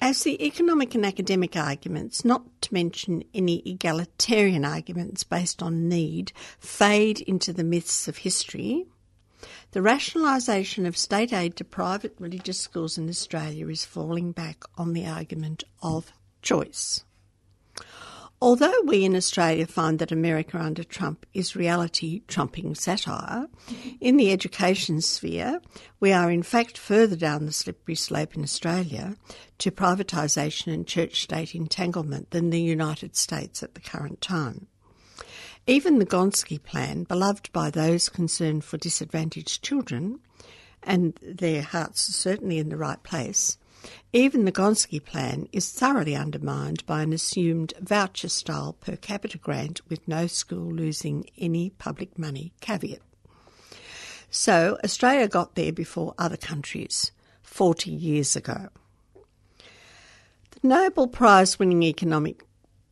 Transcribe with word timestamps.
As 0.00 0.22
the 0.22 0.44
economic 0.44 0.94
and 0.94 1.06
academic 1.06 1.56
arguments, 1.56 2.24
not 2.24 2.44
to 2.62 2.74
mention 2.74 3.24
any 3.34 3.62
egalitarian 3.64 4.64
arguments 4.64 5.24
based 5.24 5.62
on 5.62 5.88
need, 5.88 6.32
fade 6.58 7.20
into 7.22 7.52
the 7.52 7.64
myths 7.64 8.06
of 8.06 8.18
history, 8.18 8.86
the 9.72 9.80
rationalisation 9.80 10.86
of 10.86 10.96
state 10.96 11.32
aid 11.32 11.56
to 11.56 11.64
private 11.64 12.14
religious 12.18 12.58
schools 12.58 12.96
in 12.96 13.08
Australia 13.08 13.68
is 13.68 13.84
falling 13.84 14.32
back 14.32 14.64
on 14.76 14.92
the 14.92 15.06
argument 15.06 15.64
of 15.82 16.12
choice. 16.42 17.04
Although 18.40 18.82
we 18.84 19.04
in 19.04 19.16
Australia 19.16 19.66
find 19.66 19.98
that 19.98 20.12
America 20.12 20.58
under 20.58 20.84
Trump 20.84 21.24
is 21.32 21.56
reality 21.56 22.20
trumping 22.28 22.74
satire, 22.74 23.46
in 23.98 24.18
the 24.18 24.30
education 24.30 25.00
sphere, 25.00 25.60
we 26.00 26.12
are 26.12 26.30
in 26.30 26.42
fact 26.42 26.76
further 26.76 27.16
down 27.16 27.46
the 27.46 27.52
slippery 27.52 27.94
slope 27.94 28.36
in 28.36 28.42
Australia 28.42 29.16
to 29.58 29.70
privatisation 29.70 30.72
and 30.72 30.86
church 30.86 31.22
state 31.22 31.54
entanglement 31.54 32.30
than 32.30 32.50
the 32.50 32.60
United 32.60 33.16
States 33.16 33.62
at 33.62 33.74
the 33.74 33.80
current 33.80 34.20
time. 34.20 34.66
Even 35.68 35.98
the 35.98 36.06
Gonski 36.06 36.62
plan, 36.62 37.02
beloved 37.02 37.52
by 37.52 37.70
those 37.70 38.08
concerned 38.08 38.64
for 38.64 38.76
disadvantaged 38.76 39.64
children, 39.64 40.20
and 40.84 41.18
their 41.20 41.60
hearts 41.60 42.08
are 42.08 42.12
certainly 42.12 42.58
in 42.58 42.68
the 42.68 42.76
right 42.76 43.02
place, 43.02 43.58
even 44.12 44.44
the 44.44 44.52
Gonski 44.52 45.04
plan 45.04 45.48
is 45.52 45.72
thoroughly 45.72 46.14
undermined 46.14 46.86
by 46.86 47.02
an 47.02 47.12
assumed 47.12 47.74
voucher 47.80 48.28
style 48.28 48.74
per 48.74 48.94
capita 48.94 49.38
grant 49.38 49.80
with 49.88 50.06
no 50.06 50.28
school 50.28 50.72
losing 50.72 51.28
any 51.36 51.70
public 51.70 52.16
money 52.16 52.52
caveat. 52.60 53.02
So 54.30 54.78
Australia 54.84 55.26
got 55.26 55.56
there 55.56 55.72
before 55.72 56.14
other 56.16 56.36
countries 56.36 57.10
40 57.42 57.90
years 57.90 58.36
ago. 58.36 58.68
The 60.52 60.68
Nobel 60.68 61.08
Prize 61.08 61.58
winning 61.58 61.82
economic 61.82 62.45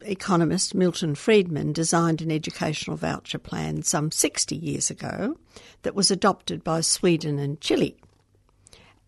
economist 0.05 0.75
Milton 0.75 1.15
Friedman 1.15 1.73
designed 1.73 2.23
an 2.23 2.31
educational 2.31 2.97
voucher 2.97 3.39
plan 3.39 3.83
some 3.83 4.11
60 4.11 4.57
years 4.57 4.91
ago 4.91 5.37
that 5.83 5.95
was 5.95 6.11
adopted 6.11 6.63
by 6.63 6.81
Sweden 6.81 7.39
and 7.39 7.61
Chile. 7.61 7.97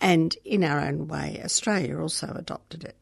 And 0.01 0.37
in 0.45 0.63
our 0.65 0.81
own 0.81 1.09
way, 1.09 1.41
Australia 1.45 1.99
also 1.99 2.35
adopted 2.37 2.85
it. 2.85 2.97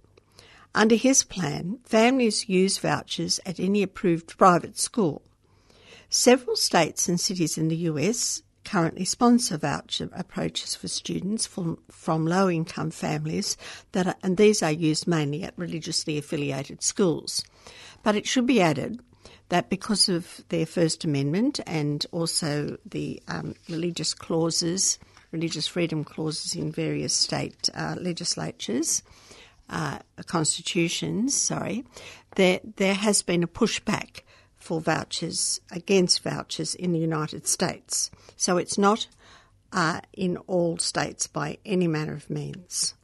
Under 0.75 0.97
his 0.97 1.23
plan, 1.23 1.79
families 1.85 2.49
use 2.49 2.79
vouchers 2.79 3.39
at 3.47 3.61
any 3.61 3.83
approved 3.83 4.37
private 4.37 4.79
school. 4.79 5.23
Several 6.09 6.57
states 6.57 7.09
and 7.09 7.21
cities 7.21 7.57
in 7.57 7.69
the 7.69 7.77
US 7.77 8.43
currently 8.65 9.05
sponsor 9.05 9.57
voucher 9.57 10.09
approaches 10.13 10.75
for 10.75 10.89
students 10.89 11.47
from, 11.47 11.79
from 11.91 12.27
low 12.27 12.49
income 12.49 12.91
families 12.91 13.57
that 13.93 14.07
are, 14.07 14.17
and 14.23 14.37
these 14.37 14.63
are 14.63 14.73
used 14.73 15.07
mainly 15.07 15.43
at 15.43 15.55
religiously 15.57 16.19
affiliated 16.19 16.83
schools. 16.83 17.45
But 18.03 18.17
it 18.17 18.27
should 18.27 18.47
be 18.47 18.61
added 18.61 19.01
that 19.49 19.71
because 19.71 20.09
of 20.09 20.43
their 20.49 20.67
First 20.67 21.05
Amendment 21.05 21.61
and 21.67 22.05
also 22.13 22.77
the 22.85 23.23
um, 23.29 23.55
religious 23.69 24.15
clauses, 24.15 24.99
religious 25.31 25.67
freedom 25.67 26.05
clauses 26.05 26.55
in 26.55 26.73
various 26.73 27.13
state 27.13 27.69
uh, 27.75 27.97
legislatures, 28.01 29.03
uh, 29.71 29.99
constitutions, 30.27 31.35
sorry, 31.35 31.85
there 32.37 32.61
there 32.77 32.95
has 32.95 33.23
been 33.23 33.43
a 33.43 33.49
pushback 33.49 34.21
for 34.65 34.81
vouchers 34.81 35.61
against 35.71 36.23
vouchers 36.23 36.75
in 36.75 36.93
the 36.93 36.99
United 36.99 37.47
States. 37.47 38.11
So 38.35 38.57
it's 38.57 38.79
not 38.79 39.07
uh, 39.75 40.01
in 40.15 40.39
all 40.47 40.79
states 40.79 41.27
by 41.27 41.59
any 41.67 41.87
manner 41.87 42.15
of 42.15 42.31
means. 42.31 42.95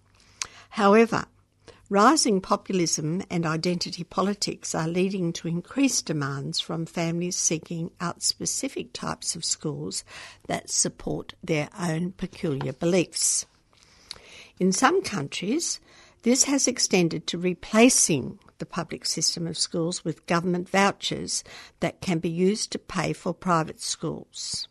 However, 0.70 1.26
rising 1.90 2.40
populism 2.40 3.22
and 3.28 3.44
identity 3.44 4.04
politics 4.04 4.74
are 4.74 4.88
leading 4.88 5.34
to 5.34 5.48
increased 5.48 6.06
demands 6.06 6.60
from 6.60 6.86
families 6.86 7.36
seeking 7.36 7.90
out 8.00 8.22
specific 8.22 8.94
types 8.94 9.36
of 9.36 9.44
schools 9.44 10.02
that 10.46 10.70
support 10.70 11.34
their 11.44 11.68
own 11.78 12.12
peculiar 12.12 12.72
beliefs. 12.72 13.44
In 14.58 14.72
some 14.72 15.02
countries, 15.02 15.78
this 16.22 16.44
has 16.44 16.66
extended 16.66 17.26
to 17.26 17.36
replacing 17.36 18.38
the 18.60 18.66
public 18.66 19.04
system 19.04 19.48
of 19.48 19.58
schools 19.58 20.04
with 20.04 20.26
government 20.26 20.68
vouchers 20.68 21.42
that 21.80 22.00
can 22.00 22.20
be 22.20 22.30
used 22.30 22.70
to 22.70 22.78
pay 22.78 23.12
for 23.12 23.34
private 23.34 23.80
schools. 23.80 24.68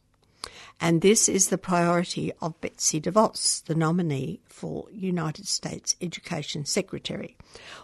And 0.81 1.01
this 1.01 1.27
is 1.27 1.49
the 1.49 1.57
priority 1.57 2.31
of 2.41 2.59
Betsy 2.61 3.01
DeVos, 3.01 3.65
the 3.65 3.75
nominee 3.75 4.39
for 4.47 4.85
United 4.91 5.45
States 5.45 5.97
Education 6.01 6.63
Secretary. 6.63 7.35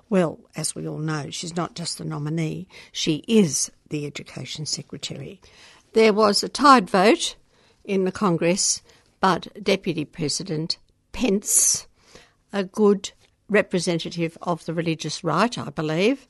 Well, 0.10 0.40
as 0.56 0.74
we 0.74 0.88
all 0.88 0.98
know, 0.98 1.30
she's 1.30 1.58
not 1.58 1.76
just 1.76 1.98
the 1.98 2.06
nominee, 2.06 2.70
she 2.94 3.26
is 3.28 3.70
the 3.90 4.06
Education 4.06 4.66
Secretary. 4.66 5.42
There 5.92 6.14
was 6.14 6.42
a 6.42 6.50
tied 6.50 6.90
vote 6.90 7.36
in 7.84 8.06
the 8.06 8.12
Congress, 8.12 8.82
but 9.20 9.48
Deputy 9.62 10.06
President 10.06 10.78
Pence, 11.12 11.88
a 12.54 12.64
good 12.64 13.12
representative 13.50 14.38
of 14.42 14.66
the 14.66 14.74
religious 14.74 15.24
right, 15.24 15.58
I 15.58 15.70
believe, 15.70 16.28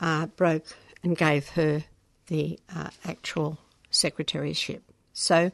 uh, 0.00 0.26
broke 0.26 0.76
and 1.02 1.16
gave 1.16 1.50
her 1.50 1.84
the 2.26 2.58
uh, 2.74 2.90
actual 3.04 3.58
secretaryship. 3.90 4.80
So 5.12 5.50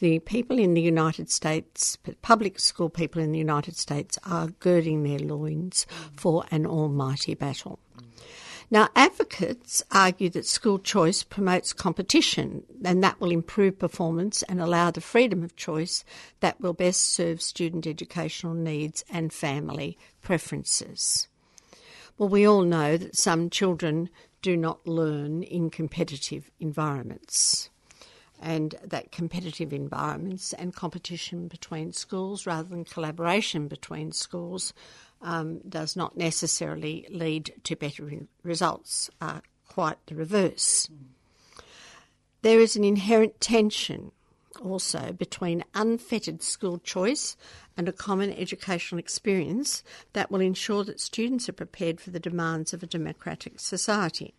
the 0.00 0.18
people 0.20 0.58
in 0.58 0.74
the 0.74 0.82
United 0.82 1.30
States, 1.30 1.96
public 2.20 2.60
school 2.60 2.90
people 2.90 3.22
in 3.22 3.32
the 3.32 3.38
United 3.38 3.76
States, 3.76 4.18
are 4.26 4.48
girding 4.48 5.02
their 5.02 5.18
loins 5.18 5.86
for 6.16 6.44
an 6.50 6.66
almighty 6.66 7.34
battle. 7.34 7.78
Now, 8.68 8.88
advocates 8.96 9.84
argue 9.92 10.28
that 10.30 10.44
school 10.44 10.80
choice 10.80 11.22
promotes 11.22 11.72
competition 11.72 12.64
and 12.84 13.02
that 13.02 13.20
will 13.20 13.30
improve 13.30 13.78
performance 13.78 14.42
and 14.42 14.60
allow 14.60 14.90
the 14.90 15.00
freedom 15.00 15.44
of 15.44 15.54
choice 15.54 16.04
that 16.40 16.60
will 16.60 16.72
best 16.72 17.02
serve 17.02 17.40
student 17.40 17.86
educational 17.86 18.54
needs 18.54 19.04
and 19.08 19.32
family 19.32 19.96
preferences. 20.20 21.28
Well, 22.18 22.28
we 22.28 22.46
all 22.46 22.62
know 22.62 22.96
that 22.96 23.16
some 23.16 23.50
children 23.50 24.08
do 24.42 24.56
not 24.56 24.86
learn 24.86 25.44
in 25.44 25.70
competitive 25.70 26.50
environments 26.58 27.70
and 28.40 28.74
that 28.84 29.12
competitive 29.12 29.72
environments 29.72 30.52
and 30.52 30.74
competition 30.74 31.48
between 31.48 31.92
schools 31.92 32.46
rather 32.46 32.68
than 32.68 32.84
collaboration 32.84 33.68
between 33.68 34.12
schools 34.12 34.74
um, 35.26 35.58
does 35.68 35.96
not 35.96 36.16
necessarily 36.16 37.04
lead 37.10 37.52
to 37.64 37.74
better 37.74 38.08
results, 38.44 39.10
uh, 39.20 39.40
quite 39.68 39.98
the 40.06 40.14
reverse. 40.14 40.88
There 42.42 42.60
is 42.60 42.76
an 42.76 42.84
inherent 42.84 43.40
tension 43.40 44.12
also 44.62 45.12
between 45.12 45.64
unfettered 45.74 46.42
school 46.42 46.78
choice 46.78 47.36
and 47.76 47.88
a 47.88 47.92
common 47.92 48.32
educational 48.32 49.00
experience 49.00 49.82
that 50.12 50.30
will 50.30 50.40
ensure 50.40 50.84
that 50.84 51.00
students 51.00 51.48
are 51.48 51.52
prepared 51.52 52.00
for 52.00 52.10
the 52.10 52.20
demands 52.20 52.72
of 52.72 52.82
a 52.82 52.86
democratic 52.86 53.58
society. 53.58 54.32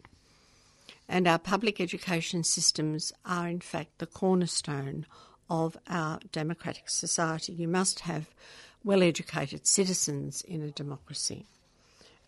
And 1.09 1.27
our 1.27 1.37
public 1.37 1.81
education 1.81 2.43
systems 2.43 3.11
are, 3.25 3.47
in 3.47 3.59
fact, 3.59 3.99
the 3.99 4.07
cornerstone 4.07 5.05
of 5.49 5.77
our 5.87 6.19
democratic 6.31 6.89
society. 6.89 7.53
You 7.53 7.67
must 7.67 8.01
have 8.01 8.33
well 8.87 9.03
educated 9.03 9.67
citizens 9.67 10.41
in 10.41 10.63
a 10.63 10.71
democracy. 10.71 11.45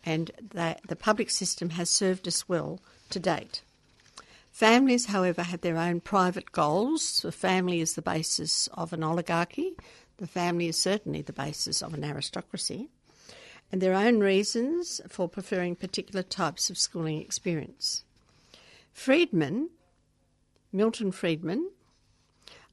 And 0.05 0.29
the 0.51 0.95
public 0.95 1.29
system 1.29 1.71
has 1.71 1.89
served 1.89 2.27
us 2.27 2.49
well 2.49 2.79
to 3.09 3.19
date. 3.19 3.63
Families, 4.51 5.05
however, 5.05 5.43
have 5.43 5.61
their 5.61 5.77
own 5.77 6.01
private 6.01 6.51
goals. 6.51 7.21
The 7.21 7.31
family 7.31 7.79
is 7.79 7.93
the 7.93 8.01
basis 8.01 8.67
of 8.73 8.91
an 8.91 9.03
oligarchy. 9.03 9.75
The 10.17 10.27
family 10.27 10.67
is 10.67 10.81
certainly 10.81 11.21
the 11.21 11.33
basis 11.33 11.81
of 11.81 11.93
an 11.93 12.03
aristocracy. 12.03 12.89
And 13.71 13.79
their 13.79 13.93
own 13.93 14.19
reasons 14.19 14.99
for 15.07 15.29
preferring 15.29 15.77
particular 15.77 16.23
types 16.23 16.69
of 16.69 16.77
schooling 16.77 17.21
experience. 17.21 18.03
Friedman, 18.91 19.69
Milton 20.73 21.11
Friedman, 21.13 21.71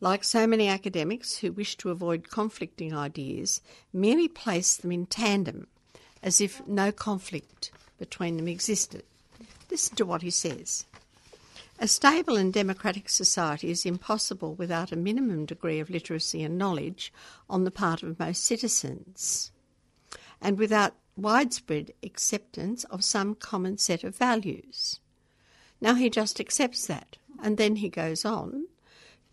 like 0.00 0.24
so 0.24 0.46
many 0.46 0.68
academics 0.68 1.38
who 1.38 1.52
wish 1.52 1.76
to 1.76 1.90
avoid 1.90 2.30
conflicting 2.30 2.94
ideas, 2.94 3.60
merely 3.92 4.28
place 4.28 4.76
them 4.76 4.92
in 4.92 5.06
tandem, 5.06 5.66
as 6.22 6.40
if 6.40 6.66
no 6.66 6.92
conflict 6.92 7.70
between 7.98 8.36
them 8.36 8.48
existed. 8.48 9.02
Listen 9.70 9.96
to 9.96 10.04
what 10.04 10.22
he 10.22 10.30
says. 10.30 10.84
A 11.78 11.88
stable 11.88 12.36
and 12.36 12.52
democratic 12.52 13.08
society 13.08 13.70
is 13.70 13.84
impossible 13.84 14.54
without 14.54 14.92
a 14.92 14.96
minimum 14.96 15.44
degree 15.44 15.78
of 15.78 15.90
literacy 15.90 16.42
and 16.42 16.56
knowledge 16.56 17.12
on 17.50 17.64
the 17.64 17.70
part 17.70 18.02
of 18.02 18.18
most 18.18 18.44
citizens, 18.44 19.50
and 20.40 20.58
without 20.58 20.94
widespread 21.16 21.92
acceptance 22.02 22.84
of 22.84 23.04
some 23.04 23.34
common 23.34 23.78
set 23.78 24.04
of 24.04 24.16
values. 24.16 25.00
Now 25.80 25.94
he 25.94 26.08
just 26.08 26.40
accepts 26.40 26.86
that, 26.86 27.16
and 27.42 27.56
then 27.56 27.76
he 27.76 27.88
goes 27.88 28.24
on 28.24 28.66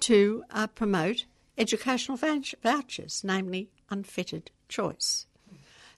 to 0.04 0.44
uh, 0.52 0.68
promote 0.68 1.24
educational 1.58 2.18
vouchers, 2.18 3.22
namely 3.24 3.70
unfettered 3.90 4.52
choice. 4.68 5.26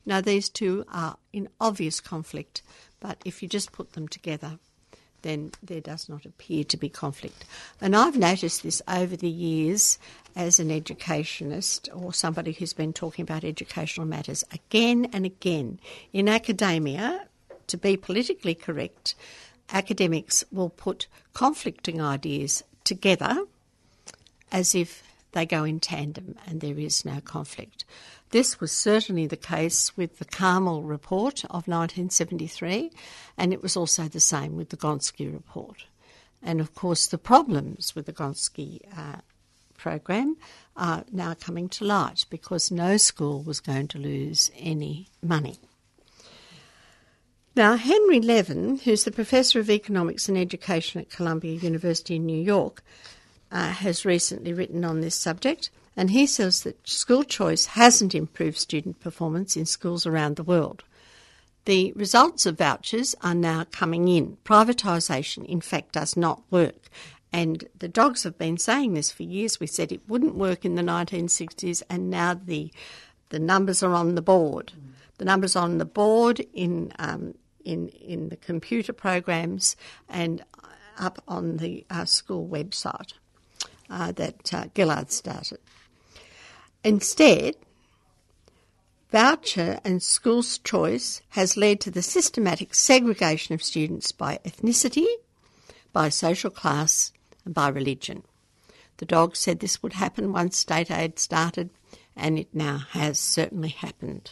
Now, 0.05 0.21
these 0.21 0.47
two 0.47 0.85
are 0.91 1.17
in 1.33 1.49
obvious 1.59 1.99
conflict, 1.99 2.61
but 2.99 3.17
if 3.25 3.41
you 3.41 3.49
just 3.49 3.71
put 3.71 3.93
them 3.93 4.07
together, 4.07 4.59
then 5.23 5.51
there 5.63 5.81
does 5.81 6.07
not 6.07 6.23
appear 6.23 6.63
to 6.65 6.77
be 6.77 6.87
conflict. 6.87 7.45
And 7.81 7.95
I've 7.95 8.15
noticed 8.15 8.61
this 8.61 8.79
over 8.87 9.15
the 9.15 9.27
years 9.27 9.97
as 10.35 10.59
an 10.59 10.69
educationist 10.69 11.89
or 11.91 12.13
somebody 12.13 12.51
who's 12.51 12.73
been 12.73 12.93
talking 12.93 13.23
about 13.23 13.43
educational 13.43 14.05
matters 14.05 14.43
again 14.53 15.09
and 15.13 15.25
again. 15.25 15.79
In 16.13 16.29
academia, 16.29 17.27
to 17.65 17.77
be 17.77 17.97
politically 17.97 18.53
correct, 18.53 19.15
academics 19.71 20.43
will 20.51 20.69
put 20.69 21.07
conflicting 21.33 21.99
ideas 21.99 22.63
together 22.83 23.47
as 24.51 24.75
if 24.75 25.03
they 25.31 25.45
go 25.45 25.63
in 25.63 25.79
tandem 25.79 26.35
and 26.47 26.61
there 26.61 26.79
is 26.79 27.05
no 27.05 27.19
conflict. 27.21 27.85
This 28.31 28.59
was 28.59 28.71
certainly 28.71 29.27
the 29.27 29.37
case 29.37 29.95
with 29.95 30.17
the 30.17 30.25
Karmel 30.25 30.83
report 30.83 31.43
of 31.45 31.67
1973, 31.67 32.91
and 33.37 33.53
it 33.53 33.61
was 33.61 33.77
also 33.77 34.07
the 34.07 34.19
same 34.19 34.55
with 34.55 34.69
the 34.69 34.77
Gonski 34.77 35.31
report. 35.31 35.85
And 36.41 36.59
of 36.59 36.73
course, 36.73 37.07
the 37.07 37.17
problems 37.17 37.95
with 37.95 38.05
the 38.05 38.13
Gonski 38.13 38.81
uh, 38.97 39.21
program 39.77 40.37
are 40.75 41.03
now 41.11 41.33
coming 41.33 41.69
to 41.69 41.85
light 41.85 42.25
because 42.29 42.71
no 42.71 42.97
school 42.97 43.43
was 43.43 43.59
going 43.59 43.87
to 43.89 43.99
lose 43.99 44.51
any 44.57 45.07
money. 45.21 45.59
Now, 47.55 47.77
Henry 47.77 48.19
Levin, 48.19 48.79
who's 48.79 49.05
the 49.05 49.11
professor 49.11 49.61
of 49.61 49.69
economics 49.69 50.27
and 50.27 50.37
education 50.37 50.99
at 50.99 51.09
Columbia 51.09 51.53
University 51.53 52.17
in 52.17 52.25
New 52.25 52.41
York, 52.41 52.83
uh, 53.55 53.69
has 53.69 54.03
recently 54.03 54.51
written 54.51 54.83
on 54.83 54.99
this 54.99 55.15
subject, 55.15 55.69
and 55.95 56.11
he 56.11 56.27
says 56.27 56.63
that 56.63 56.85
school 56.85 57.23
choice 57.23 57.67
hasn't 57.67 58.13
improved 58.13 58.57
student 58.57 58.99
performance 58.99 59.55
in 59.55 59.65
schools 59.65 60.05
around 60.05 60.35
the 60.35 60.43
world. 60.43 60.83
The 61.63 61.93
results 61.95 62.45
of 62.45 62.57
vouchers 62.57 63.15
are 63.23 63.33
now 63.33 63.63
coming 63.71 64.09
in. 64.09 64.37
Privatisation, 64.43 65.45
in 65.45 65.61
fact, 65.61 65.93
does 65.93 66.17
not 66.17 66.43
work. 66.51 66.89
And 67.31 67.63
the 67.79 67.87
dogs 67.87 68.23
have 68.23 68.37
been 68.37 68.57
saying 68.57 68.93
this 68.93 69.09
for 69.09 69.23
years. 69.23 69.57
We 69.57 69.67
said 69.67 69.93
it 69.93 70.07
wouldn't 70.09 70.35
work 70.35 70.65
in 70.65 70.75
the 70.75 70.81
1960s, 70.81 71.81
and 71.89 72.09
now 72.09 72.33
the 72.33 72.73
the 73.29 73.39
numbers 73.39 73.81
are 73.81 73.93
on 73.93 74.15
the 74.15 74.21
board. 74.21 74.73
The 75.17 75.25
numbers 75.25 75.55
on 75.55 75.77
the 75.77 75.85
board 75.85 76.45
in 76.53 76.91
um, 76.99 77.35
in 77.63 77.87
in 77.87 78.27
the 78.27 78.37
computer 78.37 78.91
programs 78.91 79.77
and 80.09 80.43
up 80.97 81.23
on 81.25 81.57
the 81.57 81.85
uh, 81.89 82.03
school 82.03 82.47
website 82.47 83.13
uh, 83.89 84.11
that 84.13 84.53
uh, 84.53 84.65
Gillard 84.75 85.11
started. 85.11 85.59
Instead, 86.83 87.55
voucher 89.11 89.79
and 89.83 90.03
school's 90.03 90.57
choice 90.59 91.21
has 91.29 91.57
led 91.57 91.79
to 91.81 91.91
the 91.91 92.01
systematic 92.01 92.73
segregation 92.75 93.55
of 93.55 93.63
students 93.63 94.11
by 94.11 94.39
ethnicity, 94.45 95.07
by 95.93 96.09
social 96.09 96.49
class, 96.49 97.11
and 97.43 97.53
by 97.53 97.69
religion. 97.69 98.23
The 98.97 99.05
dog 99.05 99.35
said 99.35 99.59
this 99.59 99.81
would 99.83 99.93
happen 99.93 100.31
once 100.31 100.57
state 100.57 100.91
aid 100.91 101.19
started, 101.19 101.69
and 102.15 102.39
it 102.39 102.53
now 102.53 102.77
has 102.91 103.19
certainly 103.19 103.69
happened. 103.69 104.31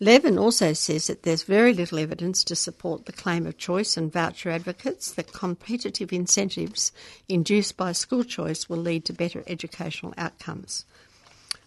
Levin 0.00 0.38
also 0.38 0.72
says 0.72 1.08
that 1.08 1.24
there's 1.24 1.42
very 1.42 1.74
little 1.74 1.98
evidence 1.98 2.44
to 2.44 2.54
support 2.54 3.06
the 3.06 3.12
claim 3.12 3.46
of 3.46 3.58
choice 3.58 3.96
and 3.96 4.12
voucher 4.12 4.50
advocates 4.50 5.10
that 5.12 5.32
competitive 5.32 6.12
incentives 6.12 6.92
induced 7.28 7.76
by 7.76 7.90
school 7.90 8.22
choice 8.22 8.68
will 8.68 8.78
lead 8.78 9.04
to 9.04 9.12
better 9.12 9.42
educational 9.48 10.14
outcomes. 10.16 10.84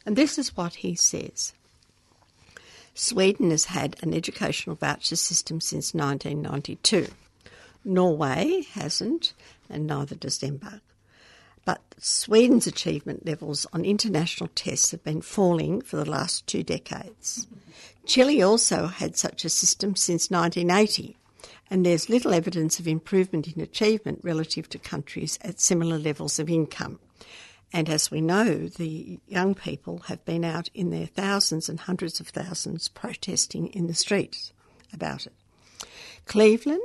And 0.06 0.16
this 0.16 0.38
is 0.38 0.56
what 0.56 0.76
he 0.76 0.96
says. 0.96 1.54
Sweden 2.94 3.52
has 3.52 3.66
had 3.66 3.98
an 4.02 4.14
educational 4.14 4.78
voucher 4.78 5.18
system 5.18 5.60
since 5.60 5.94
1992. 5.94 7.08
Norway 7.84 8.64
hasn't, 8.72 9.34
and 9.70 9.88
neither 9.88 10.16
does 10.16 10.38
Denmark. 10.38 10.82
But 11.66 11.82
Sweden's 11.98 12.66
achievement 12.66 13.26
levels 13.26 13.68
on 13.74 13.86
international 13.86 14.50
tests 14.56 14.92
have 14.92 15.04
been 15.04 15.22
falling 15.22 15.82
for 15.82 15.98
the 15.98 16.10
last 16.10 16.48
two 16.48 16.64
decades. 16.64 17.48
Chile 18.06 18.42
also 18.42 18.88
had 18.88 19.16
such 19.16 19.46
a 19.46 19.50
system 19.50 19.96
since 19.96 20.30
1980, 20.30 21.18
and 21.70 21.86
there's 21.86 22.10
little 22.10 22.34
evidence 22.34 22.80
of 22.80 22.88
improvement 22.88 23.48
in 23.48 23.62
achievement 23.62 24.20
relative 24.24 24.68
to 24.70 24.78
countries 24.78 25.38
at 25.42 25.60
similar 25.60 25.98
levels 25.98 26.40
of 26.40 26.50
income. 26.50 27.00
And 27.74 27.90
as 27.90 28.12
we 28.12 28.20
know, 28.20 28.68
the 28.68 29.20
young 29.28 29.56
people 29.56 30.00
have 30.08 30.26
been 30.26 30.44
out 30.44 30.70
in 30.74 30.90
their 30.90 31.06
thousands 31.06 31.70
and 31.70 31.80
hundreds 31.80 32.20
of 32.20 32.28
thousands 32.28 32.90
protesting 32.90 33.68
in 33.68 33.88
the 33.88 33.94
streets 33.94 34.52
about 34.92 35.26
it. 35.26 35.34
Cleveland, 36.26 36.82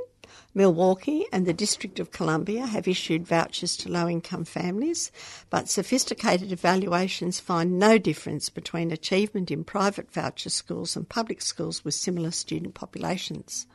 Milwaukee, 0.57 1.27
and 1.31 1.45
the 1.45 1.53
District 1.53 1.99
of 1.99 2.11
Columbia 2.11 2.65
have 2.65 2.87
issued 2.87 3.27
vouchers 3.27 3.77
to 3.77 3.91
low 3.91 4.09
income 4.09 4.43
families, 4.43 5.11
but 5.51 5.69
sophisticated 5.69 6.51
evaluations 6.51 7.39
find 7.39 7.77
no 7.77 7.99
difference 7.99 8.49
between 8.49 8.91
achievement 8.91 9.51
in 9.51 9.63
private 9.63 10.11
voucher 10.11 10.49
schools 10.49 10.95
and 10.95 11.07
public 11.07 11.43
schools 11.43 11.85
with 11.85 11.93
similar 11.93 12.31
student 12.31 12.73
populations. 12.73 13.67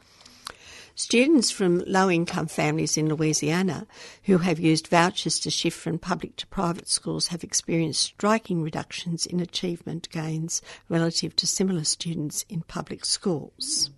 Students 0.97 1.53
from 1.53 1.85
low 1.87 2.11
income 2.11 2.49
families 2.49 2.97
in 2.97 3.09
Louisiana 3.09 3.87
who 4.25 4.39
have 4.39 4.59
used 4.59 4.89
vouchers 4.89 5.39
to 5.39 5.51
shift 5.53 5.79
from 5.79 6.01
public 6.01 6.35
to 6.35 6.49
private 6.49 6.89
schools 6.89 7.29
have 7.29 7.45
experienced 7.45 8.03
striking 8.03 8.61
reductions 8.61 9.25
in 9.25 9.39
achievement 9.39 10.11
gains 10.11 10.61
relative 10.89 11.37
to 11.37 11.47
similar 11.47 11.85
students 11.85 12.45
in 12.49 12.63
public 12.63 13.05
schools. 13.05 13.91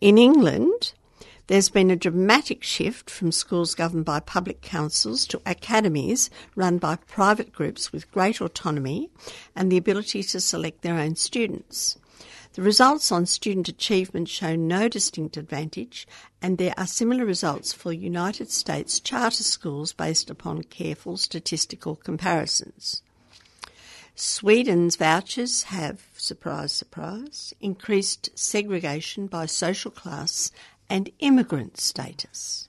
In 0.00 0.16
England, 0.16 0.94
there's 1.52 1.68
been 1.68 1.90
a 1.90 1.96
dramatic 1.96 2.62
shift 2.62 3.10
from 3.10 3.30
schools 3.30 3.74
governed 3.74 4.06
by 4.06 4.18
public 4.18 4.62
councils 4.62 5.26
to 5.26 5.42
academies 5.44 6.30
run 6.56 6.78
by 6.78 6.96
private 6.96 7.52
groups 7.52 7.92
with 7.92 8.10
great 8.10 8.40
autonomy 8.40 9.10
and 9.54 9.70
the 9.70 9.76
ability 9.76 10.22
to 10.22 10.40
select 10.40 10.80
their 10.80 10.98
own 10.98 11.14
students. 11.14 11.98
The 12.54 12.62
results 12.62 13.12
on 13.12 13.26
student 13.26 13.68
achievement 13.68 14.30
show 14.30 14.56
no 14.56 14.88
distinct 14.88 15.36
advantage, 15.36 16.08
and 16.40 16.56
there 16.56 16.72
are 16.78 16.86
similar 16.86 17.26
results 17.26 17.74
for 17.74 17.92
United 17.92 18.50
States 18.50 18.98
charter 18.98 19.42
schools 19.42 19.92
based 19.92 20.30
upon 20.30 20.62
careful 20.62 21.18
statistical 21.18 21.96
comparisons. 21.96 23.02
Sweden's 24.14 24.96
vouchers 24.96 25.64
have, 25.64 26.06
surprise, 26.16 26.72
surprise, 26.72 27.54
increased 27.60 28.28
segregation 28.34 29.26
by 29.26 29.46
social 29.46 29.90
class 29.90 30.52
and 30.92 31.08
immigrant 31.20 31.80
status. 31.80 32.68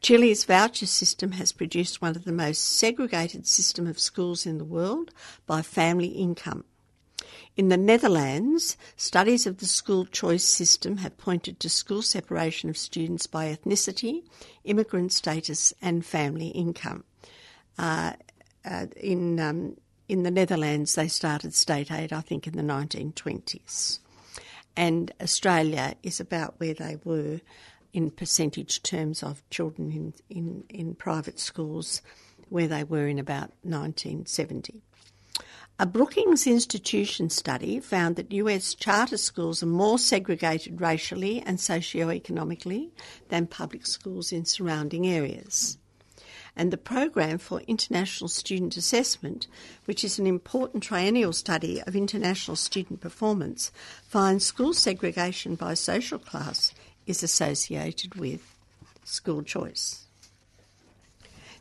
Chile's 0.00 0.42
voucher 0.42 0.84
system 0.84 1.30
has 1.32 1.52
produced 1.52 2.02
one 2.02 2.16
of 2.16 2.24
the 2.24 2.32
most 2.32 2.58
segregated 2.58 3.46
system 3.46 3.86
of 3.86 4.00
schools 4.00 4.46
in 4.46 4.58
the 4.58 4.64
world 4.64 5.12
by 5.46 5.62
family 5.62 6.08
income. 6.08 6.64
In 7.56 7.68
the 7.68 7.76
Netherlands, 7.76 8.76
studies 8.96 9.46
of 9.46 9.58
the 9.58 9.66
school 9.66 10.06
choice 10.06 10.42
system 10.42 10.96
have 10.96 11.18
pointed 11.18 11.60
to 11.60 11.68
school 11.68 12.02
separation 12.02 12.68
of 12.68 12.76
students 12.76 13.28
by 13.28 13.54
ethnicity, 13.54 14.24
immigrant 14.64 15.12
status, 15.12 15.72
and 15.80 16.04
family 16.04 16.48
income. 16.48 17.04
Uh, 17.78 18.14
uh, 18.68 18.86
in 18.96 19.38
um, 19.38 19.76
in 20.08 20.24
the 20.24 20.32
Netherlands, 20.32 20.96
they 20.96 21.06
started 21.06 21.54
state 21.54 21.92
aid, 21.92 22.12
I 22.12 22.22
think, 22.22 22.48
in 22.48 22.56
the 22.56 22.62
1920s, 22.62 24.00
and 24.76 25.12
Australia 25.20 25.94
is 26.02 26.20
about 26.20 26.54
where 26.58 26.74
they 26.74 26.98
were 27.04 27.40
in 27.92 28.10
percentage 28.10 28.82
terms 28.82 29.22
of 29.22 29.48
children 29.50 29.90
in, 29.90 30.14
in, 30.28 30.64
in 30.68 30.94
private 30.94 31.40
schools, 31.40 32.02
where 32.48 32.68
they 32.68 32.84
were 32.84 33.06
in 33.08 33.18
about 33.18 33.52
1970. 33.62 34.82
A 35.78 35.86
Brookings 35.86 36.46
Institution 36.46 37.28
study 37.28 37.80
found 37.80 38.16
that 38.16 38.32
US 38.32 38.74
charter 38.74 39.18
schools 39.18 39.62
are 39.62 39.66
more 39.66 39.98
segregated 39.98 40.80
racially 40.80 41.40
and 41.40 41.60
socio-economically 41.60 42.92
than 43.28 43.46
public 43.46 43.86
schools 43.86 44.32
in 44.32 44.46
surrounding 44.46 45.06
areas. 45.06 45.76
And 46.56 46.72
the 46.72 46.78
Program 46.78 47.36
for 47.36 47.60
International 47.68 48.28
Student 48.28 48.76
Assessment, 48.76 49.46
which 49.84 50.02
is 50.02 50.18
an 50.18 50.26
important 50.26 50.82
triennial 50.82 51.34
study 51.34 51.82
of 51.82 51.94
international 51.94 52.56
student 52.56 53.00
performance, 53.00 53.70
finds 54.08 54.46
school 54.46 54.72
segregation 54.72 55.54
by 55.54 55.74
social 55.74 56.18
class 56.18 56.72
is 57.06 57.22
associated 57.22 58.14
with 58.14 58.40
school 59.04 59.42
choice. 59.42 60.06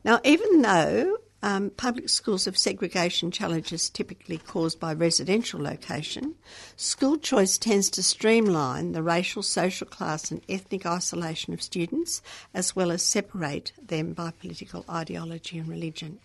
Now, 0.05 0.21
even 0.23 0.61
though 0.61 1.17
um, 1.45 1.69
public 1.69 2.09
schools 2.09 2.45
have 2.45 2.57
segregation 2.57 3.29
challenges 3.29 3.87
typically 3.87 4.39
caused 4.39 4.79
by 4.79 4.91
residential 4.91 5.61
location. 5.61 6.33
School 6.75 7.17
choice 7.17 7.59
tends 7.59 7.91
to 7.91 8.01
streamline 8.01 8.93
the 8.93 9.03
racial, 9.03 9.43
social 9.43 9.85
class, 9.85 10.31
and 10.31 10.41
ethnic 10.49 10.87
isolation 10.87 11.53
of 11.53 11.61
students, 11.61 12.23
as 12.55 12.75
well 12.75 12.89
as 12.89 13.03
separate 13.03 13.73
them 13.79 14.13
by 14.13 14.31
political 14.31 14.85
ideology 14.89 15.59
and 15.59 15.67
religion. 15.67 16.17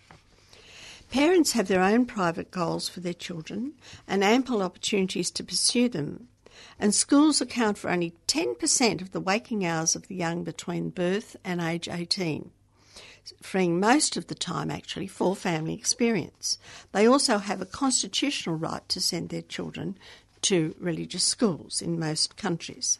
Parents 1.11 1.51
have 1.51 1.67
their 1.67 1.83
own 1.83 2.07
private 2.07 2.49
goals 2.49 2.89
for 2.89 3.01
their 3.01 3.13
children 3.13 3.73
and 4.07 4.23
ample 4.23 4.63
opportunities 4.63 5.29
to 5.29 5.43
pursue 5.43 5.87
them. 5.87 6.29
And 6.79 6.95
schools 6.95 7.41
account 7.41 7.77
for 7.77 7.91
only 7.91 8.15
10% 8.27 9.01
of 9.01 9.11
the 9.11 9.21
waking 9.21 9.67
hours 9.67 9.95
of 9.95 10.07
the 10.07 10.15
young 10.15 10.43
between 10.43 10.89
birth 10.89 11.35
and 11.45 11.61
age 11.61 11.87
18 11.87 12.49
freeing 13.41 13.79
most 13.79 14.17
of 14.17 14.27
the 14.27 14.35
time 14.35 14.71
actually 14.71 15.07
for 15.07 15.35
family 15.35 15.73
experience. 15.73 16.57
They 16.91 17.07
also 17.07 17.37
have 17.37 17.61
a 17.61 17.65
constitutional 17.65 18.55
right 18.55 18.87
to 18.89 19.01
send 19.01 19.29
their 19.29 19.41
children 19.41 19.97
to 20.43 20.75
religious 20.79 21.23
schools 21.23 21.81
in 21.81 21.99
most 21.99 22.37
countries. 22.37 22.99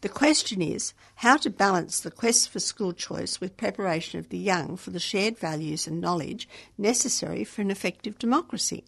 The 0.00 0.08
question 0.08 0.62
is 0.62 0.94
how 1.16 1.36
to 1.38 1.50
balance 1.50 2.00
the 2.00 2.10
quest 2.10 2.50
for 2.50 2.60
school 2.60 2.92
choice 2.92 3.40
with 3.40 3.56
preparation 3.56 4.18
of 4.18 4.28
the 4.28 4.38
young 4.38 4.76
for 4.76 4.90
the 4.90 5.00
shared 5.00 5.38
values 5.38 5.86
and 5.86 6.00
knowledge 6.00 6.48
necessary 6.78 7.44
for 7.44 7.62
an 7.62 7.70
effective 7.70 8.18
democracy. 8.18 8.84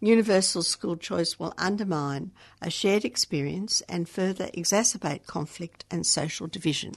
Universal 0.00 0.62
school 0.62 0.96
choice 0.96 1.38
will 1.38 1.54
undermine 1.56 2.30
a 2.60 2.68
shared 2.68 3.04
experience 3.04 3.82
and 3.88 4.08
further 4.08 4.48
exacerbate 4.48 5.26
conflict 5.26 5.84
and 5.90 6.06
social 6.06 6.46
division. 6.46 6.94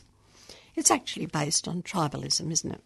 It's 0.75 0.91
actually 0.91 1.25
based 1.25 1.67
on 1.67 1.83
tribalism, 1.83 2.51
isn't 2.51 2.71
it? 2.71 2.83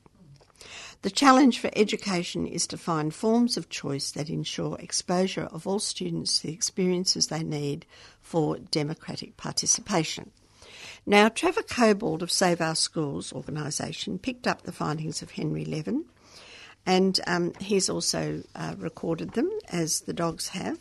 The 1.01 1.10
challenge 1.10 1.58
for 1.58 1.72
education 1.75 2.46
is 2.46 2.67
to 2.67 2.77
find 2.77 3.13
forms 3.13 3.58
of 3.58 3.70
choice 3.70 4.12
that 4.12 4.29
ensure 4.29 4.77
exposure 4.79 5.46
of 5.46 5.65
all 5.65 5.79
students 5.79 6.39
to 6.39 6.48
the 6.48 6.53
experiences 6.53 7.27
they 7.27 7.43
need 7.43 7.88
for 8.22 8.60
democratic 8.60 9.36
participation. 9.36 10.29
Now, 11.08 11.27
Trevor 11.29 11.63
Cobbold 11.63 12.22
of 12.22 12.31
Save 12.31 12.62
Our 12.62 12.75
Schools 12.75 13.34
organisation 13.34 14.20
picked 14.20 14.46
up 14.46 14.62
the 14.62 14.72
findings 14.72 15.24
of 15.24 15.31
Henry 15.31 15.65
Levin, 15.65 16.05
and 16.86 17.20
um, 17.25 17.53
he's 17.60 17.89
also 17.89 18.43
uh, 18.55 18.75
recorded 18.77 19.34
them, 19.34 19.50
as 19.70 20.01
the 20.01 20.13
dogs 20.13 20.50
have. 20.50 20.77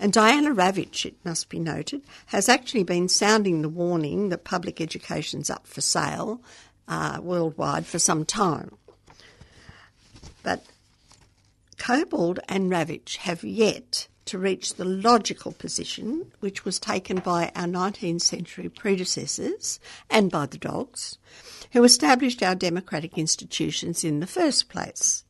And 0.00 0.12
Diana 0.12 0.52
Ravitch, 0.52 1.06
it 1.06 1.14
must 1.24 1.48
be 1.48 1.60
noted, 1.60 2.02
has 2.26 2.48
actually 2.48 2.82
been 2.82 3.08
sounding 3.08 3.62
the 3.62 3.68
warning 3.68 4.30
that 4.30 4.42
public 4.42 4.80
education's 4.80 5.50
up 5.50 5.68
for 5.68 5.80
sale 5.80 6.40
uh, 6.88 7.20
worldwide 7.22 7.86
for 7.86 8.00
some 8.00 8.24
time. 8.24 8.76
But 10.42 10.64
Cobbold 11.78 12.38
and 12.48 12.70
Ravitch 12.70 13.16
have 13.18 13.44
yet 13.44 14.08
to 14.24 14.38
reach 14.38 14.74
the 14.74 14.84
logical 14.84 15.52
position 15.52 16.32
which 16.40 16.64
was 16.64 16.78
taken 16.78 17.18
by 17.18 17.50
our 17.56 17.66
19th 17.66 18.22
century 18.22 18.68
predecessors 18.68 19.80
and 20.08 20.30
by 20.30 20.46
the 20.46 20.58
dogs, 20.58 21.18
who 21.72 21.84
established 21.84 22.42
our 22.42 22.54
democratic 22.54 23.18
institutions 23.18 24.04
in 24.04 24.20
the 24.20 24.26
first 24.26 24.68
place. 24.68 25.24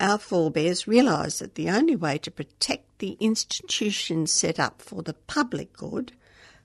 Our 0.00 0.18
forebears 0.18 0.88
realised 0.88 1.40
that 1.40 1.54
the 1.54 1.70
only 1.70 1.94
way 1.94 2.18
to 2.18 2.30
protect 2.30 2.98
the 2.98 3.16
institutions 3.20 4.32
set 4.32 4.58
up 4.58 4.82
for 4.82 5.02
the 5.02 5.14
public 5.14 5.72
good 5.72 6.12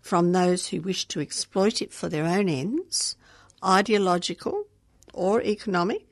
from 0.01 0.31
those 0.31 0.69
who 0.69 0.81
wish 0.81 1.05
to 1.05 1.19
exploit 1.19 1.81
it 1.81 1.93
for 1.93 2.09
their 2.09 2.25
own 2.25 2.50
ends, 2.50 3.15
ideological 3.63 4.65
or 5.13 5.41
economic, 5.43 6.07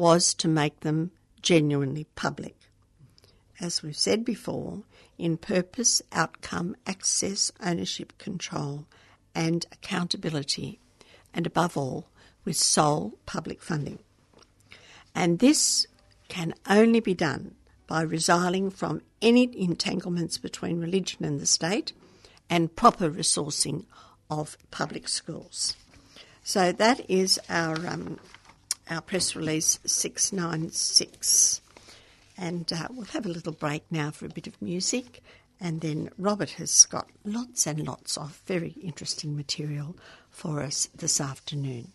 was 0.00 0.32
to 0.32 0.48
make 0.48 0.80
them 0.80 1.10
genuinely 1.42 2.06
public. 2.14 2.56
As 3.60 3.82
we've 3.82 3.94
said 3.94 4.24
before, 4.24 4.82
in 5.18 5.36
purpose, 5.36 6.00
outcome, 6.10 6.74
access, 6.86 7.52
ownership, 7.62 8.16
control, 8.16 8.86
and 9.34 9.66
accountability, 9.70 10.80
and 11.34 11.46
above 11.46 11.76
all, 11.76 12.08
with 12.46 12.56
sole 12.56 13.18
public 13.26 13.60
funding. 13.60 13.98
And 15.14 15.38
this 15.38 15.86
can 16.28 16.54
only 16.66 17.00
be 17.00 17.12
done 17.12 17.54
by 17.86 18.00
resiling 18.00 18.70
from 18.70 19.02
any 19.20 19.50
entanglements 19.54 20.38
between 20.38 20.80
religion 20.80 21.26
and 21.26 21.38
the 21.38 21.44
state 21.46 21.92
and 22.48 22.74
proper 22.74 23.10
resourcing 23.10 23.84
of 24.30 24.56
public 24.70 25.08
schools. 25.08 25.76
So 26.42 26.72
that 26.72 27.04
is 27.10 27.38
our 27.50 27.76
um, 27.86 28.18
our 28.90 29.00
press 29.00 29.36
release 29.36 29.78
696. 29.86 31.62
And 32.36 32.72
uh, 32.72 32.88
we'll 32.90 33.04
have 33.06 33.24
a 33.24 33.30
little 33.30 33.52
break 33.52 33.84
now 33.90 34.10
for 34.10 34.26
a 34.26 34.30
bit 34.30 34.46
of 34.46 34.60
music. 34.60 35.22
And 35.60 35.80
then 35.80 36.10
Robert 36.18 36.50
has 36.52 36.86
got 36.86 37.08
lots 37.24 37.66
and 37.66 37.86
lots 37.86 38.16
of 38.16 38.42
very 38.46 38.74
interesting 38.82 39.36
material 39.36 39.96
for 40.30 40.62
us 40.62 40.88
this 40.94 41.20
afternoon. 41.20 41.92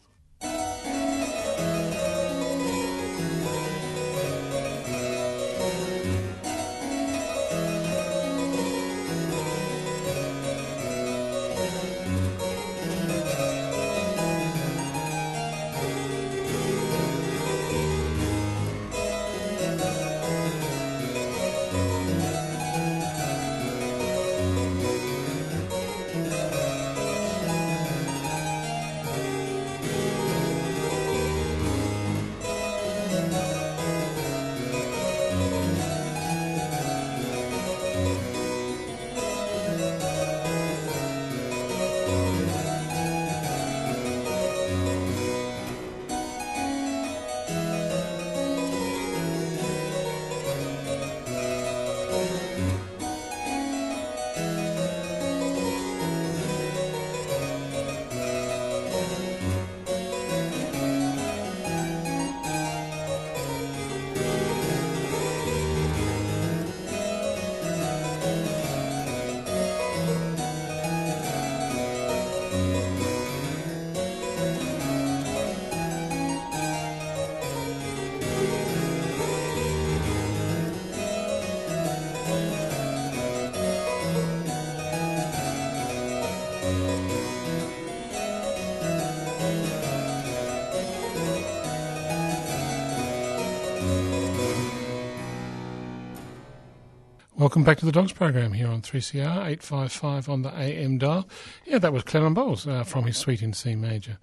Welcome 97.55 97.71
back 97.71 97.77
to 97.77 97.85
the 97.85 97.93
Dogs 97.93 98.11
Program 98.11 98.51
here 98.51 98.67
on 98.67 98.81
3CR 98.81 99.21
855 99.23 100.27
on 100.27 100.41
the 100.41 100.49
AM 100.59 100.97
dial. 100.97 101.25
Yeah, 101.63 101.77
that 101.77 101.93
was 101.93 102.03
Clement 102.03 102.35
Bowles 102.35 102.67
uh, 102.67 102.83
from 102.83 103.05
his 103.05 103.15
suite 103.15 103.41
in 103.41 103.53
C 103.53 103.75
major. 103.75 104.17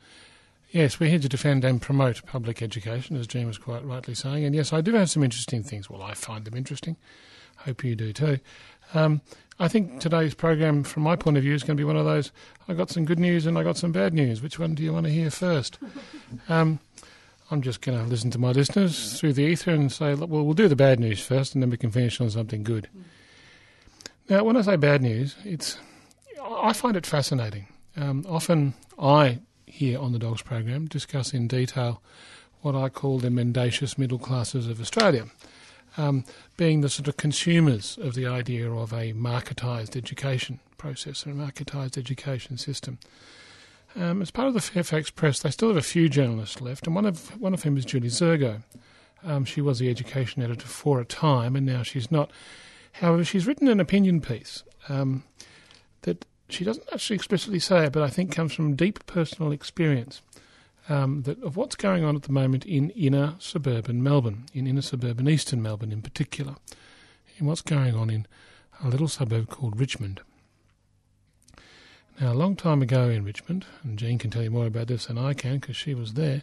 Yes, 0.69 1.01
we're 1.01 1.09
here 1.09 1.19
to 1.19 1.31
defend 1.31 1.65
and 1.65 1.81
promote 1.81 2.27
public 2.27 2.61
education, 2.61 3.17
as 3.17 3.27
Jean 3.27 3.47
was 3.47 3.57
quite 3.57 3.87
rightly 3.87 4.15
saying. 4.15 4.45
And 4.45 4.55
yes, 4.55 4.75
I 4.75 4.83
do 4.83 4.93
have 4.93 5.09
some 5.09 5.23
interesting 5.23 5.63
things. 5.63 5.89
Well, 5.89 6.03
I 6.03 6.13
find 6.13 6.45
them 6.45 6.55
interesting. 6.55 6.99
Hope 7.57 7.83
you 7.83 7.97
do 7.97 8.13
too. 8.13 8.39
Um, 8.93 9.23
I 9.59 9.67
think 9.67 9.99
today's 9.99 10.35
program, 10.35 10.85
from 10.85 11.03
my 11.03 11.17
point 11.17 11.39
of 11.39 11.43
view, 11.43 11.55
is 11.55 11.63
going 11.63 11.79
to 11.79 11.81
be 11.81 11.87
one 11.87 11.97
of 11.97 12.05
those 12.05 12.33
I 12.69 12.75
got 12.75 12.91
some 12.91 13.07
good 13.07 13.19
news 13.19 13.47
and 13.47 13.57
I 13.57 13.63
got 13.63 13.79
some 13.79 13.93
bad 13.93 14.13
news. 14.13 14.43
Which 14.43 14.59
one 14.59 14.75
do 14.75 14.83
you 14.83 14.93
want 14.93 15.07
to 15.07 15.13
hear 15.13 15.31
first? 15.31 15.79
Um, 16.51 16.81
I'm 17.51 17.63
just 17.63 17.81
going 17.81 17.99
to 17.99 18.05
listen 18.05 18.31
to 18.31 18.39
my 18.39 18.53
listeners 18.53 19.19
through 19.19 19.35
the 19.35 19.45
ether 19.45 19.71
and 19.71 19.91
say, 19.91 20.15
well, 20.15 20.45
we'll 20.45 20.53
do 20.53 20.69
the 20.69 20.77
bad 20.77 21.01
news 21.01 21.23
first 21.23 21.55
and 21.55 21.63
then 21.63 21.71
we 21.71 21.79
can 21.79 21.91
finish 21.91 22.21
on 22.21 22.31
something 22.31 22.63
good. 22.63 22.89
Now, 24.33 24.45
when 24.45 24.57
I 24.57 24.63
say 24.63 24.77
bad 24.77 25.03
news, 25.03 25.37
it's 25.45 25.77
I 26.43 26.73
find 26.73 26.97
it 26.97 27.05
fascinating. 27.05 27.67
Um, 27.99 28.25
often 28.27 28.73
I, 28.99 29.41
here 29.67 29.99
on 29.99 30.13
the 30.13 30.19
Dogs 30.19 30.41
program, 30.41 30.87
discuss 30.87 31.35
in 31.35 31.49
detail 31.49 32.01
what 32.63 32.75
I 32.75 32.89
call 32.89 33.19
the 33.19 33.29
mendacious 33.29 33.99
middle 33.99 34.19
classes 34.19 34.69
of 34.69 34.81
Australia, 34.81 35.27
um, 35.99 36.25
being 36.57 36.81
the 36.81 36.89
sort 36.89 37.09
of 37.09 37.19
consumers 37.19 37.99
of 38.01 38.15
the 38.15 38.27
idea 38.27 38.73
of 38.73 38.95
a 38.95 39.13
marketised 39.13 39.99
education 39.99 40.61
process 40.79 41.27
and 41.27 41.39
a 41.39 41.47
marketised 41.47 41.99
education 41.99 42.57
system. 42.57 42.99
Um, 43.95 44.23
as 44.23 44.31
part 44.31 44.49
of 44.49 44.55
the 44.55 44.63
Fairfax 44.63 45.11
Press, 45.11 45.41
they 45.41 45.51
still 45.51 45.69
have 45.69 45.77
a 45.77 45.83
few 45.83 46.09
journalists 46.09 46.63
left, 46.63 46.87
and 46.87 46.97
one 46.97 47.05
of 47.05 47.39
one 47.39 47.53
of 47.53 47.65
whom 47.65 47.77
is 47.77 47.85
Julie 47.85 48.09
Szego. 48.09 48.63
Um, 49.23 49.45
she 49.45 49.61
was 49.61 49.79
the 49.79 49.91
education 49.91 50.43
editor 50.43 50.67
for 50.67 51.03
a 51.03 51.05
time, 51.05 51.55
and 51.55 51.67
now 51.67 51.83
she's 51.83 52.11
not. 52.11 52.31
However, 52.93 53.25
she's 53.25 53.47
written 53.47 53.69
an 53.69 53.81
opinion 53.81 54.21
piece 54.21 54.65
um, 54.89 55.25
that 56.03 56.25
she 56.49 56.65
doesn't 56.65 56.87
actually 56.93 57.17
explicitly 57.17 57.59
say 57.59 57.89
but 57.89 58.03
I 58.03 58.11
think 58.11 58.33
comes 58.33 58.53
from 58.53 58.77
deep 58.77 59.07
personal 59.07 59.53
experience 59.53 60.21
um, 60.89 61.23
that 61.23 61.43
of 61.43 61.57
what's 61.57 61.77
going 61.77 62.05
on 62.05 62.17
at 62.17 62.23
the 62.23 62.33
moment 62.33 62.67
in 62.67 62.91
inner 62.91 63.35
suburban 63.39 64.03
Melbourne, 64.03 64.45
in 64.53 64.67
inner 64.67 64.83
suburban 64.83 65.29
eastern 65.29 65.63
Melbourne 65.63 65.93
in 65.93 66.03
particular, 66.03 66.57
and 67.39 67.49
what's 67.49 67.63
going 67.63 67.95
on 67.95 68.11
in 68.11 68.27
a 68.83 68.89
little 68.89 69.09
suburb 69.09 69.49
called 69.49 69.79
Richmond. 69.79 70.21
Now, 72.21 72.33
a 72.33 72.35
long 72.35 72.57
time 72.57 72.83
ago 72.83 73.09
in 73.09 73.25
Richmond, 73.25 73.65
and 73.83 73.99
Jean 73.99 74.19
can 74.19 74.31
tell 74.31 74.43
you 74.43 74.51
more 74.51 74.67
about 74.67 74.89
this 74.89 75.07
than 75.07 75.17
I 75.17 75.33
can 75.33 75.59
because 75.59 75.77
she 75.77 75.95
was 75.95 76.15
there, 76.15 76.43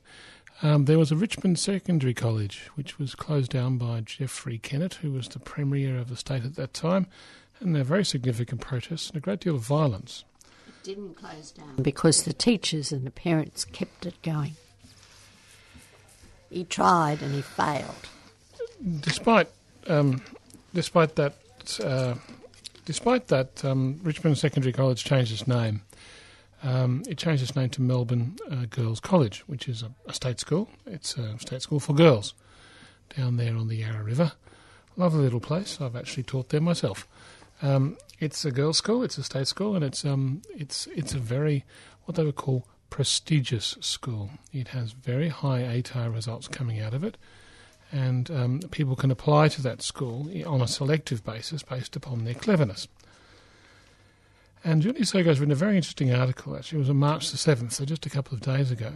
um, 0.61 0.85
there 0.85 0.99
was 0.99 1.11
a 1.11 1.15
Richmond 1.15 1.59
Secondary 1.59 2.13
College 2.13 2.69
which 2.75 2.99
was 2.99 3.15
closed 3.15 3.51
down 3.51 3.77
by 3.77 4.01
Geoffrey 4.01 4.57
Kennett, 4.57 4.95
who 4.95 5.11
was 5.11 5.27
the 5.27 5.39
Premier 5.39 5.97
of 5.97 6.09
the 6.09 6.15
state 6.15 6.43
at 6.45 6.55
that 6.55 6.73
time, 6.73 7.07
and 7.59 7.75
there 7.75 7.81
were 7.81 7.87
very 7.87 8.05
significant 8.05 8.61
protests 8.61 9.07
and 9.07 9.17
a 9.17 9.21
great 9.21 9.39
deal 9.39 9.55
of 9.55 9.61
violence. 9.61 10.23
It 10.67 10.83
didn't 10.83 11.15
close 11.15 11.51
down 11.51 11.75
because 11.81 12.23
the 12.23 12.33
teachers 12.33 12.91
and 12.91 13.05
the 13.05 13.11
parents 13.11 13.65
kept 13.65 14.05
it 14.05 14.21
going. 14.21 14.55
He 16.49 16.63
tried 16.63 17.21
and 17.21 17.33
he 17.33 17.41
failed. 17.41 18.07
Despite, 19.01 19.49
um, 19.87 20.21
despite 20.73 21.15
that. 21.15 21.35
Uh, 21.83 22.15
Despite 22.89 23.27
that, 23.27 23.63
um, 23.63 23.99
Richmond 24.01 24.39
Secondary 24.39 24.73
College 24.73 25.03
changed 25.03 25.31
its 25.31 25.47
name. 25.47 25.83
Um, 26.61 27.03
it 27.07 27.17
changed 27.17 27.41
its 27.41 27.55
name 27.55 27.69
to 27.69 27.81
Melbourne 27.81 28.37
uh, 28.51 28.65
Girls 28.69 28.99
College, 28.99 29.41
which 29.47 29.67
is 29.67 29.81
a, 29.81 29.91
a, 30.07 30.13
state 30.13 30.39
school. 30.39 30.69
It's 30.85 31.17
a 31.17 31.39
state 31.39 31.61
school 31.61 31.79
for 31.79 31.93
girls 31.93 32.33
down 33.15 33.37
there 33.37 33.55
on 33.55 33.69
the 33.69 33.77
Yarra 33.77 34.03
River. 34.03 34.33
Lovely 34.97 35.21
little 35.21 35.39
place. 35.39 35.79
I've 35.79 35.95
actually 35.95 36.23
taught 36.23 36.49
there 36.49 36.59
myself. 36.59 37.07
Um, 37.61 37.97
it's 38.19 38.43
a 38.43 38.51
girls' 38.51 38.77
school. 38.77 39.03
It's 39.03 39.17
a 39.17 39.23
state 39.23 39.47
school, 39.47 39.75
and 39.75 39.85
it's 39.85 40.03
um, 40.03 40.41
it's 40.49 40.87
it's 40.87 41.13
a 41.13 41.19
very 41.19 41.63
what 42.03 42.15
they 42.15 42.25
would 42.25 42.35
call 42.35 42.67
prestigious 42.89 43.77
school. 43.79 44.31
It 44.51 44.69
has 44.69 44.91
very 44.91 45.29
high 45.29 45.61
ATAR 45.61 46.13
results 46.13 46.49
coming 46.49 46.81
out 46.81 46.93
of 46.93 47.03
it 47.03 47.17
and 47.91 48.29
um, 48.29 48.59
people 48.71 48.95
can 48.95 49.11
apply 49.11 49.47
to 49.49 49.61
that 49.61 49.81
school 49.81 50.29
on 50.45 50.61
a 50.61 50.67
selective 50.67 51.23
basis 51.23 51.63
based 51.63 51.95
upon 51.95 52.23
their 52.23 52.33
cleverness. 52.33 52.87
And 54.63 54.81
Julie 54.81 54.99
has 54.99 55.39
written 55.39 55.51
a 55.51 55.55
very 55.55 55.77
interesting 55.77 56.13
article, 56.13 56.55
actually. 56.55 56.77
It 56.77 56.79
was 56.79 56.89
on 56.89 56.97
March 56.97 57.31
the 57.31 57.37
7th, 57.37 57.71
so 57.71 57.85
just 57.85 58.05
a 58.05 58.09
couple 58.09 58.33
of 58.33 58.41
days 58.41 58.71
ago. 58.71 58.93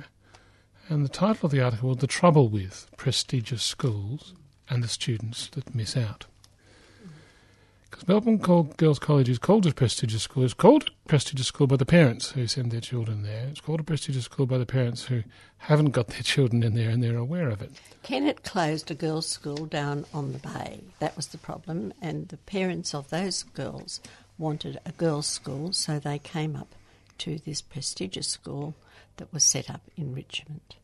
And 0.89 1.05
the 1.05 1.09
title 1.09 1.45
of 1.45 1.51
the 1.51 1.61
article 1.61 1.89
was 1.89 1.99
The 1.99 2.07
Trouble 2.07 2.49
with 2.49 2.87
Prestigious 2.97 3.63
Schools 3.63 4.33
and 4.69 4.83
the 4.83 4.89
Students 4.89 5.47
That 5.47 5.73
Miss 5.73 5.95
Out. 5.95 6.25
Because 7.89 8.07
Melbourne 8.07 8.37
Girls 8.37 8.99
College 8.99 9.29
is 9.29 9.37
called 9.37 9.67
a 9.67 9.73
prestigious 9.73 10.23
school. 10.23 10.43
It's 10.43 10.55
called 10.55 10.89
a 11.05 11.07
prestigious 11.07 11.47
school 11.47 11.67
by 11.67 11.75
the 11.75 11.85
parents 11.85 12.31
who 12.31 12.47
send 12.47 12.71
their 12.71 12.81
children 12.81 13.21
there. 13.21 13.47
It's 13.49 13.61
called 13.61 13.79
a 13.79 13.83
prestigious 13.83 14.25
school 14.25 14.47
by 14.47 14.57
the 14.57 14.65
parents 14.65 15.05
who 15.05 15.23
haven't 15.59 15.91
got 15.91 16.07
their 16.07 16.23
children 16.23 16.63
in 16.63 16.73
there 16.73 16.89
and 16.89 17.03
they're 17.03 17.15
aware 17.15 17.49
of 17.49 17.61
it. 17.61 17.71
Kennett 18.01 18.43
closed 18.43 18.89
a 18.89 18.95
girls' 18.95 19.29
school 19.29 19.67
down 19.67 20.05
on 20.13 20.33
the 20.33 20.39
bay. 20.39 20.81
That 20.99 21.15
was 21.15 21.27
the 21.27 21.37
problem, 21.37 21.93
and 22.01 22.27
the 22.29 22.37
parents 22.37 22.95
of 22.95 23.09
those 23.11 23.43
girls 23.43 24.01
wanted 24.37 24.79
a 24.85 24.91
girls' 24.91 25.27
school, 25.27 25.73
so 25.73 25.99
they 25.99 26.19
came 26.19 26.55
up 26.55 26.75
to 27.19 27.39
this 27.39 27.61
prestigious 27.61 28.27
school 28.27 28.75
that 29.17 29.31
was 29.33 29.43
set 29.43 29.69
up 29.69 29.81
in 29.95 30.13
Richmond. 30.13 30.75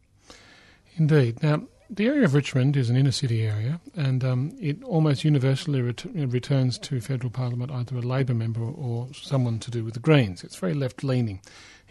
Indeed. 0.98 1.42
Now, 1.42 1.64
the 1.90 2.06
area 2.06 2.26
of 2.26 2.36
Richmond 2.36 2.78
is 2.78 2.90
an 2.90 2.96
inner 2.96 3.12
city 3.12 3.48
area, 3.48 3.80
and 3.96 4.24
um, 4.24 4.52
it 4.62 4.84
almost 4.84 5.24
universally 5.24 5.82
ret- 5.82 6.06
returns 6.14 6.78
to 6.80 7.02
federal 7.02 7.32
parliament 7.32 7.72
either 7.72 7.98
a 7.98 8.02
Labor 8.02 8.36
member 8.36 8.62
or 8.62 9.08
someone 9.14 9.58
to 9.60 9.72
do 9.72 9.84
with 9.84 9.96
the 9.96 10.00
Greens. 10.00 10.44
It's 10.44 10.56
very 10.56 10.76
left 10.76 11.04
leaning, 11.04 11.42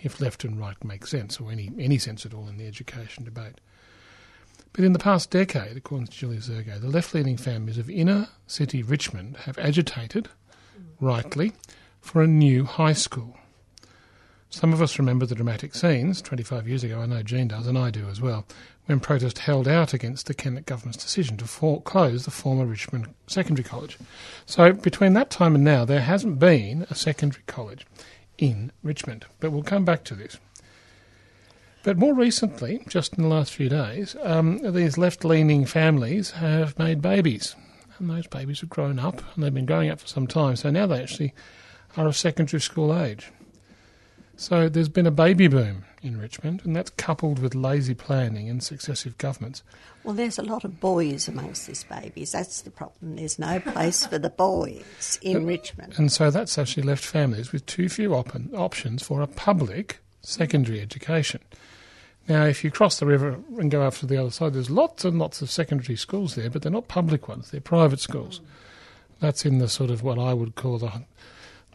if 0.01 0.21
left 0.21 0.45
and 0.45 0.59
right 0.59 0.83
make 0.85 1.07
sense, 1.07 1.41
or 1.41 1.51
any, 1.51 1.73
any 1.79 1.99
sense 1.99 2.25
at 2.25 2.33
all 2.33 2.47
in 2.47 2.59
the 2.59 2.67
education 2.69 3.25
debate. 3.25 3.61
But 4.73 4.85
in 4.85 4.93
the 4.93 5.01
past 5.01 5.31
decade, 5.31 5.77
according 5.77 6.07
to 6.07 6.17
Julia 6.17 6.39
Szego, 6.39 6.81
the 6.81 6.89
left 6.89 7.13
leaning 7.13 7.37
families 7.37 7.79
of 7.79 7.91
inner 7.91 8.29
city 8.47 8.85
Richmond 8.85 9.39
have 9.39 9.59
agitated, 9.59 10.29
rightly, 11.01 11.53
for 12.01 12.23
a 12.23 12.27
new 12.27 12.65
high 12.65 12.93
school. 12.93 13.37
Some 14.51 14.73
of 14.73 14.81
us 14.81 14.99
remember 14.99 15.27
the 15.27 15.35
dramatic 15.35 15.75
scenes 15.75 16.23
25 16.23 16.67
years 16.67 16.83
ago, 16.83 17.01
I 17.01 17.07
know 17.07 17.23
Jean 17.23 17.49
does, 17.49 17.67
and 17.67 17.77
I 17.77 17.91
do 17.91 18.09
as 18.09 18.21
well, 18.21 18.47
when 18.87 18.99
protest 18.99 19.41
held 19.41 19.69
out 19.69 19.93
against 19.93 20.27
the 20.27 20.35
Kennett 20.35 20.65
government's 20.65 21.03
decision 21.03 21.37
to 21.37 21.45
for- 21.45 21.83
close 21.83 22.25
the 22.25 22.31
former 22.31 22.65
Richmond 22.65 23.15
Secondary 23.27 23.65
College. 23.65 23.99
So 24.47 24.73
between 24.73 25.13
that 25.13 25.29
time 25.29 25.55
and 25.55 25.65
now, 25.65 25.85
there 25.85 26.01
hasn't 26.01 26.39
been 26.39 26.87
a 26.89 26.95
secondary 26.95 27.43
college 27.47 27.87
in 28.39 28.73
Richmond. 28.83 29.27
But 29.41 29.53
we'll 29.53 29.63
come 29.63 29.85
back 29.85 30.05
to 30.05 30.15
this. 30.15 30.39
But 31.83 31.99
more 31.99 32.15
recently, 32.15 32.83
just 32.89 33.15
in 33.15 33.23
the 33.23 33.29
last 33.29 33.53
few 33.53 33.69
days, 33.69 34.17
um, 34.23 34.73
these 34.73 34.99
left 34.99 35.25
leaning 35.25 35.67
families 35.67 36.33
have 36.33 36.79
made 36.79 37.03
babies. 37.03 37.55
And 37.99 38.11
those 38.11 38.27
babies 38.27 38.61
have 38.61 38.71
grown 38.71 38.99
up, 38.99 39.23
and 39.35 39.43
they've 39.43 39.55
been 39.55 39.67
growing 39.67 39.91
up 39.91 40.01
for 40.01 40.07
some 40.07 40.27
time. 40.27 40.57
So 40.57 40.71
now 40.71 40.87
they 40.87 41.03
actually 41.03 41.35
are 41.97 42.07
of 42.07 42.17
secondary 42.17 42.61
school 42.61 42.97
age. 42.97 43.31
So 44.37 44.69
there's 44.69 44.89
been 44.89 45.07
a 45.07 45.11
baby 45.11 45.49
boom 45.49 45.85
in 46.01 46.17
Richmond, 46.17 46.63
and 46.65 46.77
that's 46.77 46.91
coupled 46.91 47.41
with 47.41 47.57
lazy 47.57 47.95
planning 47.95 48.47
in 48.47 48.61
successive 48.61 49.19
governments. 49.19 49.65
Well, 50.05 50.15
there's 50.15 50.39
a 50.39 50.43
lot 50.43 50.63
of 50.65 50.79
boys 50.79 51.27
amongst 51.27 51.67
these 51.67 51.83
babies. 51.83 52.31
That's 52.31 52.63
the 52.63 52.71
problem. 52.71 53.17
There's 53.17 53.39
no 53.39 53.59
place 53.59 54.07
for 54.07 54.17
the 54.17 54.31
boys 54.31 55.19
in 55.23 55.45
Richmond. 55.45 55.95
And 55.97 56.13
so 56.13 56.31
that's 56.31 56.57
actually 56.57 56.85
left 56.85 57.05
families 57.05 57.51
with 57.51 57.67
too 57.67 57.89
few 57.89 58.15
op- 58.15 58.37
options 58.55 59.03
for 59.03 59.23
a 59.23 59.27
public 59.27 59.99
secondary 60.23 60.81
education. 60.81 61.41
Now, 62.29 62.45
if 62.45 62.63
you 62.63 62.71
cross 62.71 62.99
the 62.99 63.07
river 63.07 63.39
and 63.57 63.71
go 63.71 63.89
to 63.89 64.07
the 64.07 64.19
other 64.19 64.31
side, 64.31 64.53
there's 64.53 64.71
lots 64.71 65.05
and 65.05 65.19
lots 65.19 65.41
of 65.41 65.51
secondary 65.51 65.97
schools 65.97 66.35
there, 66.35 66.51
but 66.51 66.63
they're 66.63 66.71
not 66.71 66.87
public 66.87 67.27
ones, 67.27 67.51
they're 67.51 67.61
private 67.61 68.01
schools. 68.01 68.41
That's 69.21 69.47
in 69.47 69.59
the 69.59 69.69
sort 69.69 69.91
of 69.91 70.03
what 70.03 70.19
I 70.19 70.35
would 70.35 70.55
call 70.55 70.79
the 70.79 71.05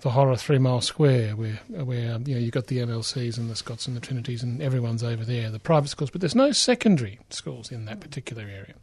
the 0.02 0.12
horror 0.12 0.36
three 0.36 0.58
mile 0.58 0.82
square 0.82 1.34
where 1.34 1.62
where 1.70 2.14
um, 2.14 2.28
you 2.28 2.36
know 2.36 2.42
you've 2.42 2.52
got 2.52 2.68
the 2.68 2.80
MLCs 2.80 3.38
and 3.38 3.50
the 3.50 3.56
Scots 3.56 3.88
and 3.88 3.96
the 3.96 4.02
Trinities 4.02 4.44
and 4.44 4.62
everyone's 4.62 5.02
over 5.02 5.24
there, 5.24 5.50
the 5.50 5.60
private 5.60 5.88
schools, 5.88 6.10
but 6.10 6.20
there's 6.20 6.36
no 6.36 6.52
secondary 6.52 7.20
schools 7.30 7.72
in 7.72 7.86
that 7.86 8.02
particular 8.02 8.44
area. 8.44 8.76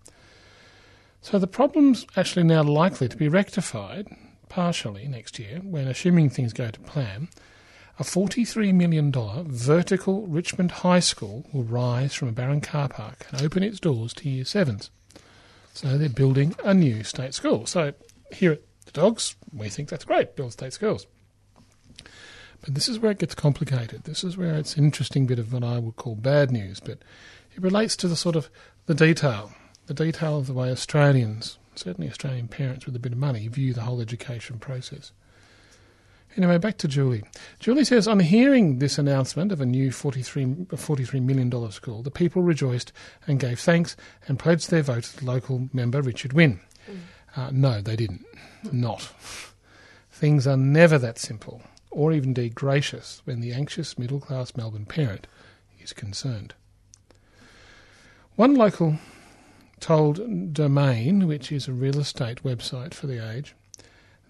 So 1.21 1.39
the 1.39 1.47
problem's 1.47 2.07
actually 2.17 2.45
now 2.45 2.63
likely 2.63 3.07
to 3.07 3.17
be 3.17 3.29
rectified 3.29 4.09
partially 4.49 5.07
next 5.07 5.39
year 5.39 5.61
when, 5.63 5.87
assuming 5.87 6.31
things 6.31 6.55
go 6.55 6.71
to 6.71 6.81
plan, 6.81 7.29
a 8.01 8.03
$43 8.03 8.73
million 8.73 9.13
vertical 9.13 10.27
Richmond 10.27 10.71
High 10.71 11.01
School 11.01 11.45
will 11.53 11.65
rise 11.65 12.15
from 12.15 12.29
a 12.29 12.33
barren 12.33 12.63
car 12.63 12.89
park 12.89 13.27
and 13.31 13.43
open 13.43 13.63
its 13.63 13.79
doors 13.79 14.15
to 14.15 14.29
Year 14.29 14.45
7s. 14.45 14.89
So 15.75 15.99
they're 15.99 16.09
building 16.09 16.57
a 16.65 16.73
new 16.73 17.05
state 17.05 17.35
school. 17.35 17.67
So 17.67 17.93
here 18.33 18.53
at 18.53 18.63
the 18.87 18.93
Dogs, 18.93 19.37
we 19.53 19.69
think 19.69 19.91
that's 19.91 20.07
great, 20.07 20.35
build 20.35 20.55
state 20.55 20.73
schools. 20.73 21.07
But 22.63 22.75
this 22.75 22.89
is 22.89 22.99
where 22.99 23.13
it 23.13 23.19
gets 23.19 23.35
complicated. 23.35 24.05
This 24.05 24.25
is 24.25 24.35
where 24.35 24.55
it's 24.55 24.77
an 24.77 24.85
interesting 24.85 25.27
bit 25.27 25.39
of 25.39 25.53
what 25.53 25.63
I 25.63 25.79
would 25.79 25.97
call 25.97 26.15
bad 26.15 26.51
news, 26.51 26.81
but 26.81 27.01
it 27.55 27.63
relates 27.63 27.97
to 27.97 28.09
the 28.09 28.17
sort 28.17 28.35
of 28.35 28.49
the 28.87 28.95
detail, 28.95 29.53
the 29.87 29.95
detail 29.95 30.39
of 30.39 30.47
the 30.47 30.55
way 30.55 30.71
Australians, 30.71 31.59
certainly 31.75 32.09
Australian 32.09 32.49
parents 32.49 32.87
with 32.87 32.97
a 32.97 32.99
bit 32.99 33.13
of 33.13 33.19
money, 33.19 33.47
view 33.49 33.75
the 33.75 33.83
whole 33.83 34.01
education 34.01 34.59
process. 34.59 35.13
Anyway, 36.37 36.59
back 36.59 36.79
to 36.79 36.89
Julie. 36.89 37.23
Julie 37.59 37.85
says, 37.85 38.07
on 38.07 38.21
hearing 38.21 38.79
this 38.79 38.99
announcement 38.99 39.51
of 39.51 39.61
a 39.61 39.67
new 39.67 39.91
$43, 39.91 40.67
$43 40.69 41.23
million 41.23 41.71
school, 41.73 42.03
the 42.03 42.11
people 42.11 42.43
rejoiced 42.43 42.93
and 43.27 43.41
gave 43.41 43.59
thanks 43.59 43.97
and 44.29 44.39
pledged 44.39 44.71
their 44.71 44.83
vote 44.83 45.05
to 45.05 45.25
local 45.25 45.69
member, 45.73 46.01
Richard 46.01 46.33
Wynne. 46.33 46.61
Mm. 46.89 46.99
Uh, 47.37 47.51
no, 47.53 47.81
they 47.81 47.97
didn't. 47.97 48.25
Not. 48.71 49.11
Things 50.11 50.47
are 50.47 50.57
never 50.57 50.99
that 50.99 51.19
simple, 51.19 51.63
or 51.91 52.13
even 52.13 52.31
indeed 52.31 52.55
gracious, 52.55 53.23
when 53.25 53.41
the 53.41 53.53
anxious 53.53 53.99
middle 53.99 54.21
class 54.21 54.55
Melbourne 54.57 54.87
parent 54.87 55.27
is 55.81 55.93
concerned. 55.93 56.55
One 58.37 58.55
local 58.55 58.99
told 59.81 60.53
Domain, 60.53 61.27
which 61.27 61.51
is 61.51 61.67
a 61.67 61.73
real 61.73 61.99
estate 61.99 62.43
website 62.43 62.95
for 62.95 63.07
the 63.07 63.19
age, 63.19 63.55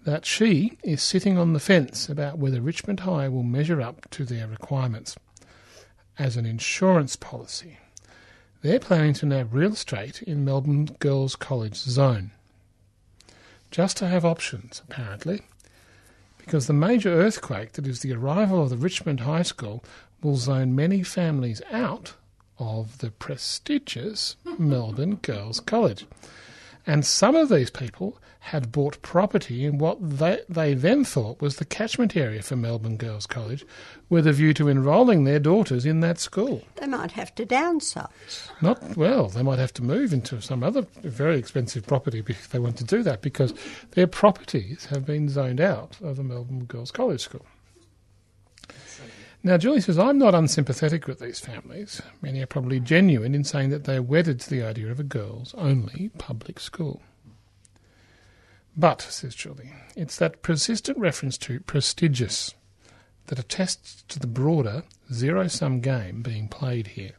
that 0.03 0.25
she 0.25 0.77
is 0.83 1.01
sitting 1.01 1.37
on 1.37 1.53
the 1.53 1.59
fence 1.59 2.09
about 2.09 2.37
whether 2.37 2.61
Richmond 2.61 3.01
High 3.01 3.29
will 3.29 3.43
measure 3.43 3.81
up 3.81 4.09
to 4.11 4.25
their 4.25 4.47
requirements. 4.47 5.15
As 6.17 6.37
an 6.37 6.45
insurance 6.45 7.15
policy, 7.15 7.77
they're 8.61 8.79
planning 8.79 9.13
to 9.15 9.25
nab 9.25 9.53
real 9.53 9.73
estate 9.73 10.21
in 10.21 10.45
Melbourne 10.45 10.85
Girls' 10.99 11.35
College 11.35 11.75
zone. 11.75 12.31
Just 13.69 13.97
to 13.97 14.07
have 14.07 14.25
options, 14.25 14.81
apparently, 14.89 15.41
because 16.37 16.67
the 16.67 16.73
major 16.73 17.09
earthquake 17.09 17.73
that 17.73 17.87
is 17.87 18.01
the 18.01 18.13
arrival 18.13 18.63
of 18.63 18.69
the 18.69 18.77
Richmond 18.77 19.21
High 19.21 19.43
School 19.43 19.83
will 20.21 20.35
zone 20.35 20.75
many 20.75 21.03
families 21.03 21.61
out 21.71 22.13
of 22.59 22.97
the 22.99 23.11
prestigious 23.11 24.35
Melbourne 24.59 25.15
Girls' 25.15 25.59
College. 25.59 26.05
And 26.87 27.05
some 27.05 27.35
of 27.35 27.49
these 27.49 27.69
people 27.69 28.17
had 28.39 28.71
bought 28.71 29.01
property 29.03 29.65
in 29.65 29.77
what 29.77 29.97
they, 30.01 30.41
they 30.49 30.73
then 30.73 31.05
thought 31.05 31.39
was 31.39 31.57
the 31.57 31.65
catchment 31.65 32.17
area 32.17 32.41
for 32.41 32.55
Melbourne 32.55 32.97
Girls' 32.97 33.27
College, 33.27 33.63
with 34.09 34.25
a 34.25 34.33
view 34.33 34.51
to 34.55 34.67
enrolling 34.67 35.23
their 35.23 35.39
daughters 35.39 35.85
in 35.85 35.99
that 35.99 36.19
school. 36.19 36.63
They 36.77 36.87
might 36.87 37.11
have 37.11 37.35
to 37.35 37.45
downsize. 37.45 38.49
Not 38.59 38.97
well. 38.97 39.27
They 39.27 39.43
might 39.43 39.59
have 39.59 39.73
to 39.75 39.83
move 39.83 40.11
into 40.11 40.41
some 40.41 40.63
other 40.63 40.87
very 41.03 41.37
expensive 41.37 41.85
property 41.85 42.23
if 42.27 42.49
they 42.49 42.59
want 42.59 42.77
to 42.77 42.83
do 42.83 43.03
that, 43.03 43.21
because 43.21 43.53
their 43.91 44.07
properties 44.07 44.85
have 44.85 45.05
been 45.05 45.29
zoned 45.29 45.61
out 45.61 45.97
of 46.01 46.17
the 46.17 46.23
Melbourne 46.23 46.65
Girls' 46.65 46.91
College 46.91 47.21
School. 47.21 47.45
Now, 49.43 49.57
Julie 49.57 49.81
says, 49.81 49.97
I'm 49.97 50.19
not 50.19 50.35
unsympathetic 50.35 51.07
with 51.07 51.19
these 51.19 51.39
families. 51.39 52.01
Many 52.21 52.41
are 52.41 52.47
probably 52.47 52.79
genuine 52.79 53.33
in 53.33 53.43
saying 53.43 53.71
that 53.71 53.85
they're 53.85 54.03
wedded 54.03 54.39
to 54.41 54.49
the 54.49 54.63
idea 54.63 54.91
of 54.91 54.99
a 54.99 55.03
girls' 55.03 55.55
only 55.57 56.11
public 56.19 56.59
school. 56.59 57.01
But, 58.77 59.01
says 59.01 59.33
Julie, 59.33 59.73
it's 59.95 60.15
that 60.17 60.43
persistent 60.43 60.97
reference 60.97 61.37
to 61.39 61.59
prestigious 61.61 62.53
that 63.27 63.39
attests 63.39 64.03
to 64.09 64.19
the 64.19 64.27
broader 64.27 64.83
zero 65.11 65.47
sum 65.47 65.81
game 65.81 66.21
being 66.21 66.47
played 66.47 66.87
here. 66.87 67.13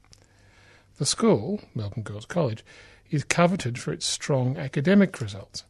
The 0.99 1.07
school, 1.07 1.61
Melbourne 1.75 2.05
Girls 2.05 2.27
College, 2.27 2.65
is 3.11 3.25
coveted 3.25 3.79
for 3.79 3.93
its 3.93 4.07
strong 4.07 4.57
academic 4.57 5.21
results. 5.21 5.65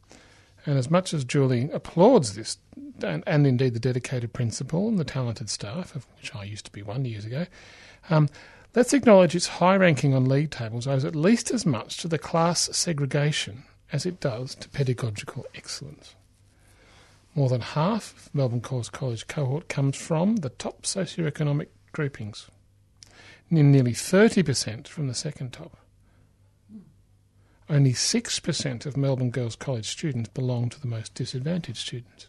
And 0.64 0.78
as 0.78 0.90
much 0.90 1.12
as 1.12 1.24
Julie 1.24 1.70
applauds 1.72 2.34
this, 2.34 2.58
and, 3.02 3.24
and 3.26 3.46
indeed 3.46 3.74
the 3.74 3.80
dedicated 3.80 4.32
principal 4.32 4.88
and 4.88 4.98
the 4.98 5.04
talented 5.04 5.50
staff, 5.50 5.96
of 5.96 6.06
which 6.16 6.34
I 6.34 6.44
used 6.44 6.66
to 6.66 6.72
be 6.72 6.82
one 6.82 7.04
years 7.04 7.24
ago, 7.24 7.46
um, 8.10 8.28
let's 8.74 8.92
acknowledge 8.92 9.34
its 9.34 9.46
high 9.46 9.76
ranking 9.76 10.14
on 10.14 10.28
league 10.28 10.50
tables 10.50 10.86
owes 10.86 11.04
at 11.04 11.16
least 11.16 11.50
as 11.50 11.66
much 11.66 11.96
to 11.98 12.08
the 12.08 12.18
class 12.18 12.68
segregation 12.72 13.64
as 13.92 14.06
it 14.06 14.20
does 14.20 14.54
to 14.56 14.68
pedagogical 14.68 15.44
excellence. 15.54 16.14
More 17.34 17.48
than 17.48 17.60
half 17.60 18.14
of 18.14 18.34
Melbourne 18.34 18.60
Girls 18.60 18.90
College 18.90 19.26
cohort 19.26 19.68
comes 19.68 19.96
from 19.96 20.36
the 20.36 20.50
top 20.50 20.82
socioeconomic 20.82 21.68
groupings, 21.92 22.48
nearly 23.50 23.92
30% 23.92 24.86
from 24.86 25.08
the 25.08 25.14
second 25.14 25.52
top. 25.52 25.76
Only 27.72 27.94
6% 27.94 28.84
of 28.84 28.98
Melbourne 28.98 29.30
Girls 29.30 29.56
College 29.56 29.88
students 29.88 30.28
belong 30.28 30.68
to 30.68 30.78
the 30.78 30.86
most 30.86 31.14
disadvantaged 31.14 31.78
students. 31.78 32.26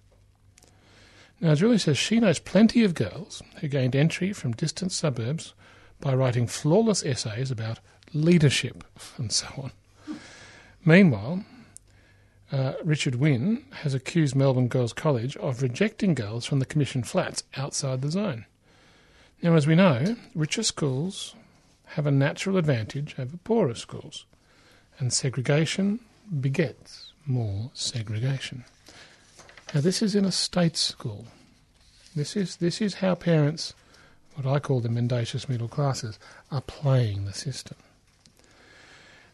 Now, 1.41 1.53
Julie 1.53 1.79
says 1.79 1.97
she 1.97 2.21
knows 2.21 2.39
plenty 2.39 2.81
of 2.85 2.93
girls 2.93 3.43
who 3.59 3.67
gained 3.67 3.93
entry 3.93 4.31
from 4.31 4.53
distant 4.53 4.93
suburbs 4.93 5.53
by 5.99 6.15
writing 6.15 6.47
flawless 6.47 7.03
essays 7.03 7.51
about 7.51 7.81
leadership 8.13 8.85
and 9.17 9.33
so 9.33 9.47
on. 9.57 10.17
Meanwhile, 10.85 11.43
uh, 12.49 12.75
Richard 12.81 13.15
Wynne 13.15 13.65
has 13.81 13.93
accused 13.93 14.37
Melbourne 14.37 14.69
Girls 14.69 14.93
College 14.93 15.35
of 15.35 15.61
rejecting 15.61 16.13
girls 16.13 16.45
from 16.45 16.59
the 16.59 16.65
Commission 16.65 17.03
flats 17.03 17.43
outside 17.57 18.01
the 18.01 18.11
zone. 18.11 18.45
Now, 19.41 19.55
as 19.55 19.67
we 19.67 19.75
know, 19.75 20.15
richer 20.33 20.63
schools 20.63 21.35
have 21.87 22.07
a 22.07 22.11
natural 22.11 22.55
advantage 22.55 23.15
over 23.19 23.35
poorer 23.35 23.75
schools, 23.75 24.25
and 24.99 25.11
segregation 25.11 25.99
begets 26.39 27.11
more 27.25 27.71
segregation. 27.73 28.63
Now, 29.73 29.81
this 29.81 30.01
is 30.01 30.15
in 30.15 30.25
a 30.25 30.31
state 30.31 30.77
school. 30.77 31.25
This 32.15 32.35
is 32.35 32.57
this 32.57 32.79
is 32.79 32.95
how 32.95 33.15
parents, 33.15 33.73
what 34.35 34.45
I 34.45 34.59
call 34.59 34.81
the 34.81 34.89
mendacious 34.89 35.49
middle 35.49 35.67
classes, 35.67 36.19
are 36.51 36.61
playing 36.61 37.25
the 37.25 37.33
system. 37.33 37.77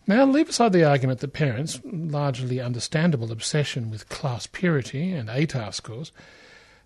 Now, 0.08 0.26
leave 0.26 0.50
aside 0.50 0.74
the 0.74 0.86
argument 0.86 1.20
that 1.20 1.34
parents' 1.34 1.80
largely 1.84 2.60
understandable 2.60 3.32
obsession 3.32 3.92
with 3.92 4.10
class 4.10 4.48
purity 4.48 5.12
and 5.12 5.30
ATAR 5.30 5.74
scores, 5.74 6.12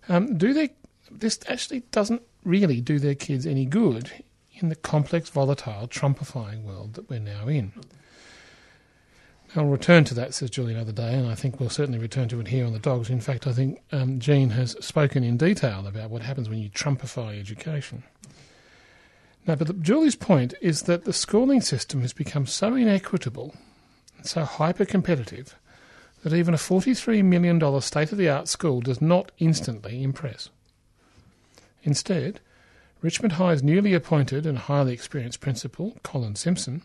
um, 0.08 0.36
do 0.36 0.52
they? 0.52 0.70
This 1.10 1.38
actually 1.48 1.80
doesn't 1.92 2.22
really 2.44 2.80
do 2.80 2.98
their 2.98 3.14
kids 3.14 3.46
any 3.46 3.66
good 3.66 4.10
in 4.52 4.68
the 4.68 4.76
complex, 4.76 5.30
volatile, 5.30 5.88
Trumpifying 5.88 6.64
world 6.64 6.94
that 6.94 7.08
we're 7.08 7.20
now 7.20 7.48
in. 7.48 7.72
I'll 9.56 9.66
return 9.66 10.02
to 10.04 10.14
that, 10.14 10.34
says 10.34 10.50
Julie, 10.50 10.74
another 10.74 10.92
day, 10.92 11.14
and 11.14 11.28
I 11.28 11.36
think 11.36 11.60
we'll 11.60 11.70
certainly 11.70 12.00
return 12.00 12.28
to 12.28 12.40
it 12.40 12.48
here 12.48 12.66
on 12.66 12.72
the 12.72 12.80
dogs. 12.80 13.08
In 13.08 13.20
fact, 13.20 13.46
I 13.46 13.52
think 13.52 13.80
um, 13.92 14.18
Jean 14.18 14.50
has 14.50 14.72
spoken 14.84 15.22
in 15.22 15.36
detail 15.36 15.86
about 15.86 16.10
what 16.10 16.22
happens 16.22 16.48
when 16.48 16.58
you 16.58 16.70
Trumpify 16.70 17.38
education. 17.38 18.02
Now, 19.46 19.54
but 19.54 19.68
the, 19.68 19.74
Julie's 19.74 20.16
point 20.16 20.54
is 20.60 20.82
that 20.82 21.04
the 21.04 21.12
schooling 21.12 21.60
system 21.60 22.00
has 22.00 22.12
become 22.12 22.46
so 22.46 22.74
inequitable 22.74 23.54
and 24.16 24.26
so 24.26 24.44
hyper 24.44 24.84
competitive 24.84 25.54
that 26.24 26.32
even 26.32 26.54
a 26.54 26.58
$43 26.58 27.22
million 27.22 27.80
state 27.80 28.10
of 28.10 28.18
the 28.18 28.28
art 28.28 28.48
school 28.48 28.80
does 28.80 29.00
not 29.00 29.30
instantly 29.38 30.02
impress. 30.02 30.48
Instead, 31.84 32.40
Richmond 33.02 33.32
High's 33.34 33.62
newly 33.62 33.92
appointed 33.92 34.46
and 34.46 34.56
highly 34.56 34.94
experienced 34.94 35.40
principal, 35.40 35.98
Colin 36.02 36.34
Simpson, 36.34 36.82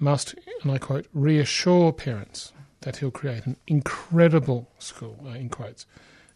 must, 0.00 0.34
and 0.62 0.72
I 0.72 0.78
quote, 0.78 1.06
reassure 1.12 1.92
parents 1.92 2.52
that 2.80 2.96
he'll 2.96 3.10
create 3.10 3.46
an 3.46 3.56
incredible 3.66 4.68
school, 4.78 5.18
uh, 5.26 5.30
in 5.30 5.48
quotes. 5.48 5.86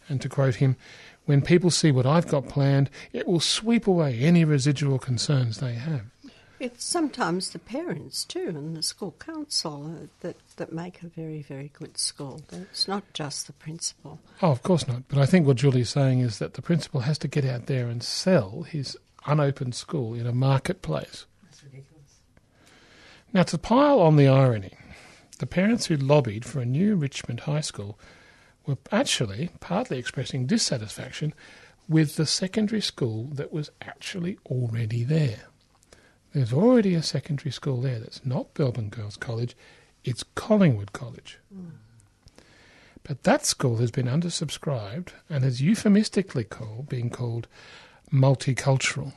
And 0.09 0.21
to 0.21 0.29
quote 0.29 0.57
him, 0.57 0.77
when 1.25 1.41
people 1.41 1.71
see 1.71 1.91
what 1.91 2.07
I've 2.07 2.29
got 2.29 2.49
planned, 2.49 2.91
it 3.13 3.27
will 3.27 3.41
sweep 3.41 3.87
away 3.87 4.19
any 4.19 4.45
residual 4.45 4.99
concerns 4.99 5.59
they 5.59 5.75
have. 5.75 6.03
It's 6.61 6.85
sometimes 6.85 7.51
the 7.51 7.59
parents 7.59 8.25
too 8.25 8.49
and 8.49 8.77
the 8.77 8.83
school 8.83 9.15
council 9.19 9.87
uh, 9.87 10.07
that, 10.21 10.37
that 10.57 10.73
make 10.73 11.03
a 11.03 11.09
very, 11.09 11.43
very 11.43 11.71
good 11.79 11.99
school. 11.99 12.43
It's 12.53 12.87
not 12.87 13.03
just 13.13 13.47
the 13.47 13.53
principal. 13.55 14.21
Oh, 14.41 14.51
of 14.51 14.63
course 14.63 14.87
not. 14.87 15.09
But 15.09 15.19
I 15.19 15.27
think 15.27 15.47
what 15.47 15.57
Julie's 15.57 15.91
saying 15.91 16.21
is 16.21 16.39
that 16.39 16.55
the 16.55 16.63
principal 16.63 17.01
has 17.01 17.19
to 17.19 17.29
get 17.29 17.45
out 17.45 17.67
there 17.67 17.89
and 17.89 18.03
sell 18.03 18.63
his 18.63 18.97
unopened 19.27 19.75
school 19.75 20.15
in 20.15 20.27
a 20.27 20.33
marketplace. 20.33 21.27
Now, 23.35 23.43
to 23.43 23.59
pile 23.59 23.99
on 23.99 24.15
the 24.15 24.29
irony, 24.29 24.75
the 25.41 25.47
parents 25.47 25.87
who 25.87 25.97
lobbied 25.97 26.45
for 26.45 26.61
a 26.61 26.65
new 26.65 26.95
Richmond 26.95 27.41
high 27.41 27.63
school 27.63 27.99
were 28.65 28.79
actually 28.93 29.51
partly 29.59 29.99
expressing 29.99 30.47
dissatisfaction 30.47 31.35
with 31.89 32.15
the 32.15 32.27
secondary 32.27 32.81
school 32.81 33.25
that 33.33 33.53
was 33.53 33.71
actually 33.83 34.39
already 34.47 35.03
there. 35.03 35.49
There's 36.33 36.53
already 36.53 36.95
a 36.95 37.03
secondary 37.03 37.51
school 37.51 37.81
there 37.81 37.99
that's 37.99 38.25
not 38.25 38.55
Belbin 38.55 38.91
Girls 38.91 39.17
College, 39.17 39.57
it's 40.05 40.25
Collingwood 40.37 40.93
College. 40.93 41.41
Mm. 41.53 41.73
But 43.03 43.25
that 43.25 43.45
school 43.45 43.79
has 43.79 43.91
been 43.91 44.07
undersubscribed 44.07 45.09
and 45.29 45.45
is 45.45 45.61
euphemistically 45.61 46.45
called, 46.45 46.93
called 47.11 47.49
multicultural. 48.13 49.13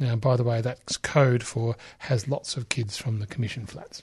Now, 0.00 0.16
by 0.16 0.36
the 0.36 0.44
way, 0.44 0.62
that's 0.62 0.96
code 0.96 1.42
for 1.42 1.76
has 1.98 2.26
lots 2.26 2.56
of 2.56 2.70
kids 2.70 2.96
from 2.96 3.18
the 3.18 3.26
commission 3.26 3.66
flats. 3.66 4.02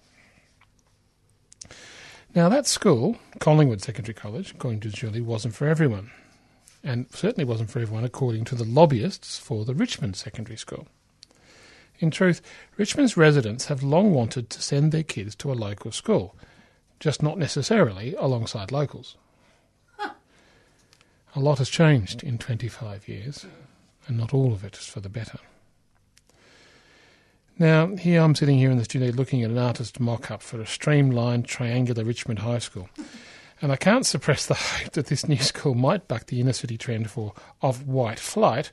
Now, 2.36 2.49
that 2.49 2.67
school, 2.67 3.17
Collingwood 3.39 3.81
Secondary 3.81 4.13
College, 4.13 4.51
according 4.51 4.81
to 4.81 4.89
Julie, 4.89 5.21
wasn't 5.21 5.55
for 5.55 5.67
everyone, 5.67 6.12
and 6.83 7.07
certainly 7.10 7.45
wasn't 7.45 7.71
for 7.71 7.79
everyone 7.79 8.03
according 8.05 8.45
to 8.45 8.55
the 8.55 8.63
lobbyists 8.63 9.39
for 9.39 9.65
the 9.65 9.73
Richmond 9.73 10.15
Secondary 10.15 10.55
School. 10.55 10.88
In 11.97 12.12
truth, 12.12 12.43
Richmond's 12.77 13.17
residents 13.17 13.65
have 13.65 13.81
long 13.81 14.13
wanted 14.13 14.51
to 14.51 14.62
send 14.62 14.91
their 14.91 15.01
kids 15.01 15.36
to 15.38 15.51
a 15.51 15.53
local 15.53 15.91
school, 15.91 16.36
just 16.99 17.23
not 17.23 17.39
necessarily 17.39 18.13
alongside 18.19 18.71
locals. 18.71 19.15
A 21.36 21.39
lot 21.39 21.57
has 21.57 21.69
changed 21.69 22.21
in 22.23 22.38
25 22.38 23.07
years, 23.07 23.47
and 24.07 24.15
not 24.15 24.33
all 24.33 24.53
of 24.53 24.63
it 24.63 24.77
is 24.77 24.86
for 24.86 24.99
the 24.99 25.10
better. 25.10 25.39
Now, 27.60 27.88
here 27.96 28.22
I'm 28.22 28.36
sitting 28.36 28.60
here 28.60 28.70
in 28.70 28.78
the 28.78 28.84
studio 28.84 29.10
looking 29.10 29.43
at 29.43 29.50
an 29.50 29.58
artist 29.58 30.00
mock 30.00 30.30
up 30.30 30.43
for 30.43 30.62
a 30.62 30.67
streamlined 30.67 31.46
triangular 31.46 32.04
Richmond 32.04 32.39
High 32.39 32.60
School. 32.60 32.88
And 33.62 33.72
I 33.72 33.76
can't 33.76 34.06
suppress 34.06 34.46
the 34.46 34.54
hope 34.54 34.91
that 34.91 35.08
this 35.08 35.28
new 35.28 35.38
school 35.38 35.74
might 35.74 36.08
buck 36.08 36.28
the 36.28 36.39
inner 36.39 36.54
city 36.54 36.78
trend 36.78 37.10
for 37.10 37.34
of 37.63 37.88
white 37.88 38.20
flight, 38.20 38.72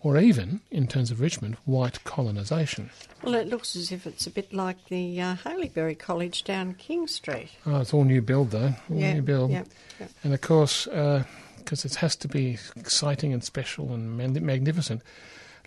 or 0.00 0.16
even, 0.16 0.60
in 0.70 0.86
terms 0.86 1.10
of 1.10 1.20
Richmond, 1.20 1.56
white 1.66 2.02
colonisation. 2.04 2.88
Well, 3.22 3.34
it 3.34 3.48
looks 3.48 3.76
as 3.76 3.92
if 3.92 4.06
it's 4.06 4.26
a 4.26 4.30
bit 4.30 4.52
like 4.52 4.88
the 4.88 5.20
uh, 5.20 5.36
Haileybury 5.44 5.98
College 5.98 6.42
down 6.42 6.74
King 6.74 7.06
Street. 7.06 7.50
Oh, 7.66 7.80
it's 7.80 7.92
all 7.92 8.04
new 8.04 8.22
build, 8.22 8.50
though. 8.50 8.74
All 8.90 8.96
yeah, 8.96 9.12
new 9.12 9.22
build. 9.22 9.50
Yeah, 9.50 9.64
yeah. 10.00 10.06
And 10.24 10.32
of 10.32 10.40
course, 10.40 10.86
because 10.86 11.84
uh, 11.84 11.88
it 11.88 11.96
has 11.96 12.16
to 12.16 12.28
be 12.28 12.58
exciting 12.76 13.34
and 13.34 13.44
special 13.44 13.92
and 13.92 14.16
magnificent, 14.16 15.02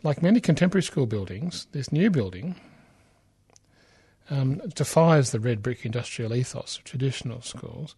like 0.05 0.21
many 0.21 0.39
contemporary 0.39 0.83
school 0.83 1.07
buildings, 1.07 1.67
this 1.71 1.91
new 1.91 2.09
building 2.11 2.55
um, 4.29 4.61
defies 4.75 5.31
the 5.31 5.39
red 5.39 5.61
brick 5.61 5.85
industrial 5.85 6.33
ethos 6.33 6.77
of 6.77 6.83
traditional 6.83 7.41
schools. 7.41 7.95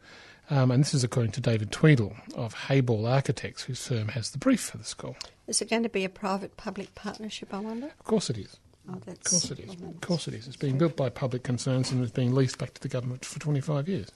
Um, 0.50 0.72
and 0.72 0.82
this 0.82 0.94
is 0.94 1.04
according 1.04 1.34
to 1.34 1.42
David 1.42 1.72
Tweedie 1.72 2.16
of 2.36 2.56
Hayball 2.56 3.08
Architects, 3.08 3.64
whose 3.64 3.86
firm 3.86 4.08
has 4.10 4.32
the 4.32 4.38
brief 4.38 4.62
for 4.62 4.78
the 4.78 4.86
school. 4.86 5.18
Is 5.48 5.62
it 5.62 5.70
going 5.70 5.84
to 5.84 5.90
be 5.90 6.06
a 6.06 6.10
private-public 6.10 6.96
partnership, 6.96 7.54
I 7.54 7.60
wonder? 7.60 7.88
Of 7.88 8.06
course 8.06 8.30
it 8.30 8.38
is. 8.38 8.58
Oh, 8.90 8.94
of 8.94 9.06
course 9.06 9.52
it 9.52 9.60
is. 9.60 9.74
Of 9.74 10.02
course 10.02 10.30
it 10.30 10.34
is. 10.34 10.48
It's 10.48 10.56
being 10.56 10.78
built 10.78 10.96
by 10.96 11.10
public 11.10 11.44
concerns 11.44 11.92
and 11.92 12.02
it's 12.02 12.14
being 12.14 12.34
leased 12.34 12.58
back 12.58 12.74
to 12.76 12.82
the 12.82 12.88
government 12.88 13.26
for 13.26 13.38
25 13.40 13.90
years. 13.90 14.08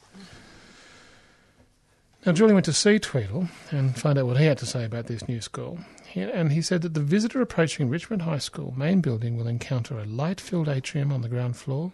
Now, 2.23 2.33
Julie 2.33 2.53
went 2.53 2.65
to 2.65 2.73
see 2.73 2.99
Tweedie 2.99 3.49
and 3.71 3.97
find 3.97 4.19
out 4.19 4.27
what 4.27 4.37
he 4.37 4.45
had 4.45 4.59
to 4.59 4.65
say 4.67 4.85
about 4.85 5.07
this 5.07 5.27
new 5.27 5.41
school. 5.41 5.79
He, 6.07 6.21
and 6.21 6.51
he 6.51 6.61
said 6.61 6.83
that 6.83 6.93
the 6.93 6.99
visitor 6.99 7.41
approaching 7.41 7.89
Richmond 7.89 8.21
High 8.21 8.37
School 8.37 8.75
main 8.77 9.01
building 9.01 9.37
will 9.37 9.47
encounter 9.47 9.97
a 9.97 10.05
light 10.05 10.39
filled 10.39 10.69
atrium 10.69 11.11
on 11.11 11.23
the 11.23 11.29
ground 11.29 11.57
floor 11.57 11.91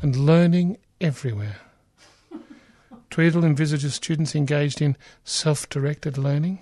and 0.00 0.16
learning 0.16 0.78
everywhere. 0.98 1.56
Tweedie 3.10 3.44
envisages 3.44 3.94
students 3.94 4.34
engaged 4.34 4.80
in 4.80 4.96
self 5.24 5.68
directed 5.68 6.16
learning, 6.16 6.60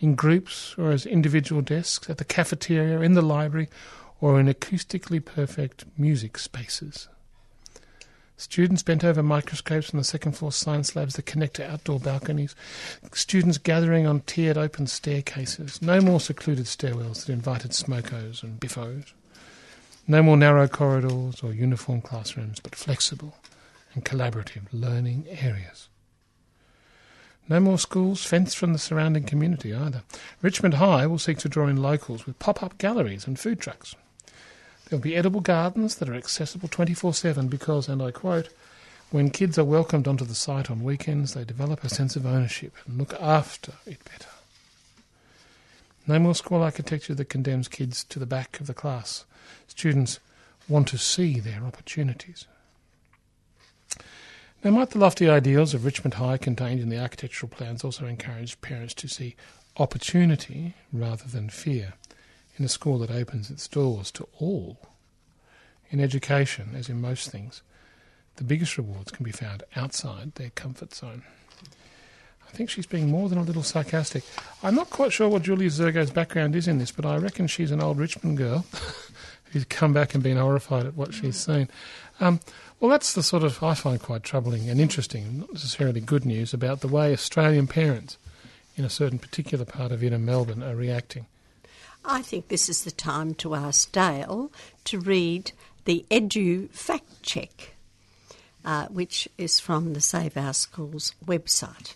in 0.00 0.16
groups 0.16 0.74
or 0.76 0.90
as 0.90 1.06
individual 1.06 1.62
desks, 1.62 2.10
at 2.10 2.18
the 2.18 2.24
cafeteria, 2.24 3.00
in 3.00 3.12
the 3.12 3.22
library, 3.22 3.68
or 4.20 4.40
in 4.40 4.48
acoustically 4.52 5.24
perfect 5.24 5.84
music 5.96 6.36
spaces. 6.36 7.08
Students 8.38 8.84
bent 8.84 9.02
over 9.02 9.20
microscopes 9.20 9.92
on 9.92 9.98
the 9.98 10.04
second 10.04 10.32
floor 10.32 10.52
science 10.52 10.94
labs 10.94 11.16
that 11.16 11.26
connect 11.26 11.54
to 11.54 11.68
outdoor 11.68 11.98
balconies. 11.98 12.54
Students 13.12 13.58
gathering 13.58 14.06
on 14.06 14.20
tiered 14.20 14.56
open 14.56 14.86
staircases. 14.86 15.82
No 15.82 16.00
more 16.00 16.20
secluded 16.20 16.66
stairwells 16.66 17.26
that 17.26 17.32
invited 17.32 17.72
smokos 17.72 18.44
and 18.44 18.60
biffos. 18.60 19.12
No 20.06 20.22
more 20.22 20.36
narrow 20.36 20.68
corridors 20.68 21.42
or 21.42 21.52
uniform 21.52 22.00
classrooms, 22.00 22.60
but 22.60 22.76
flexible 22.76 23.34
and 23.92 24.04
collaborative 24.04 24.66
learning 24.72 25.26
areas. 25.28 25.88
No 27.48 27.58
more 27.58 27.78
schools 27.78 28.24
fenced 28.24 28.56
from 28.56 28.72
the 28.72 28.78
surrounding 28.78 29.24
community 29.24 29.74
either. 29.74 30.02
Richmond 30.42 30.74
High 30.74 31.08
will 31.08 31.18
seek 31.18 31.38
to 31.38 31.48
draw 31.48 31.66
in 31.66 31.82
locals 31.82 32.24
with 32.24 32.38
pop 32.38 32.62
up 32.62 32.78
galleries 32.78 33.26
and 33.26 33.36
food 33.36 33.58
trucks. 33.58 33.96
There'll 34.88 35.02
be 35.02 35.16
edible 35.16 35.40
gardens 35.40 35.96
that 35.96 36.08
are 36.08 36.14
accessible 36.14 36.68
24 36.68 37.12
7 37.12 37.48
because, 37.48 37.88
and 37.88 38.02
I 38.02 38.10
quote, 38.10 38.48
when 39.10 39.30
kids 39.30 39.58
are 39.58 39.64
welcomed 39.64 40.08
onto 40.08 40.24
the 40.24 40.34
site 40.34 40.70
on 40.70 40.82
weekends, 40.82 41.34
they 41.34 41.44
develop 41.44 41.84
a 41.84 41.88
sense 41.88 42.16
of 42.16 42.26
ownership 42.26 42.74
and 42.86 42.98
look 42.98 43.14
after 43.14 43.72
it 43.86 44.02
better. 44.04 44.30
No 46.06 46.18
more 46.18 46.34
school 46.34 46.62
architecture 46.62 47.14
that 47.14 47.28
condemns 47.28 47.68
kids 47.68 48.04
to 48.04 48.18
the 48.18 48.26
back 48.26 48.60
of 48.60 48.66
the 48.66 48.74
class. 48.74 49.24
Students 49.66 50.20
want 50.68 50.88
to 50.88 50.98
see 50.98 51.38
their 51.38 51.64
opportunities. 51.64 52.46
Now, 54.64 54.70
might 54.70 54.90
the 54.90 54.98
lofty 54.98 55.28
ideals 55.28 55.72
of 55.74 55.84
Richmond 55.84 56.14
High 56.14 56.38
contained 56.38 56.80
in 56.80 56.88
the 56.88 57.00
architectural 57.00 57.50
plans 57.50 57.84
also 57.84 58.06
encourage 58.06 58.60
parents 58.60 58.94
to 58.94 59.08
see 59.08 59.36
opportunity 59.76 60.74
rather 60.92 61.24
than 61.24 61.48
fear? 61.48 61.94
In 62.58 62.64
a 62.64 62.68
school 62.68 62.98
that 62.98 63.10
opens 63.10 63.50
its 63.50 63.68
doors 63.68 64.10
to 64.12 64.26
all. 64.40 64.78
In 65.90 66.00
education, 66.00 66.74
as 66.74 66.88
in 66.88 67.00
most 67.00 67.30
things, 67.30 67.62
the 68.34 68.44
biggest 68.44 68.76
rewards 68.76 69.12
can 69.12 69.24
be 69.24 69.30
found 69.30 69.62
outside 69.76 70.34
their 70.34 70.50
comfort 70.50 70.92
zone. 70.92 71.22
I 72.48 72.50
think 72.56 72.68
she's 72.68 72.86
being 72.86 73.10
more 73.10 73.28
than 73.28 73.38
a 73.38 73.42
little 73.42 73.62
sarcastic. 73.62 74.24
I'm 74.62 74.74
not 74.74 74.90
quite 74.90 75.12
sure 75.12 75.28
what 75.28 75.42
Julia 75.42 75.68
Szego's 75.68 76.10
background 76.10 76.56
is 76.56 76.66
in 76.66 76.78
this, 76.78 76.90
but 76.90 77.06
I 77.06 77.16
reckon 77.16 77.46
she's 77.46 77.70
an 77.70 77.80
old 77.80 77.98
Richmond 77.98 78.38
girl 78.38 78.64
who's 79.52 79.64
come 79.64 79.92
back 79.92 80.14
and 80.14 80.22
been 80.22 80.36
horrified 80.36 80.86
at 80.86 80.96
what 80.96 81.14
she's 81.14 81.36
seen. 81.36 81.68
Um, 82.20 82.40
well, 82.80 82.90
that's 82.90 83.12
the 83.12 83.22
sort 83.22 83.44
of, 83.44 83.62
I 83.62 83.74
find 83.74 84.00
quite 84.00 84.24
troubling 84.24 84.68
and 84.68 84.80
interesting, 84.80 85.40
not 85.40 85.52
necessarily 85.52 86.00
good 86.00 86.24
news, 86.24 86.52
about 86.52 86.80
the 86.80 86.88
way 86.88 87.12
Australian 87.12 87.68
parents 87.68 88.18
in 88.76 88.84
a 88.84 88.90
certain 88.90 89.18
particular 89.18 89.64
part 89.64 89.92
of 89.92 90.02
inner 90.02 90.18
Melbourne 90.18 90.62
are 90.62 90.74
reacting. 90.74 91.26
I 92.04 92.22
think 92.22 92.48
this 92.48 92.68
is 92.68 92.84
the 92.84 92.90
time 92.90 93.34
to 93.34 93.54
ask 93.54 93.90
Dale 93.92 94.50
to 94.84 95.00
read 95.00 95.52
the 95.84 96.04
Edu 96.10 96.70
Fact 96.70 97.22
Check, 97.22 97.74
uh, 98.64 98.86
which 98.86 99.28
is 99.36 99.60
from 99.60 99.92
the 99.92 100.00
Save 100.00 100.36
Our 100.36 100.54
Schools 100.54 101.14
website. 101.24 101.94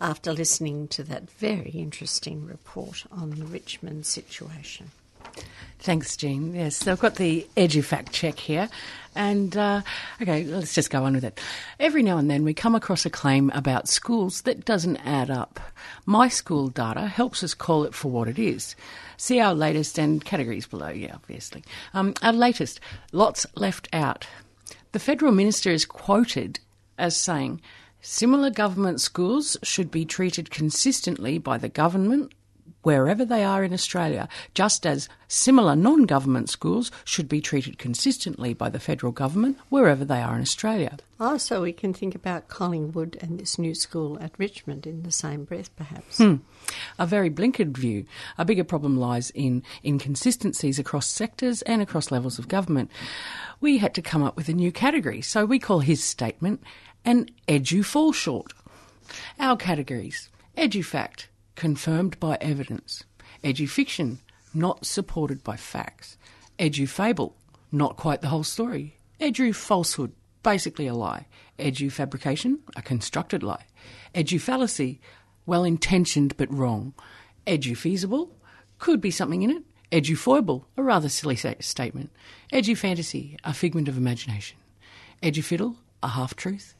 After 0.00 0.32
listening 0.32 0.88
to 0.88 1.02
that 1.04 1.30
very 1.30 1.70
interesting 1.70 2.44
report 2.44 3.04
on 3.10 3.30
the 3.30 3.46
Richmond 3.46 4.04
situation. 4.06 4.90
Thanks, 5.78 6.16
Jean. 6.16 6.54
Yes, 6.54 6.76
so 6.76 6.92
I've 6.92 7.00
got 7.00 7.14
the 7.14 7.46
EduFact 7.56 8.10
check 8.10 8.38
here. 8.38 8.68
And, 9.14 9.56
uh, 9.56 9.82
okay, 10.20 10.44
let's 10.44 10.74
just 10.74 10.90
go 10.90 11.04
on 11.04 11.14
with 11.14 11.24
it. 11.24 11.40
Every 11.80 12.02
now 12.02 12.18
and 12.18 12.30
then 12.30 12.44
we 12.44 12.52
come 12.54 12.74
across 12.74 13.06
a 13.06 13.10
claim 13.10 13.50
about 13.54 13.88
schools 13.88 14.42
that 14.42 14.64
doesn't 14.64 14.98
add 14.98 15.30
up. 15.30 15.60
My 16.04 16.28
school 16.28 16.68
data 16.68 17.06
helps 17.06 17.42
us 17.42 17.54
call 17.54 17.84
it 17.84 17.94
for 17.94 18.10
what 18.10 18.28
it 18.28 18.38
is. 18.38 18.74
See 19.16 19.40
our 19.40 19.54
latest 19.54 19.98
and 19.98 20.24
categories 20.24 20.66
below, 20.66 20.88
yeah, 20.88 21.14
obviously. 21.14 21.64
Um, 21.94 22.14
our 22.20 22.32
latest, 22.32 22.80
lots 23.12 23.46
left 23.54 23.88
out. 23.92 24.26
The 24.92 24.98
federal 24.98 25.32
minister 25.32 25.70
is 25.70 25.86
quoted 25.86 26.60
as 26.98 27.16
saying, 27.16 27.60
Similar 28.02 28.50
government 28.50 29.00
schools 29.00 29.56
should 29.62 29.90
be 29.90 30.04
treated 30.04 30.50
consistently 30.50 31.38
by 31.38 31.58
the 31.58 31.68
government 31.68 32.32
wherever 32.86 33.24
they 33.24 33.42
are 33.42 33.64
in 33.64 33.72
Australia, 33.72 34.28
just 34.54 34.86
as 34.86 35.08
similar 35.26 35.74
non 35.74 36.04
government 36.04 36.48
schools 36.48 36.92
should 37.04 37.28
be 37.28 37.40
treated 37.40 37.80
consistently 37.80 38.54
by 38.54 38.68
the 38.68 38.78
federal 38.78 39.10
government 39.10 39.58
wherever 39.70 40.04
they 40.04 40.22
are 40.22 40.36
in 40.36 40.40
Australia. 40.40 40.96
Oh, 41.18 41.36
so 41.36 41.62
we 41.62 41.72
can 41.72 41.92
think 41.92 42.14
about 42.14 42.46
Collingwood 42.46 43.18
and 43.20 43.40
this 43.40 43.58
new 43.58 43.74
school 43.74 44.16
at 44.20 44.38
Richmond 44.38 44.86
in 44.86 45.02
the 45.02 45.10
same 45.10 45.42
breath, 45.42 45.74
perhaps. 45.74 46.18
Hmm. 46.18 46.36
A 46.96 47.08
very 47.08 47.28
blinkered 47.28 47.76
view. 47.76 48.04
A 48.38 48.44
bigger 48.44 48.62
problem 48.62 48.96
lies 48.96 49.30
in 49.30 49.64
inconsistencies 49.84 50.78
across 50.78 51.08
sectors 51.08 51.62
and 51.62 51.82
across 51.82 52.12
levels 52.12 52.38
of 52.38 52.46
government. 52.46 52.92
We 53.60 53.78
had 53.78 53.94
to 53.94 54.02
come 54.02 54.22
up 54.22 54.36
with 54.36 54.48
a 54.48 54.52
new 54.52 54.70
category, 54.70 55.22
so 55.22 55.44
we 55.44 55.58
call 55.58 55.80
his 55.80 56.04
statement 56.04 56.62
an 57.04 57.30
edu 57.48 57.84
fall 57.84 58.12
short. 58.12 58.52
Our 59.40 59.56
categories 59.56 60.30
EduFact, 60.56 61.26
confirmed 61.56 62.20
by 62.20 62.38
evidence. 62.40 63.04
Edufiction, 63.42 64.18
not 64.54 64.86
supported 64.86 65.42
by 65.42 65.56
facts. 65.56 66.16
Edufable, 66.58 67.32
not 67.72 67.96
quite 67.96 68.20
the 68.20 68.28
whole 68.28 68.44
story. 68.44 68.96
Edu 69.20 69.54
falsehood, 69.54 70.12
basically 70.42 70.86
a 70.86 70.94
lie. 70.94 71.26
Edu 71.58 71.90
fabrication, 71.90 72.60
a 72.76 72.82
constructed 72.82 73.42
lie. 73.42 73.64
Edu 74.14 74.40
fallacy, 74.40 75.00
well 75.44 75.64
intentioned 75.64 76.36
but 76.36 76.52
wrong. 76.52 76.94
Edu 77.46 77.76
feasible, 77.76 78.30
could 78.78 79.00
be 79.00 79.10
something 79.10 79.42
in 79.42 79.50
it. 79.50 79.62
Edu 79.92 80.16
foible, 80.16 80.66
a 80.76 80.82
rather 80.82 81.08
silly 81.08 81.36
statement. 81.36 82.10
Edu 82.52 82.76
fantasy, 82.76 83.36
a 83.44 83.54
figment 83.54 83.88
of 83.88 83.96
imagination. 83.96 84.58
Edu 85.22 85.42
fiddle, 85.42 85.76
a 86.02 86.08
half 86.08 86.34
truth. 86.34 86.74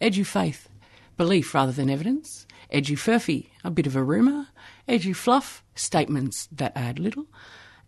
Edu 0.00 0.24
faith, 0.24 0.68
belief 1.16 1.54
rather 1.54 1.72
than 1.72 1.90
evidence. 1.90 2.46
Edu 2.72 2.96
furphy, 2.96 3.48
a 3.62 3.70
bit 3.70 3.86
of 3.86 3.94
a 3.94 4.02
rumour. 4.02 4.48
Edu 4.88 5.14
fluff, 5.14 5.62
statements 5.74 6.48
that 6.50 6.72
add 6.74 6.98
little. 6.98 7.26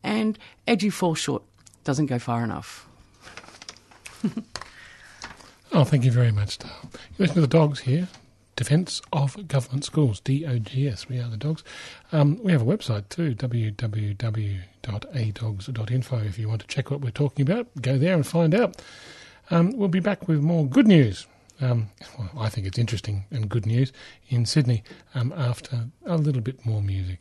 And 0.03 0.39
Edu 0.69 0.93
fall 0.93 1.15
short, 1.15 1.43
doesn't 1.85 2.05
go 2.07 2.19
far 2.19 2.45
enough. 2.45 2.87
oh, 5.73 5.85
thank 5.85 6.05
you 6.05 6.11
very 6.11 6.33
much, 6.33 6.59
Dale. 6.59 6.71
You 6.93 6.99
listen 7.19 7.37
to 7.37 7.41
the 7.41 7.47
dogs 7.47 7.81
here. 7.81 8.09
Defence 8.57 9.01
of 9.13 9.49
Government 9.49 9.85
Schools, 9.85 10.21
DOGS. 10.21 11.09
We 11.09 11.19
are 11.19 11.29
the 11.29 11.37
dogs. 11.37 11.65
Um, 12.13 12.39
we 12.43 12.53
have 12.53 12.63
a 12.63 12.67
website 12.67 13.09
too, 13.09 13.35
www.adogs.info. 13.35 16.19
If 16.19 16.39
you 16.39 16.49
want 16.49 16.61
to 16.61 16.69
check 16.69 16.89
what 16.91 17.01
we're 17.01 17.11
talking 17.11 17.51
about, 17.51 17.67
go 17.81 17.99
there 17.99 18.15
and 18.15 18.25
find 18.25 18.55
out. 18.55 18.81
Um, 19.51 19.77
we'll 19.77 19.89
be 19.89 19.99
back 19.99 20.29
with 20.29 20.41
more 20.41 20.65
good 20.67 20.87
news 20.87 21.27
um, 21.61 21.89
well, 22.19 22.31
I 22.39 22.49
think 22.49 22.67
it's 22.67 22.79
interesting 22.79 23.25
and 23.31 23.49
good 23.49 23.67
news 23.67 23.93
in 24.29 24.47
Sydney 24.47 24.83
um, 25.15 25.33
after 25.37 25.87
a 26.05 26.17
little 26.17 26.43
bit 26.43 26.65
more 26.67 26.83
music. 26.83 27.21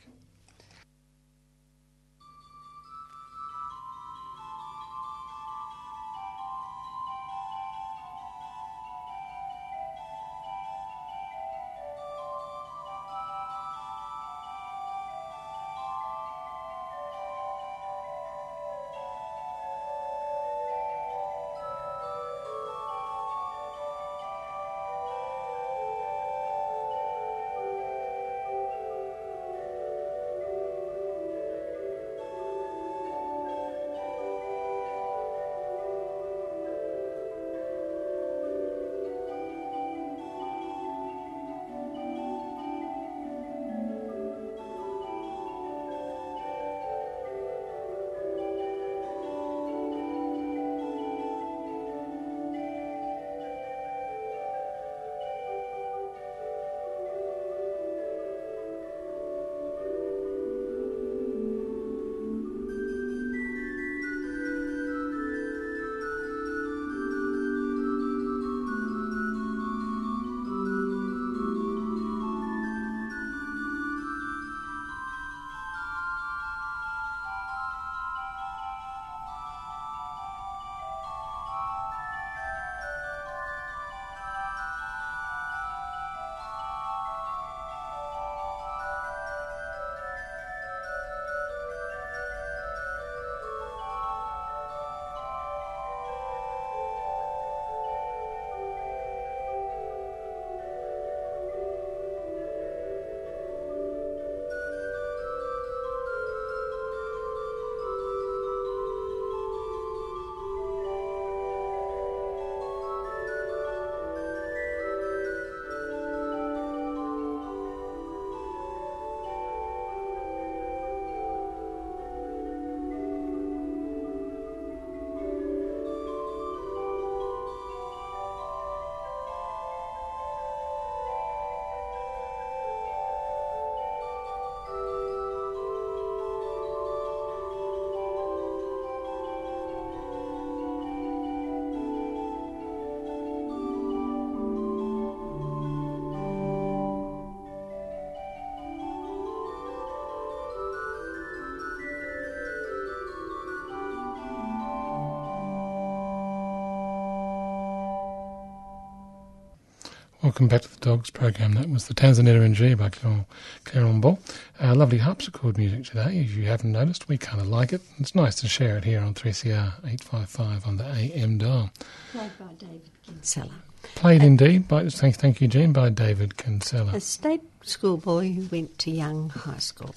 Welcome 160.33 160.47
back 160.47 160.61
to 160.63 160.79
the 160.79 160.83
Dogs 160.83 161.11
program. 161.11 161.53
That 161.53 161.69
was 161.69 161.87
the 161.87 161.93
Tanzanita 161.93 162.41
and 162.43 162.55
G 162.55 162.73
by 162.73 162.89
Claire 162.89 163.93
Ball. 163.93 164.17
Uh, 164.59 164.73
lovely 164.73 164.97
harpsichord 164.97 165.59
music 165.59 165.83
today. 165.83 166.21
If 166.21 166.31
you 166.35 166.45
haven't 166.45 166.71
noticed, 166.71 167.07
we 167.07 167.19
kind 167.19 167.39
of 167.39 167.45
like 167.45 167.71
it. 167.71 167.81
It's 167.99 168.15
nice 168.15 168.33
to 168.37 168.47
share 168.47 168.75
it 168.75 168.83
here 168.83 168.99
on 168.99 169.13
3CR 169.13 169.73
855 169.85 170.65
on 170.65 170.77
the 170.77 170.85
AM 170.85 171.37
dial. 171.37 171.69
Played 172.11 172.31
by 172.39 172.53
David 172.57 172.89
Kinsella. 173.05 173.53
Played 173.93 174.23
and 174.23 174.41
indeed 174.41 174.67
by, 174.67 174.89
thank, 174.89 175.17
thank 175.17 175.39
you, 175.39 175.47
Jean, 175.47 175.71
by 175.71 175.89
David 175.89 176.35
Kinsella. 176.35 176.95
A 176.95 176.99
state 176.99 177.43
schoolboy 177.61 178.33
who 178.33 178.47
went 178.47 178.79
to 178.79 178.89
Young 178.89 179.29
High 179.29 179.59
School. 179.59 179.93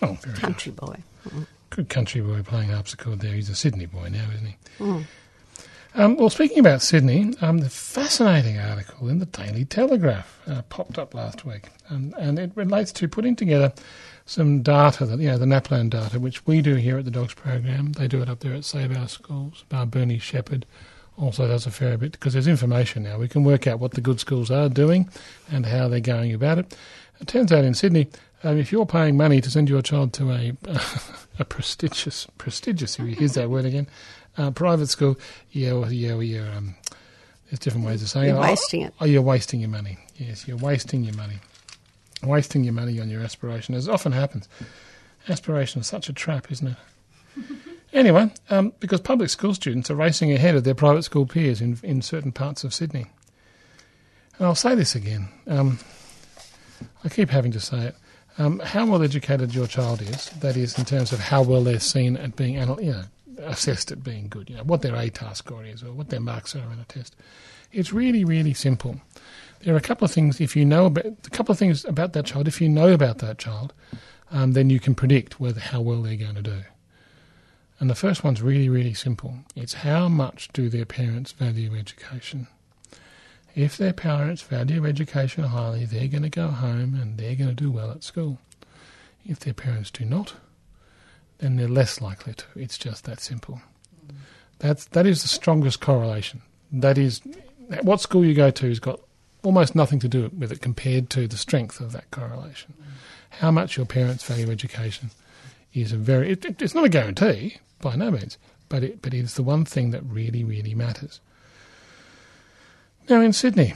Oh, 0.00 0.16
very 0.22 0.36
country 0.36 0.70
boy. 0.70 0.98
nice. 1.34 1.46
Good 1.70 1.88
country 1.88 2.20
boy 2.20 2.44
playing 2.44 2.68
harpsichord 2.68 3.18
there. 3.18 3.34
He's 3.34 3.50
a 3.50 3.56
Sydney 3.56 3.86
boy 3.86 4.10
now, 4.10 4.28
isn't 4.32 4.46
he? 4.46 4.56
Mm. 4.78 5.04
Um, 5.94 6.16
well, 6.16 6.30
speaking 6.30 6.58
about 6.58 6.80
Sydney, 6.80 7.34
um, 7.42 7.58
the 7.58 7.68
fascinating 7.68 8.58
article 8.58 9.10
in 9.10 9.18
the 9.18 9.26
Daily 9.26 9.66
Telegraph 9.66 10.40
uh, 10.46 10.62
popped 10.62 10.98
up 10.98 11.12
last 11.12 11.44
week, 11.44 11.68
and, 11.88 12.14
and 12.14 12.38
it 12.38 12.50
relates 12.54 12.92
to 12.92 13.08
putting 13.08 13.36
together 13.36 13.74
some 14.24 14.62
data, 14.62 15.04
that 15.04 15.18
you 15.18 15.28
know, 15.28 15.36
the 15.36 15.44
NAPLAN 15.44 15.90
data, 15.90 16.18
which 16.18 16.46
we 16.46 16.62
do 16.62 16.76
here 16.76 16.96
at 16.96 17.04
the 17.04 17.10
Dogs 17.10 17.34
Program. 17.34 17.92
They 17.92 18.08
do 18.08 18.22
it 18.22 18.30
up 18.30 18.40
there 18.40 18.54
at 18.54 18.64
Save 18.64 18.96
Our 18.96 19.06
Schools. 19.06 19.64
Uh, 19.70 19.84
Bernie 19.84 20.18
Shepherd 20.18 20.64
also 21.18 21.46
does 21.46 21.66
a 21.66 21.70
fair 21.70 21.98
bit 21.98 22.12
because 22.12 22.32
there's 22.32 22.48
information 22.48 23.02
now. 23.02 23.18
We 23.18 23.28
can 23.28 23.44
work 23.44 23.66
out 23.66 23.78
what 23.78 23.92
the 23.92 24.00
good 24.00 24.18
schools 24.18 24.50
are 24.50 24.70
doing 24.70 25.10
and 25.50 25.66
how 25.66 25.88
they're 25.88 26.00
going 26.00 26.32
about 26.32 26.56
it. 26.56 26.74
It 27.20 27.28
turns 27.28 27.52
out 27.52 27.64
in 27.64 27.74
Sydney, 27.74 28.08
um, 28.44 28.56
if 28.56 28.72
you're 28.72 28.86
paying 28.86 29.18
money 29.18 29.42
to 29.42 29.50
send 29.50 29.68
your 29.68 29.82
child 29.82 30.14
to 30.14 30.30
a 30.30 30.52
a 31.38 31.44
prestigious, 31.44 32.26
prestigious, 32.38 32.96
here's 32.96 33.34
that 33.34 33.50
word 33.50 33.64
again, 33.64 33.88
uh, 34.36 34.50
private 34.50 34.88
school, 34.88 35.18
yeah, 35.50 35.88
yeah, 35.88 36.18
yeah. 36.20 36.56
Um, 36.56 36.74
there's 37.50 37.58
different 37.58 37.86
ways 37.86 38.02
of 38.02 38.08
saying 38.08 38.28
You're 38.28 38.36
it. 38.36 38.40
wasting 38.40 38.82
it. 38.82 38.94
Oh, 39.00 39.04
you're 39.04 39.22
wasting 39.22 39.60
your 39.60 39.68
money. 39.68 39.98
Yes, 40.16 40.48
you're 40.48 40.56
wasting 40.56 41.04
your 41.04 41.14
money. 41.14 41.36
Wasting 42.22 42.64
your 42.64 42.72
money 42.72 43.00
on 43.00 43.10
your 43.10 43.22
aspiration, 43.22 43.74
as 43.74 43.88
often 43.88 44.12
happens. 44.12 44.48
Aspiration 45.28 45.80
is 45.80 45.86
such 45.86 46.08
a 46.08 46.12
trap, 46.12 46.50
isn't 46.50 46.68
it? 46.68 46.76
anyway, 47.92 48.32
um, 48.48 48.72
because 48.80 49.00
public 49.00 49.28
school 49.28 49.54
students 49.54 49.90
are 49.90 49.94
racing 49.94 50.32
ahead 50.32 50.54
of 50.54 50.64
their 50.64 50.74
private 50.74 51.02
school 51.02 51.26
peers 51.26 51.60
in, 51.60 51.78
in 51.82 52.00
certain 52.00 52.32
parts 52.32 52.64
of 52.64 52.72
Sydney. 52.72 53.06
And 54.38 54.46
I'll 54.46 54.54
say 54.54 54.74
this 54.74 54.94
again. 54.94 55.28
Um, 55.46 55.78
I 57.04 57.08
keep 57.08 57.28
having 57.28 57.52
to 57.52 57.60
say 57.60 57.86
it. 57.88 57.96
Um, 58.38 58.60
how 58.60 58.86
well 58.86 59.02
educated 59.02 59.54
your 59.54 59.66
child 59.66 60.00
is, 60.00 60.30
that 60.40 60.56
is, 60.56 60.78
in 60.78 60.86
terms 60.86 61.12
of 61.12 61.20
how 61.20 61.42
well 61.42 61.62
they're 61.62 61.80
seen 61.80 62.16
at 62.16 62.34
being, 62.34 62.54
you 62.54 62.64
know, 62.64 63.04
assessed 63.42 63.92
at 63.92 64.04
being 64.04 64.28
good, 64.28 64.48
you 64.48 64.56
know, 64.56 64.64
what 64.64 64.82
their 64.82 64.94
ATAR 64.94 65.36
score 65.36 65.64
is 65.64 65.82
or 65.82 65.92
what 65.92 66.08
their 66.08 66.20
marks 66.20 66.54
are 66.54 66.72
in 66.72 66.78
a 66.78 66.84
test. 66.84 67.16
It's 67.72 67.92
really, 67.92 68.24
really 68.24 68.54
simple. 68.54 69.00
There 69.60 69.74
are 69.74 69.78
a 69.78 69.82
couple 69.82 70.04
of 70.04 70.12
things, 70.12 70.40
if 70.40 70.56
you 70.56 70.64
know 70.64 70.86
about, 70.86 71.06
a 71.06 71.30
couple 71.30 71.52
of 71.52 71.58
things 71.58 71.84
about 71.84 72.12
that 72.12 72.26
child, 72.26 72.48
if 72.48 72.60
you 72.60 72.68
know 72.68 72.92
about 72.92 73.18
that 73.18 73.38
child, 73.38 73.72
um, 74.30 74.52
then 74.52 74.70
you 74.70 74.80
can 74.80 74.94
predict 74.94 75.40
whether 75.40 75.60
how 75.60 75.80
well 75.80 76.02
they're 76.02 76.16
going 76.16 76.34
to 76.34 76.42
do. 76.42 76.62
And 77.78 77.90
the 77.90 77.94
first 77.94 78.22
one's 78.22 78.42
really, 78.42 78.68
really 78.68 78.94
simple. 78.94 79.38
It's 79.56 79.74
how 79.74 80.08
much 80.08 80.48
do 80.52 80.68
their 80.68 80.84
parents 80.84 81.32
value 81.32 81.76
education? 81.76 82.46
If 83.54 83.76
their 83.76 83.92
parents 83.92 84.42
value 84.42 84.86
education 84.86 85.44
highly, 85.44 85.84
they're 85.84 86.08
going 86.08 86.22
to 86.22 86.30
go 86.30 86.48
home 86.48 86.94
and 86.94 87.18
they're 87.18 87.34
going 87.34 87.50
to 87.50 87.54
do 87.54 87.70
well 87.70 87.90
at 87.90 88.04
school. 88.04 88.38
If 89.26 89.40
their 89.40 89.54
parents 89.54 89.90
do 89.90 90.04
not, 90.04 90.34
then 91.42 91.56
they're 91.56 91.68
less 91.68 92.00
likely 92.00 92.34
to. 92.34 92.44
It's 92.54 92.78
just 92.78 93.04
that 93.04 93.20
simple. 93.20 93.60
That's 94.60 94.84
that 94.86 95.06
is 95.06 95.22
the 95.22 95.28
strongest 95.28 95.80
correlation. 95.80 96.40
That 96.70 96.96
is 96.96 97.20
what 97.82 98.00
school 98.00 98.24
you 98.24 98.32
go 98.32 98.50
to 98.50 98.68
has 98.68 98.78
got 98.78 99.00
almost 99.42 99.74
nothing 99.74 99.98
to 99.98 100.08
do 100.08 100.30
with 100.38 100.52
it 100.52 100.62
compared 100.62 101.10
to 101.10 101.26
the 101.26 101.36
strength 101.36 101.80
of 101.80 101.90
that 101.92 102.10
correlation. 102.12 102.74
How 103.40 103.50
much 103.50 103.76
your 103.76 103.86
parents 103.86 104.22
value 104.24 104.50
education 104.50 105.10
is 105.74 105.92
a 105.92 105.96
very 105.96 106.30
it, 106.30 106.44
it, 106.44 106.62
it's 106.62 106.76
not 106.76 106.84
a 106.84 106.88
guarantee 106.88 107.56
by 107.80 107.96
no 107.96 108.12
means, 108.12 108.38
but 108.68 108.84
it 108.84 109.02
but 109.02 109.12
it's 109.12 109.34
the 109.34 109.42
one 109.42 109.64
thing 109.64 109.90
that 109.90 110.02
really 110.04 110.44
really 110.44 110.76
matters. 110.76 111.20
Now 113.08 113.20
in 113.20 113.32
Sydney, 113.32 113.74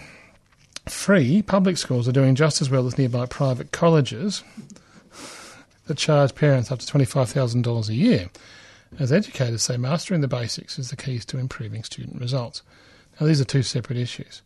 free 0.89 1.43
public 1.43 1.79
schools 1.79 2.07
are 2.07 2.12
doing 2.12 2.37
just 2.37 2.62
as 2.62 2.71
well 2.71 2.87
as 2.87 2.97
nearby 2.97 3.27
private 3.27 3.73
colleges 3.73 4.45
that 5.87 5.97
charge 5.97 6.34
parents 6.34 6.70
up 6.70 6.78
to 6.80 6.87
$25,000 6.87 7.89
a 7.89 7.95
year. 7.95 8.28
As 8.99 9.12
educators 9.12 9.62
say, 9.62 9.76
mastering 9.76 10.20
the 10.20 10.28
basics 10.28 10.78
is 10.78 10.91
the 10.91 10.97
keys 10.97 11.24
to 11.26 11.39
improving 11.39 11.82
student 11.82 12.20
results. 12.20 12.62
Now, 13.20 13.26
these 13.26 13.41
are 13.41 13.45
two 13.45 13.62
separate 13.62 13.99
issues. 13.99 14.43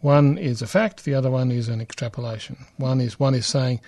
One 0.00 0.36
is 0.36 0.60
a 0.62 0.66
fact, 0.66 1.04
the 1.04 1.14
other 1.14 1.30
one 1.30 1.50
is 1.50 1.68
an 1.68 1.80
extrapolation. 1.80 2.66
One 2.76 3.00
is 3.00 3.18
one 3.18 3.34
is 3.34 3.46
saying 3.46 3.80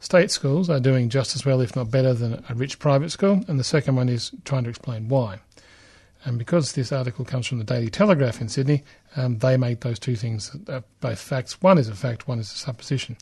state 0.00 0.30
schools 0.30 0.70
are 0.70 0.80
doing 0.80 1.08
just 1.08 1.36
as 1.36 1.44
well, 1.44 1.60
if 1.60 1.76
not 1.76 1.90
better, 1.90 2.14
than 2.14 2.42
a 2.48 2.54
rich 2.54 2.78
private 2.78 3.10
school, 3.10 3.44
and 3.46 3.60
the 3.60 3.64
second 3.64 3.96
one 3.96 4.08
is 4.08 4.32
trying 4.44 4.64
to 4.64 4.70
explain 4.70 5.08
why. 5.08 5.40
And 6.24 6.38
because 6.38 6.72
this 6.72 6.92
article 6.92 7.24
comes 7.24 7.46
from 7.46 7.58
the 7.58 7.64
Daily 7.64 7.90
Telegraph 7.90 8.40
in 8.40 8.48
Sydney, 8.48 8.84
um, 9.16 9.38
they 9.38 9.56
make 9.56 9.80
those 9.80 9.98
two 9.98 10.16
things 10.16 10.56
uh, 10.68 10.80
both 11.00 11.18
facts. 11.18 11.60
One 11.60 11.78
is 11.78 11.88
a 11.88 11.94
fact, 11.94 12.28
one 12.28 12.38
is 12.38 12.50
a 12.52 12.56
supposition. 12.56 13.16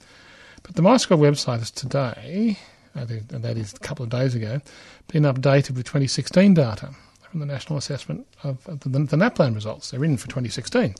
But 0.63 0.77
the 0.77 0.83
MySchool 0.83 1.19
website 1.19 1.63
is 1.63 1.71
today, 1.71 2.59
Uh, 2.97 3.07
and 3.31 3.43
that 3.43 3.57
is 3.57 3.73
a 3.73 3.79
couple 3.79 4.03
of 4.03 4.11
days 4.11 4.35
ago, 4.35 4.61
been 5.09 5.23
updated 5.23 5.77
with 5.77 5.87
2016 5.87 6.55
data 6.55 6.91
from 7.31 7.41
the 7.41 7.47
National 7.47 7.79
Assessment 7.79 8.27
of, 8.43 8.67
of 8.67 8.81
the, 8.81 8.89
the 8.89 9.17
NAPLAN 9.17 9.55
results. 9.55 9.91
They're 9.91 10.05
in 10.05 10.17
for 10.17 10.27
2016. 10.27 10.95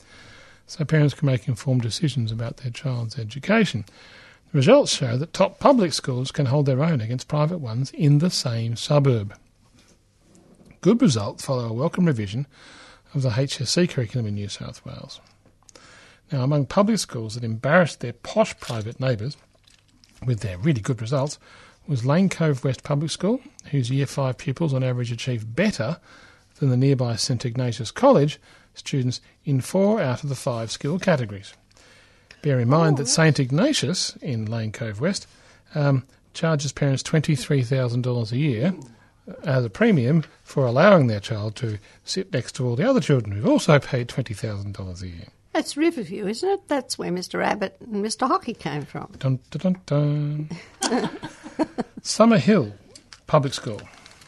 So 0.67 0.85
parents 0.85 1.15
can 1.15 1.27
make 1.27 1.49
informed 1.49 1.83
decisions 1.83 2.31
about 2.31 2.59
their 2.59 2.71
child's 2.71 3.19
education. 3.19 3.85
The 4.53 4.59
results 4.59 4.93
show 4.93 5.17
that 5.17 5.33
top 5.33 5.59
public 5.59 5.93
schools 5.93 6.31
can 6.31 6.47
hold 6.47 6.67
their 6.67 6.83
own 6.83 7.01
against 7.01 7.27
private 7.27 7.59
ones 7.59 7.91
in 7.91 8.19
the 8.19 8.31
same 8.31 8.77
suburb. 8.77 9.35
Good 10.81 11.03
results 11.03 11.45
follow 11.45 11.69
a 11.69 11.73
welcome 11.73 12.07
revision 12.07 12.47
of 13.13 13.23
the 13.23 13.31
HSC 13.31 13.91
curriculum 13.91 14.27
in 14.27 14.35
New 14.35 14.49
South 14.49 14.85
Wales. 14.87 15.21
Now, 16.31 16.45
among 16.45 16.67
public 16.67 16.99
schools 16.99 17.35
that 17.35 17.45
embarrassed 17.45 18.01
their 18.01 18.13
posh 18.13 18.59
private 18.61 19.01
neighbours 19.01 19.37
with 20.25 20.41
their 20.41 20.59
really 20.59 20.81
good 20.81 21.01
results 21.01 21.39
was 21.91 22.07
Lane 22.07 22.29
Cove 22.29 22.63
West 22.63 22.85
Public 22.85 23.11
School, 23.11 23.41
whose 23.73 23.91
Year 23.91 24.07
5 24.07 24.39
pupils 24.39 24.73
on 24.73 24.85
average 24.85 25.11
achieved 25.11 25.57
better 25.57 25.99
than 26.61 26.71
the 26.71 26.77
nearby 26.77 27.17
St 27.17 27.45
Ignatius 27.45 27.91
College 27.91 28.39
students 28.75 29.21
in 29.45 29.61
four 29.61 30.01
out 30.01 30.23
of 30.23 30.29
the 30.29 30.37
five 30.37 30.71
skill 30.71 31.01
categories. 31.01 31.53
Bear 32.43 32.61
in 32.61 32.69
mind 32.69 32.97
that 32.99 33.09
St 33.09 33.41
Ignatius 33.41 34.17
in 34.23 34.47
Lane 34.47 34.71
Cove 34.71 35.01
West 35.01 35.27
um, 35.75 36.05
charges 36.33 36.71
parents 36.71 37.03
$23,000 37.03 38.33
a 38.33 38.37
year 38.37 38.73
as 39.43 39.65
a 39.65 39.71
premium 39.71 40.23
for 40.45 40.67
allowing 40.67 41.09
their 41.09 41.21
child 41.21 41.57
to 41.57 41.79
sit 42.05 42.33
next 42.33 42.53
to 42.53 42.67
all 42.67 42.77
the 42.77 42.89
other 42.89 43.01
children 43.01 43.33
who've 43.33 43.49
also 43.49 43.81
paid 43.81 44.07
$20,000 44.07 45.03
a 45.03 45.09
year. 45.09 45.27
That's 45.53 45.77
Riverview, 45.77 46.29
isn't 46.29 46.49
it? 46.49 46.69
That's 46.69 46.97
where 46.97 47.11
Mr. 47.11 47.45
Abbott 47.45 47.77
and 47.81 48.05
Mr. 48.05 48.29
Hockey 48.29 48.55
came 48.55 48.85
from. 48.85 49.13
Dun, 49.19 49.41
dun, 49.51 49.81
dun, 49.87 50.49
dun. 50.81 51.21
Summer 52.03 52.39
Hill 52.39 52.73
Public 53.27 53.55
School 53.55 53.81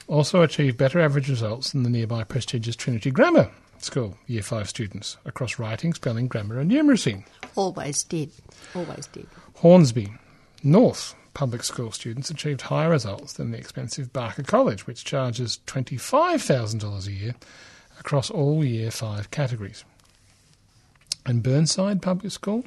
also 0.09 0.43
achieved 0.43 0.77
better 0.77 1.01
average 1.01 1.29
results 1.29 1.73
than 1.73 1.83
the 1.83 1.91
nearby 1.91 2.25
prestigious 2.25 2.77
Trinity 2.77 3.11
Grammar 3.11 3.51
School 3.79 4.17
Year 4.27 4.43
5 4.43 4.69
students 4.69 5.17
across 5.25 5.59
writing, 5.59 5.95
spelling, 5.95 6.29
grammar, 6.29 6.59
and 6.59 6.71
numeracy. 6.71 7.25
Always 7.57 8.03
did. 8.05 8.31
Always 8.75 9.07
did. 9.09 9.27
Hornsby 9.57 10.13
North 10.63 11.15
Public 11.35 11.65
School 11.65 11.91
students 11.93 12.31
achieved 12.31 12.63
higher 12.63 12.91
results 12.91 13.33
than 13.35 13.51
the 13.51 13.59
expensive 13.59 14.13
Barker 14.13 14.43
College, 14.43 14.87
which 14.87 15.05
charges 15.05 15.61
$25,000 15.67 17.07
a 17.07 17.13
year 17.13 17.35
across 17.99 18.31
all 18.31 18.65
Year 18.65 18.91
5 18.91 19.31
categories. 19.31 19.85
And 21.25 21.43
Burnside 21.43 22.03
Public 22.03 22.33
School 22.33 22.65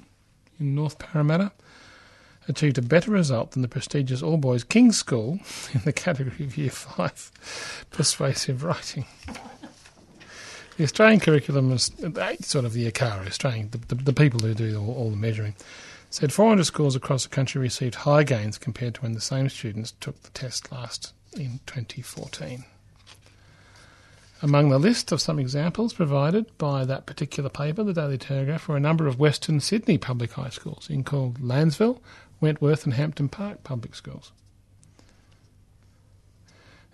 in 0.60 0.76
North 0.76 0.98
Parramatta 0.98 1.52
achieved 2.48 2.78
a 2.78 2.82
better 2.82 3.12
result 3.12 3.52
than 3.52 3.62
the 3.62 3.68
prestigious 3.68 4.22
All 4.22 4.38
Boys 4.38 4.64
King's 4.64 4.98
School 4.98 5.40
in 5.74 5.82
the 5.84 5.94
category 5.94 6.46
of 6.46 6.58
Year 6.58 6.70
5 6.70 7.86
persuasive 7.92 8.64
writing. 8.64 9.06
The 10.78 10.84
Australian 10.84 11.22
curriculum 11.22 11.72
is 11.72 11.92
uh, 12.04 12.36
sort 12.42 12.66
of 12.66 12.74
the 12.74 12.92
ACARA, 12.92 13.28
Australian, 13.28 13.70
the, 13.70 13.78
the, 13.78 13.96
the 13.96 14.14
people 14.14 14.42
who 14.42 14.54
do 14.54 14.78
all, 14.78 14.94
all 14.94 15.10
the 15.10 15.16
measuring, 15.16 15.56
said 16.10 16.34
400 16.34 16.66
schools 16.66 16.96
across 16.96 17.24
the 17.24 17.30
country 17.30 17.62
received 17.62 17.96
high 17.96 18.24
gains 18.24 18.58
compared 18.58 18.96
to 18.96 19.02
when 19.02 19.14
the 19.14 19.22
same 19.22 19.48
students 19.50 19.94
took 20.00 20.22
the 20.24 20.30
test 20.32 20.72
last 20.72 21.14
in 21.34 21.60
2014. 21.66 22.66
Among 24.46 24.70
the 24.70 24.78
list 24.78 25.12
of 25.12 25.22
some 25.22 25.40
examples 25.40 25.92
provided 25.92 26.56
by 26.60 26.86
that 26.86 27.08
particular 27.08 27.50
paper, 27.50 27.84
the 27.84 27.96
Daily 27.96 28.20
Telegraph, 28.20 28.68
were 28.68 28.78
a 28.78 28.80
number 28.80 29.08
of 29.08 29.18
Western 29.18 29.60
Sydney 29.60 29.98
public 29.98 30.34
high 30.34 30.50
schools, 30.50 30.86
including 30.88 31.44
Lansvale, 31.44 32.00
Wentworth, 32.40 32.84
and 32.84 32.94
Hampton 32.94 33.28
Park 33.28 33.64
public 33.64 33.96
schools. 33.96 34.32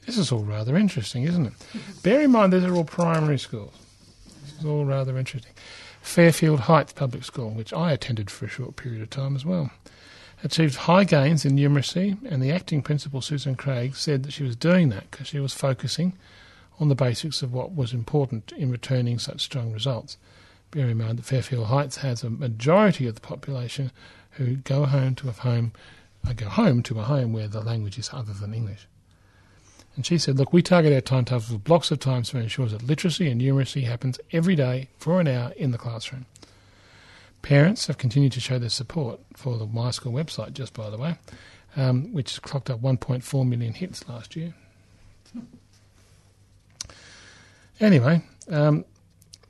This 0.06 0.18
is 0.18 0.32
all 0.32 0.46
rather 0.46 0.78
interesting, 0.78 1.24
isn't 1.24 1.48
it? 1.48 1.54
Bear 2.04 2.22
in 2.22 2.32
mind, 2.32 2.54
these 2.54 2.64
are 2.64 2.74
all 2.74 2.86
primary 2.86 3.38
schools. 3.38 3.74
This 4.46 4.60
is 4.60 4.66
all 4.66 4.86
rather 4.86 5.18
interesting. 5.18 5.52
Fairfield 6.02 6.62
Heights 6.62 6.94
Public 6.94 7.26
School, 7.26 7.50
which 7.50 7.74
I 7.74 7.92
attended 7.92 8.32
for 8.32 8.46
a 8.46 8.48
short 8.48 8.78
period 8.78 9.02
of 9.02 9.10
time 9.10 9.36
as 9.36 9.44
well, 9.44 9.72
achieved 10.42 10.76
high 10.76 11.04
gains 11.04 11.44
in 11.44 11.58
numeracy, 11.58 12.18
and 12.32 12.42
the 12.42 12.54
acting 12.54 12.82
principal, 12.82 13.20
Susan 13.20 13.56
Craig, 13.56 13.98
said 13.98 14.24
that 14.24 14.32
she 14.32 14.44
was 14.44 14.56
doing 14.56 14.88
that 14.88 15.12
because 15.12 15.28
she 15.28 15.42
was 15.42 15.54
focusing 15.54 16.14
on 16.82 16.90
the 16.90 16.96
basics 16.96 17.42
of 17.42 17.54
what 17.54 17.76
was 17.76 17.94
important 17.94 18.52
in 18.54 18.72
returning 18.72 19.20
such 19.20 19.42
strong 19.42 19.72
results. 19.72 20.18
Bear 20.72 20.88
in 20.88 20.98
mind 20.98 21.20
that 21.20 21.26
Fairfield 21.26 21.68
Heights 21.68 21.98
has 21.98 22.24
a 22.24 22.30
majority 22.30 23.08
of 23.08 23.16
the 23.16 23.22
population 23.22 23.92
who 24.32 24.56
go 24.56 24.86
home 24.86 25.16
to 25.16 25.30
a 25.30 25.32
home 25.32 25.72
I 26.24 26.34
go 26.34 26.50
home 26.50 26.84
to 26.84 27.00
a 27.00 27.04
home 27.04 27.34
where 27.34 27.48
the 27.48 27.62
language 27.62 27.98
is 27.98 28.12
other 28.14 28.34
than 28.34 28.54
English. 28.54 28.88
And 29.96 30.06
she 30.06 30.18
said, 30.18 30.38
Look, 30.38 30.54
we 30.54 30.62
target 30.62 30.94
our 30.94 31.02
timetables 31.02 31.52
with 31.52 31.64
blocks 31.64 31.92
of 31.92 32.00
time 32.00 32.24
so 32.24 32.38
it 32.38 32.44
ensures 32.44 32.72
that 32.72 32.84
literacy 32.84 33.30
and 33.30 33.42
numeracy 33.42 33.84
happens 33.86 34.20
every 34.32 34.56
day 34.56 34.88
for 34.98 35.20
an 35.20 35.28
hour 35.28 35.52
in 35.58 35.72
the 35.72 35.78
classroom. 35.78 36.26
Parents 37.42 37.88
have 37.88 37.98
continued 37.98 38.34
to 38.34 38.40
show 38.40 38.60
their 38.60 38.70
support 38.70 39.20
for 39.36 39.58
the 39.58 39.66
My 39.66 39.90
School 39.90 40.14
website, 40.14 40.54
just 40.54 40.74
by 40.74 40.92
the 40.92 40.98
way, 40.98 41.16
um, 41.76 42.14
which 42.14 42.40
clocked 42.44 42.70
up 42.70 42.82
1.4 42.82 43.48
million 43.48 43.74
hits 43.74 44.08
last 44.08 44.36
year. 44.36 44.54
Anyway, 47.82 48.22
um, 48.50 48.86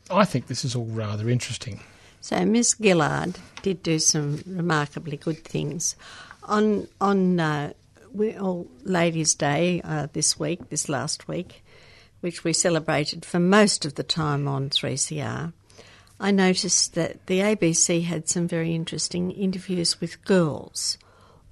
I 0.09 0.23
think 0.23 0.47
this 0.47 0.63
is 0.63 0.75
all 0.75 0.85
rather 0.85 1.29
interesting. 1.29 1.81
So 2.21 2.45
Miss 2.45 2.75
Gillard 2.81 3.37
did 3.61 3.83
do 3.83 3.99
some 3.99 4.41
remarkably 4.47 5.17
good 5.17 5.43
things. 5.43 5.95
On 6.43 6.87
on 6.99 7.39
uh, 7.39 7.73
Ladies' 8.13 9.35
Day 9.35 9.81
uh, 9.83 10.07
this 10.13 10.39
week, 10.39 10.69
this 10.69 10.87
last 10.87 11.27
week, 11.27 11.63
which 12.21 12.43
we 12.43 12.53
celebrated 12.53 13.25
for 13.25 13.39
most 13.39 13.85
of 13.85 13.95
the 13.95 14.03
time 14.03 14.47
on 14.47 14.69
3CR, 14.69 15.53
I 16.19 16.31
noticed 16.31 16.93
that 16.95 17.25
the 17.25 17.39
ABC 17.39 18.03
had 18.03 18.29
some 18.29 18.47
very 18.47 18.73
interesting 18.75 19.31
interviews 19.31 19.99
with 19.99 20.23
girls, 20.23 20.97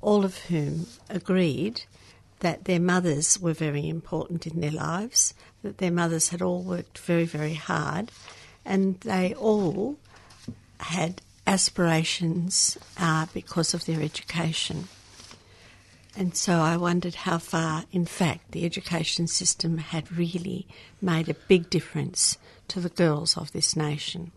all 0.02 0.24
of 0.24 0.38
whom 0.46 0.88
agreed 1.10 1.84
that 2.40 2.66
their 2.66 2.80
mothers 2.80 3.40
were 3.40 3.54
very 3.54 3.90
important 3.90 4.48
in 4.48 4.62
their 4.62 4.72
lives, 4.72 5.34
that 5.64 5.78
their 5.78 5.92
mothers 5.92 6.30
had 6.30 6.42
all 6.42 6.62
worked 6.62 6.98
very, 6.98 7.26
very 7.26 7.56
hard, 7.56 8.12
and 8.66 9.00
they 9.02 9.34
all 9.34 9.98
had 10.80 11.22
aspirations 11.46 12.78
uh, 12.98 13.26
because 13.34 13.74
of 13.74 13.86
their 13.86 14.02
education. 14.02 14.88
And 16.16 16.36
so 16.36 16.60
I 16.60 16.78
wondered 16.78 17.16
how 17.16 17.38
far, 17.38 17.86
in 17.92 18.06
fact, 18.06 18.52
the 18.52 18.66
education 18.66 19.28
system 19.28 19.78
had 19.78 20.12
really 20.12 20.68
made 21.02 21.30
a 21.30 21.36
big 21.48 21.70
difference 21.70 22.38
to 22.68 22.80
the 22.80 22.90
girls 22.90 23.38
of 23.38 23.52
this 23.52 23.76
nation. 23.76 24.32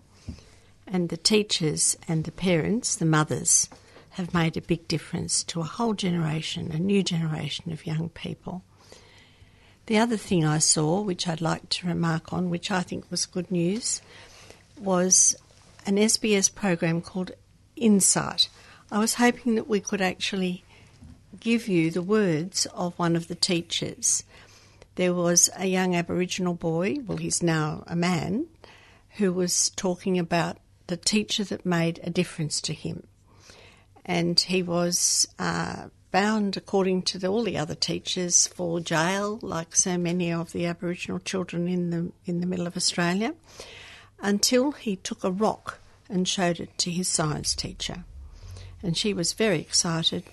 And 0.87 1.09
the 1.09 1.17
teachers 1.17 1.97
and 2.07 2.25
the 2.25 2.33
parents, 2.33 2.95
the 2.95 3.07
mothers, 3.07 3.69
have 4.11 4.35
made 4.35 4.57
a 4.57 4.63
big 4.63 4.87
difference 4.89 5.43
to 5.45 5.61
a 5.61 5.65
whole 5.65 5.95
generation, 5.95 6.71
a 6.71 6.79
new 6.79 7.03
generation 7.03 7.73
of 7.73 7.87
young 7.87 8.11
people. 8.11 8.63
The 9.87 9.99
other 9.99 10.17
thing 10.17 10.45
I 10.45 10.59
saw, 10.59 11.01
which 11.01 11.27
I'd 11.27 11.41
like 11.41 11.69
to 11.71 11.89
remark 11.89 12.33
on, 12.33 12.51
which 12.51 12.71
I 12.71 12.83
think 12.83 13.11
was 13.11 13.27
good 13.27 13.51
news, 13.51 14.01
was 14.79 15.35
an 15.87 15.97
SBS 15.97 16.55
program 16.55 17.01
called 17.01 17.33
Insight. 17.75 18.49
I 18.93 18.99
was 18.99 19.15
hoping 19.15 19.57
that 19.57 19.69
we 19.69 19.81
could 19.81 20.01
actually 20.01 20.65
give 21.41 21.67
you 21.67 21.91
the 21.91 22.03
words 22.03 22.67
of 22.67 22.97
one 22.97 23.17
of 23.17 23.27
the 23.27 23.35
teachers. 23.35 24.23
There 24.95 25.15
was 25.15 25.51
a 25.57 25.67
young 25.67 25.97
Aboriginal 25.97 26.55
boy, 26.55 26.99
well, 27.05 27.19
he's 27.19 27.43
now 27.43 27.83
a 27.89 27.97
man, 27.97 28.47
who 29.17 29.33
was 29.33 29.71
talking 29.71 30.19
about 30.19 30.59
the 30.87 30.97
teacher 30.97 31.43
that 31.45 31.67
made 31.67 31.99
a 32.05 32.11
difference 32.11 32.61
to 32.61 32.75
him. 32.75 33.07
And 34.05 34.39
he 34.39 34.63
was 34.63 35.27
uh, 35.39 35.89
bound, 36.13 36.57
according 36.57 37.03
to 37.03 37.19
the, 37.19 37.27
all 37.27 37.43
the 37.43 37.59
other 37.59 37.75
teachers, 37.75 38.47
for 38.47 38.79
jail, 38.79 39.41
like 39.43 39.75
so 39.75 39.99
many 39.99 40.33
of 40.33 40.53
the 40.53 40.67
Aboriginal 40.67 41.19
children 41.19 41.67
in 41.67 41.91
the 41.91 42.13
in 42.25 42.41
the 42.41 42.47
middle 42.47 42.67
of 42.67 42.77
Australia, 42.77 43.35
until 44.21 44.73
he 44.73 44.95
took 44.95 45.25
a 45.25 45.31
rock 45.31 45.81
and 46.09 46.29
showed 46.29 46.61
it 46.61 46.79
to 46.79 46.91
his 46.91 47.09
science 47.09 47.55
teacher. 47.55 48.05
And 48.83 48.97
she 48.97 49.15
was 49.15 49.33
very 49.33 49.61
excited 49.61 50.25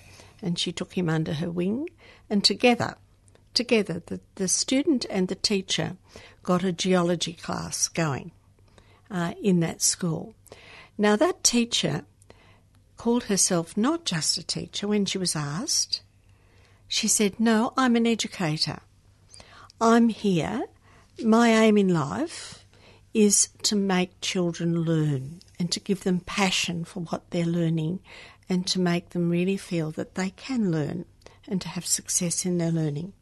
and 0.42 0.60
she 0.60 0.72
took 0.72 0.94
him 0.94 1.10
under 1.10 1.34
her 1.34 1.50
wing, 1.50 1.90
and 2.30 2.44
together, 2.44 2.96
together, 3.54 4.02
the, 4.06 4.20
the 4.36 4.48
student 4.48 5.06
and 5.10 5.28
the 5.28 5.36
teacher 5.36 5.98
got 6.44 6.64
a 6.64 6.72
geology 6.72 7.34
class 7.34 7.88
going 7.88 8.32
uh, 9.12 9.34
in 9.42 9.60
that 9.60 9.82
school. 9.82 10.34
Now, 10.98 11.16
that 11.16 11.44
teacher 11.44 12.06
called 13.00 13.24
herself 13.24 13.78
not 13.78 14.04
just 14.04 14.38
a 14.38 14.44
teacher 14.44 14.86
when 14.86 15.06
she 15.06 15.18
was 15.18 15.34
asked. 15.34 16.02
She 16.88 17.08
said, 17.08 17.40
No, 17.40 17.74
I'm 17.78 17.96
an 17.96 18.06
educator. 18.06 18.82
I'm 19.80 20.10
here. 20.10 20.66
My 21.24 21.50
aim 21.50 21.78
in 21.78 21.94
life 21.94 22.66
is 23.14 23.50
to 23.64 23.76
make 23.78 24.20
children 24.20 24.82
learn 24.82 25.40
and 25.58 25.72
to 25.72 25.80
give 25.80 26.04
them 26.04 26.20
passion 26.20 26.84
for 26.84 27.00
what 27.00 27.32
they're 27.32 27.46
learning 27.46 28.02
and 28.50 28.68
to 28.68 28.80
make 28.82 29.12
them 29.12 29.30
really 29.30 29.58
feel 29.58 29.92
that 29.92 30.16
they 30.16 30.32
can 30.32 30.70
learn 30.70 31.06
and 31.48 31.62
to 31.62 31.70
have 31.70 31.86
success 31.86 32.46
in 32.46 32.58
their 32.58 32.72
learning. 32.72 33.14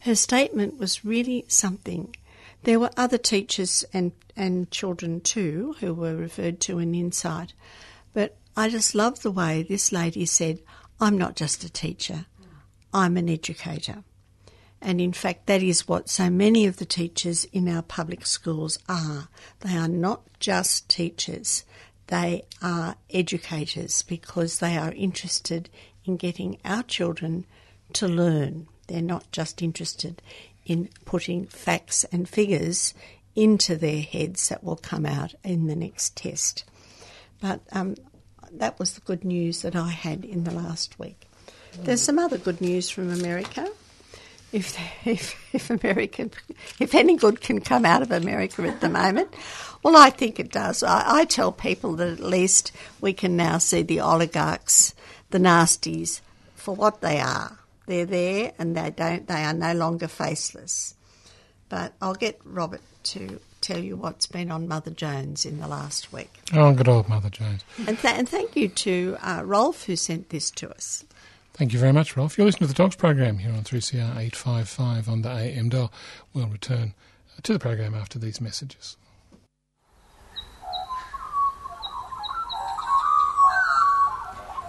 Her 0.00 0.14
statement 0.14 0.78
was 0.78 1.04
really 1.04 1.44
something. 1.46 2.16
There 2.62 2.80
were 2.80 2.90
other 2.96 3.18
teachers 3.18 3.84
and, 3.92 4.12
and 4.34 4.70
children 4.70 5.20
too 5.20 5.76
who 5.80 5.92
were 5.92 6.16
referred 6.16 6.58
to 6.60 6.78
in 6.78 6.94
Insight, 6.94 7.52
but 8.14 8.38
I 8.60 8.68
just 8.68 8.94
love 8.94 9.22
the 9.22 9.30
way 9.30 9.62
this 9.62 9.90
lady 9.90 10.26
said, 10.26 10.60
I'm 11.00 11.16
not 11.16 11.34
just 11.34 11.64
a 11.64 11.72
teacher, 11.72 12.26
I'm 12.92 13.16
an 13.16 13.30
educator. 13.30 14.04
And 14.82 15.00
in 15.00 15.14
fact, 15.14 15.46
that 15.46 15.62
is 15.62 15.88
what 15.88 16.10
so 16.10 16.28
many 16.28 16.66
of 16.66 16.76
the 16.76 16.84
teachers 16.84 17.46
in 17.46 17.70
our 17.74 17.80
public 17.80 18.26
schools 18.26 18.78
are. 18.86 19.28
They 19.60 19.78
are 19.78 19.88
not 19.88 20.24
just 20.40 20.90
teachers, 20.90 21.64
they 22.08 22.42
are 22.60 22.96
educators 23.08 24.02
because 24.02 24.58
they 24.58 24.76
are 24.76 24.92
interested 24.92 25.70
in 26.04 26.18
getting 26.18 26.58
our 26.62 26.82
children 26.82 27.46
to 27.94 28.08
learn. 28.08 28.68
They're 28.88 29.00
not 29.00 29.32
just 29.32 29.62
interested 29.62 30.20
in 30.66 30.90
putting 31.06 31.46
facts 31.46 32.04
and 32.12 32.28
figures 32.28 32.92
into 33.34 33.76
their 33.76 34.02
heads 34.02 34.50
that 34.50 34.62
will 34.62 34.76
come 34.76 35.06
out 35.06 35.34
in 35.42 35.66
the 35.66 35.76
next 35.76 36.14
test. 36.14 36.64
But 37.40 37.62
um, 37.72 37.94
that 38.52 38.78
was 38.78 38.94
the 38.94 39.00
good 39.02 39.24
news 39.24 39.62
that 39.62 39.76
I 39.76 39.90
had 39.90 40.24
in 40.24 40.44
the 40.44 40.50
last 40.50 40.98
week. 40.98 41.28
There's 41.78 42.02
some 42.02 42.18
other 42.18 42.38
good 42.38 42.60
news 42.60 42.90
from 42.90 43.10
America. 43.10 43.68
If, 44.52 44.76
if, 45.06 45.54
if 45.54 45.70
America, 45.70 46.30
if 46.78 46.94
any 46.94 47.16
good 47.16 47.40
can 47.40 47.60
come 47.60 47.84
out 47.84 48.02
of 48.02 48.10
America 48.10 48.62
at 48.62 48.80
the 48.80 48.88
moment, 48.88 49.34
well, 49.82 49.96
I 49.96 50.10
think 50.10 50.38
it 50.38 50.52
does. 50.52 50.82
I, 50.82 51.20
I 51.20 51.24
tell 51.24 51.52
people 51.52 51.94
that 51.96 52.08
at 52.08 52.20
least 52.20 52.72
we 53.00 53.12
can 53.12 53.36
now 53.36 53.58
see 53.58 53.82
the 53.82 54.00
oligarchs, 54.00 54.94
the 55.30 55.38
nasties, 55.38 56.20
for 56.54 56.74
what 56.74 57.00
they 57.00 57.18
are. 57.20 57.58
They're 57.86 58.06
there, 58.06 58.52
and 58.58 58.76
they 58.76 58.90
don't. 58.90 59.26
They 59.26 59.42
are 59.42 59.54
no 59.54 59.72
longer 59.72 60.06
faceless. 60.06 60.94
But 61.68 61.94
I'll 62.00 62.14
get 62.14 62.40
Robert 62.44 62.82
to 63.04 63.40
tell 63.70 63.84
you 63.84 63.96
what's 63.96 64.26
been 64.26 64.50
on 64.50 64.66
Mother 64.66 64.90
Jones 64.90 65.46
in 65.46 65.60
the 65.60 65.68
last 65.68 66.12
week. 66.12 66.30
Oh, 66.54 66.72
good 66.72 66.88
old 66.88 67.08
Mother 67.08 67.30
Jones. 67.30 67.62
And, 67.86 67.96
th- 67.96 68.14
and 68.18 68.28
thank 68.28 68.56
you 68.56 68.68
to 68.68 69.16
uh, 69.22 69.42
Rolf 69.44 69.84
who 69.84 69.94
sent 69.94 70.30
this 70.30 70.50
to 70.52 70.70
us. 70.70 71.04
Thank 71.54 71.72
you 71.72 71.78
very 71.78 71.92
much, 71.92 72.16
Rolf. 72.16 72.36
You're 72.36 72.46
listening 72.46 72.68
to 72.68 72.74
the 72.74 72.82
Dogs 72.82 72.96
program 72.96 73.38
here 73.38 73.52
on 73.52 73.62
3CR 73.62 74.16
855 74.16 75.08
on 75.08 75.22
the 75.22 75.28
AM 75.30 75.68
dial. 75.68 75.92
We'll 76.34 76.48
return 76.48 76.94
to 77.42 77.52
the 77.52 77.60
program 77.60 77.94
after 77.94 78.18
these 78.18 78.40
messages. 78.40 78.96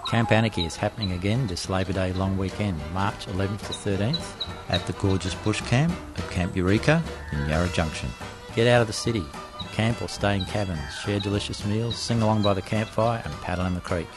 Camp 0.08 0.30
Anarchy 0.30 0.64
is 0.66 0.76
happening 0.76 1.12
again 1.12 1.46
this 1.48 1.68
Labor 1.68 1.94
Day 1.94 2.12
long 2.12 2.36
weekend, 2.36 2.78
March 2.92 3.26
11th 3.26 3.66
to 3.66 3.72
13th, 3.72 4.46
at 4.68 4.86
the 4.86 4.92
gorgeous 4.94 5.34
bush 5.36 5.60
camp 5.62 5.92
at 6.18 6.30
Camp 6.30 6.54
Eureka 6.54 7.02
in 7.32 7.48
Yarra 7.48 7.68
Junction. 7.68 8.10
Get 8.54 8.66
out 8.66 8.82
of 8.82 8.86
the 8.86 8.92
city, 8.92 9.24
camp 9.72 10.02
or 10.02 10.08
stay 10.08 10.36
in 10.36 10.44
cabins, 10.44 10.78
share 11.02 11.18
delicious 11.18 11.64
meals, 11.64 11.96
sing 11.96 12.20
along 12.20 12.42
by 12.42 12.52
the 12.52 12.60
campfire, 12.60 13.22
and 13.24 13.32
paddle 13.40 13.64
in 13.64 13.74
the 13.74 13.80
creek. 13.80 14.08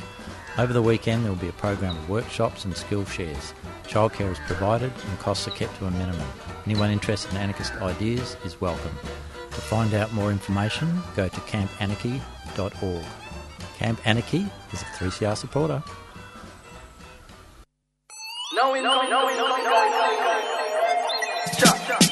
Over 0.58 0.74
the 0.74 0.82
weekend, 0.82 1.24
there 1.24 1.32
will 1.32 1.40
be 1.40 1.48
a 1.48 1.54
program 1.54 1.96
of 1.96 2.10
workshops 2.10 2.66
and 2.66 2.76
skill 2.76 3.06
shares. 3.06 3.54
Childcare 3.84 4.32
is 4.32 4.40
provided 4.40 4.92
and 5.10 5.20
costs 5.20 5.48
are 5.48 5.52
kept 5.52 5.78
to 5.78 5.86
a 5.86 5.92
minimum. 5.92 6.28
Anyone 6.66 6.92
interested 6.92 7.32
in 7.32 7.38
anarchist 7.38 7.74
ideas 7.76 8.36
is 8.44 8.60
welcome. 8.60 8.98
To 9.52 9.62
find 9.62 9.94
out 9.94 10.12
more 10.12 10.32
information, 10.32 11.02
go 11.16 11.30
to 11.30 11.40
campanarchy.org. 11.42 13.06
Camp 13.78 14.06
Anarchy 14.06 14.48
is 14.74 14.82
a 14.82 14.86
3CR 14.98 15.38
supporter. 15.38 15.82
No, 18.54 18.74
no, 18.74 18.82
no, 18.82 19.02
no, 19.04 19.30
no, 19.30 19.58
no, 19.58 19.96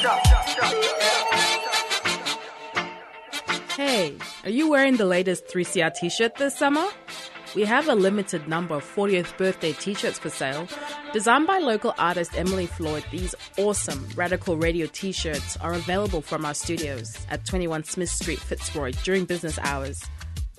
no. 0.03 1.32
Hey, 3.75 4.17
are 4.43 4.49
you 4.49 4.69
wearing 4.69 4.97
the 4.97 5.05
latest 5.05 5.47
3CR 5.47 5.93
t 5.95 6.09
shirt 6.09 6.35
this 6.35 6.57
summer? 6.57 6.85
We 7.55 7.65
have 7.65 7.87
a 7.87 7.95
limited 7.95 8.47
number 8.47 8.75
of 8.75 8.83
40th 8.83 9.37
birthday 9.37 9.73
t 9.73 9.93
shirts 9.93 10.19
for 10.19 10.29
sale. 10.29 10.67
Designed 11.11 11.47
by 11.47 11.59
local 11.59 11.93
artist 11.97 12.37
Emily 12.37 12.65
Floyd, 12.65 13.03
these 13.11 13.35
awesome 13.57 14.07
Radical 14.15 14.57
Radio 14.57 14.87
t 14.87 15.11
shirts 15.11 15.57
are 15.57 15.73
available 15.73 16.21
from 16.21 16.45
our 16.45 16.53
studios 16.53 17.17
at 17.29 17.45
21 17.45 17.83
Smith 17.83 18.09
Street, 18.09 18.39
Fitzroy 18.39 18.91
during 19.03 19.25
business 19.25 19.59
hours 19.59 20.03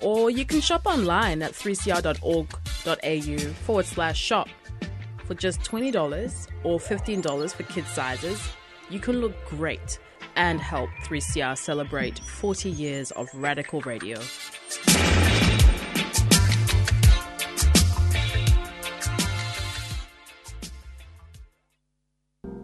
or 0.01 0.29
you 0.29 0.45
can 0.45 0.61
shop 0.61 0.85
online 0.85 1.41
at 1.41 1.53
3cr.org.au 1.53 3.53
forward 3.65 3.85
slash 3.85 4.21
shop. 4.21 4.47
For 5.25 5.33
just 5.33 5.61
$20 5.61 6.47
or 6.63 6.79
$15 6.79 7.53
for 7.53 7.63
kid 7.63 7.87
sizes, 7.87 8.47
you 8.89 8.99
can 8.99 9.19
look 9.19 9.33
great 9.45 9.99
and 10.35 10.59
help 10.59 10.89
3CR 11.03 11.57
celebrate 11.57 12.19
40 12.19 12.69
years 12.69 13.11
of 13.11 13.29
radical 13.33 13.81
radio. 13.81 14.19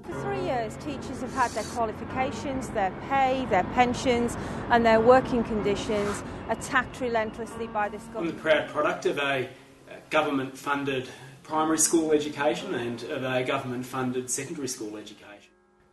For 0.03 0.21
three 0.21 0.43
years, 0.43 0.75
teachers 0.77 1.21
have 1.21 1.33
had 1.33 1.51
their 1.51 1.63
qualifications, 1.63 2.69
their 2.69 2.91
pay, 3.09 3.45
their 3.49 3.63
pensions, 3.75 4.37
and 4.69 4.85
their 4.85 4.99
working 4.99 5.43
conditions 5.43 6.23
attacked 6.49 6.99
relentlessly 6.99 7.67
by 7.67 7.89
this 7.89 8.03
government. 8.03 8.31
I'm 8.31 8.35
the 8.35 8.41
proud 8.41 8.69
product 8.69 9.05
of 9.05 9.17
a 9.17 9.47
uh, 9.89 9.93
government 10.09 10.57
funded 10.57 11.07
primary 11.43 11.77
school 11.77 12.11
education 12.11 12.75
and 12.75 13.03
of 13.03 13.23
a 13.23 13.43
government 13.43 13.85
funded 13.85 14.29
secondary 14.29 14.67
school 14.67 14.97
education. 14.97 15.30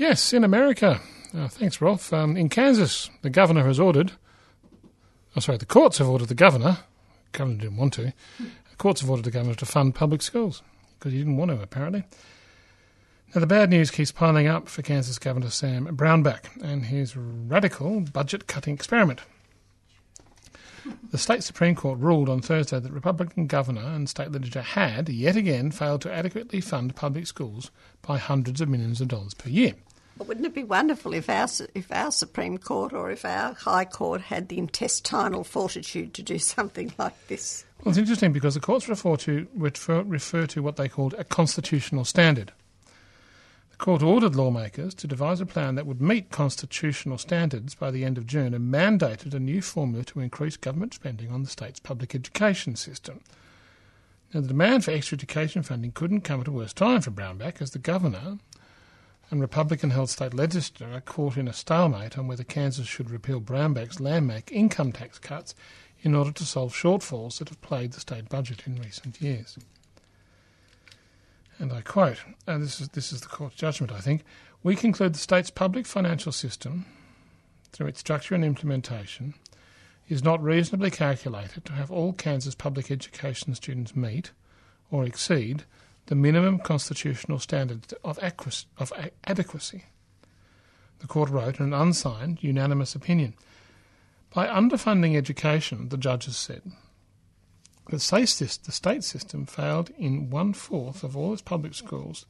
Yes, 0.00 0.32
in 0.32 0.44
America. 0.44 0.98
Uh, 1.36 1.46
thanks, 1.48 1.82
Rolf. 1.82 2.10
Um, 2.10 2.34
in 2.34 2.48
Kansas, 2.48 3.10
the 3.20 3.28
governor 3.28 3.66
has 3.66 3.78
ordered, 3.78 4.12
oh, 5.36 5.40
sorry, 5.40 5.58
the 5.58 5.66
courts 5.66 5.98
have 5.98 6.08
ordered 6.08 6.28
the 6.28 6.34
governor, 6.34 6.78
the 7.30 7.38
governor 7.38 7.58
didn't 7.58 7.76
want 7.76 7.92
to, 7.92 8.14
the 8.38 8.76
courts 8.78 9.02
have 9.02 9.10
ordered 9.10 9.26
the 9.26 9.30
governor 9.30 9.54
to 9.56 9.66
fund 9.66 9.94
public 9.94 10.22
schools 10.22 10.62
because 10.98 11.12
he 11.12 11.18
didn't 11.18 11.36
want 11.36 11.50
to, 11.50 11.60
apparently. 11.60 12.04
Now, 13.34 13.42
the 13.42 13.46
bad 13.46 13.68
news 13.68 13.90
keeps 13.90 14.10
piling 14.10 14.46
up 14.46 14.70
for 14.70 14.80
Kansas 14.80 15.18
Governor 15.18 15.50
Sam 15.50 15.84
Brownback 15.94 16.46
and 16.62 16.86
his 16.86 17.14
radical 17.14 18.00
budget 18.00 18.46
cutting 18.46 18.72
experiment. 18.72 19.20
The 21.10 21.18
state 21.18 21.44
Supreme 21.44 21.74
Court 21.74 21.98
ruled 21.98 22.30
on 22.30 22.40
Thursday 22.40 22.80
that 22.80 22.90
Republican 22.90 23.46
governor 23.46 23.82
and 23.82 24.08
state 24.08 24.32
legislature 24.32 24.62
had, 24.62 25.10
yet 25.10 25.36
again, 25.36 25.72
failed 25.72 26.00
to 26.00 26.10
adequately 26.10 26.62
fund 26.62 26.96
public 26.96 27.26
schools 27.26 27.70
by 28.00 28.16
hundreds 28.16 28.62
of 28.62 28.70
millions 28.70 29.02
of 29.02 29.08
dollars 29.08 29.34
per 29.34 29.50
year. 29.50 29.74
Wouldn't 30.26 30.46
it 30.46 30.54
be 30.54 30.64
wonderful 30.64 31.14
if 31.14 31.28
our, 31.30 31.48
if 31.74 31.90
our 31.90 32.12
Supreme 32.12 32.58
Court 32.58 32.92
or 32.92 33.10
if 33.10 33.24
our 33.24 33.54
High 33.54 33.86
Court 33.86 34.20
had 34.20 34.48
the 34.48 34.58
intestinal 34.58 35.44
fortitude 35.44 36.14
to 36.14 36.22
do 36.22 36.38
something 36.38 36.92
like 36.98 37.28
this? 37.28 37.64
Well, 37.82 37.90
it's 37.90 37.98
interesting 37.98 38.32
because 38.32 38.54
the 38.54 38.60
courts 38.60 38.88
refer 38.88 39.16
to, 39.16 39.46
refer, 39.54 40.02
refer 40.02 40.46
to 40.46 40.62
what 40.62 40.76
they 40.76 40.88
called 40.88 41.14
a 41.14 41.24
constitutional 41.24 42.04
standard. 42.04 42.52
The 43.70 43.76
court 43.78 44.02
ordered 44.02 44.36
lawmakers 44.36 44.94
to 44.96 45.06
devise 45.06 45.40
a 45.40 45.46
plan 45.46 45.76
that 45.76 45.86
would 45.86 46.02
meet 46.02 46.30
constitutional 46.30 47.16
standards 47.16 47.74
by 47.74 47.90
the 47.90 48.04
end 48.04 48.18
of 48.18 48.26
June 48.26 48.52
and 48.52 48.72
mandated 48.72 49.32
a 49.32 49.40
new 49.40 49.62
formula 49.62 50.04
to 50.04 50.20
increase 50.20 50.58
government 50.58 50.92
spending 50.92 51.30
on 51.30 51.42
the 51.42 51.48
state's 51.48 51.80
public 51.80 52.14
education 52.14 52.76
system. 52.76 53.20
Now, 54.34 54.42
the 54.42 54.48
demand 54.48 54.84
for 54.84 54.90
extra 54.90 55.16
education 55.16 55.62
funding 55.62 55.92
couldn't 55.92 56.20
come 56.20 56.42
at 56.42 56.48
a 56.48 56.52
worse 56.52 56.74
time 56.74 57.00
for 57.00 57.10
Brownback 57.10 57.62
as 57.62 57.70
the 57.70 57.78
governor 57.78 58.38
and 59.30 59.40
Republican 59.40 59.90
held 59.90 60.10
state 60.10 60.34
legislature 60.34 60.92
are 60.92 61.00
caught 61.00 61.36
in 61.36 61.46
a 61.46 61.52
stalemate 61.52 62.18
on 62.18 62.26
whether 62.26 62.42
Kansas 62.42 62.86
should 62.86 63.10
repeal 63.10 63.40
Brownback's 63.40 64.00
landmark 64.00 64.50
income 64.50 64.92
tax 64.92 65.18
cuts 65.18 65.54
in 66.02 66.14
order 66.14 66.32
to 66.32 66.44
solve 66.44 66.72
shortfalls 66.72 67.38
that 67.38 67.48
have 67.48 67.60
plagued 67.60 67.92
the 67.92 68.00
state 68.00 68.28
budget 68.28 68.62
in 68.66 68.80
recent 68.80 69.20
years. 69.20 69.56
And 71.58 71.72
I 71.72 71.82
quote, 71.82 72.18
and 72.46 72.62
this 72.62 72.80
is, 72.80 72.88
this 72.88 73.12
is 73.12 73.20
the 73.20 73.28
court's 73.28 73.54
judgment, 73.54 73.92
I 73.92 74.00
think, 74.00 74.24
we 74.62 74.74
conclude 74.74 75.14
the 75.14 75.18
state's 75.18 75.50
public 75.50 75.86
financial 75.86 76.32
system, 76.32 76.86
through 77.70 77.86
its 77.86 78.00
structure 78.00 78.34
and 78.34 78.44
implementation, 78.44 79.34
is 80.08 80.24
not 80.24 80.42
reasonably 80.42 80.90
calculated 80.90 81.64
to 81.64 81.72
have 81.72 81.90
all 81.90 82.12
Kansas 82.12 82.54
public 82.54 82.90
education 82.90 83.54
students 83.54 83.94
meet 83.94 84.32
or 84.90 85.04
exceed 85.04 85.64
the 86.06 86.14
minimum 86.14 86.58
constitutional 86.58 87.38
standards 87.38 87.94
of, 88.04 88.18
aquis, 88.18 88.66
of 88.78 88.92
adequacy. 89.24 89.84
The 90.98 91.06
court 91.06 91.30
wrote 91.30 91.60
in 91.60 91.66
an 91.66 91.72
unsigned, 91.72 92.42
unanimous 92.42 92.94
opinion. 92.94 93.34
By 94.34 94.46
underfunding 94.46 95.16
education, 95.16 95.88
the 95.88 95.96
judges 95.96 96.36
said, 96.36 96.62
the 97.88 97.98
state 97.98 99.02
system 99.04 99.46
failed 99.46 99.90
in 99.98 100.30
one 100.30 100.52
fourth 100.52 101.02
of 101.02 101.16
all 101.16 101.32
its 101.32 101.42
public 101.42 101.74
schools 101.74 102.26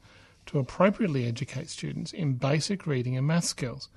to 0.47 0.57
appropriately 0.57 1.27
educate 1.27 1.69
students 1.69 2.13
in 2.13 2.33
basic 2.33 2.87
reading 2.87 3.15
and 3.15 3.27
math 3.27 3.45
skills, 3.45 3.89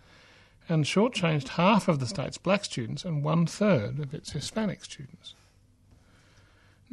and 0.68 0.85
shortchanged 0.85 1.49
half 1.49 1.89
of 1.89 2.01
the 2.01 2.07
state's 2.07 2.37
black 2.37 2.64
students 2.64 3.05
and 3.05 3.25
one 3.25 3.47
third 3.47 3.99
of 3.99 4.12
its 4.12 4.33
Hispanic 4.33 4.85
students. 4.85 5.35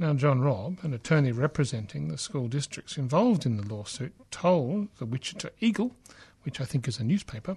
Now, 0.02 0.16
John 0.16 0.42
Robb, 0.42 0.80
an 0.82 0.96
attorney 0.96 1.32
representing 1.32 2.08
the 2.08 2.18
school 2.18 2.48
districts 2.48 2.98
involved 2.98 3.46
in 3.46 3.58
the 3.58 3.72
lawsuit, 3.72 4.16
told 4.32 4.88
the 4.98 5.06
Wichita 5.06 5.50
Eagle, 5.60 5.96
which 6.42 6.60
I 6.60 6.66
think 6.66 6.88
is 6.88 6.98
a 6.98 7.04
newspaper, 7.04 7.56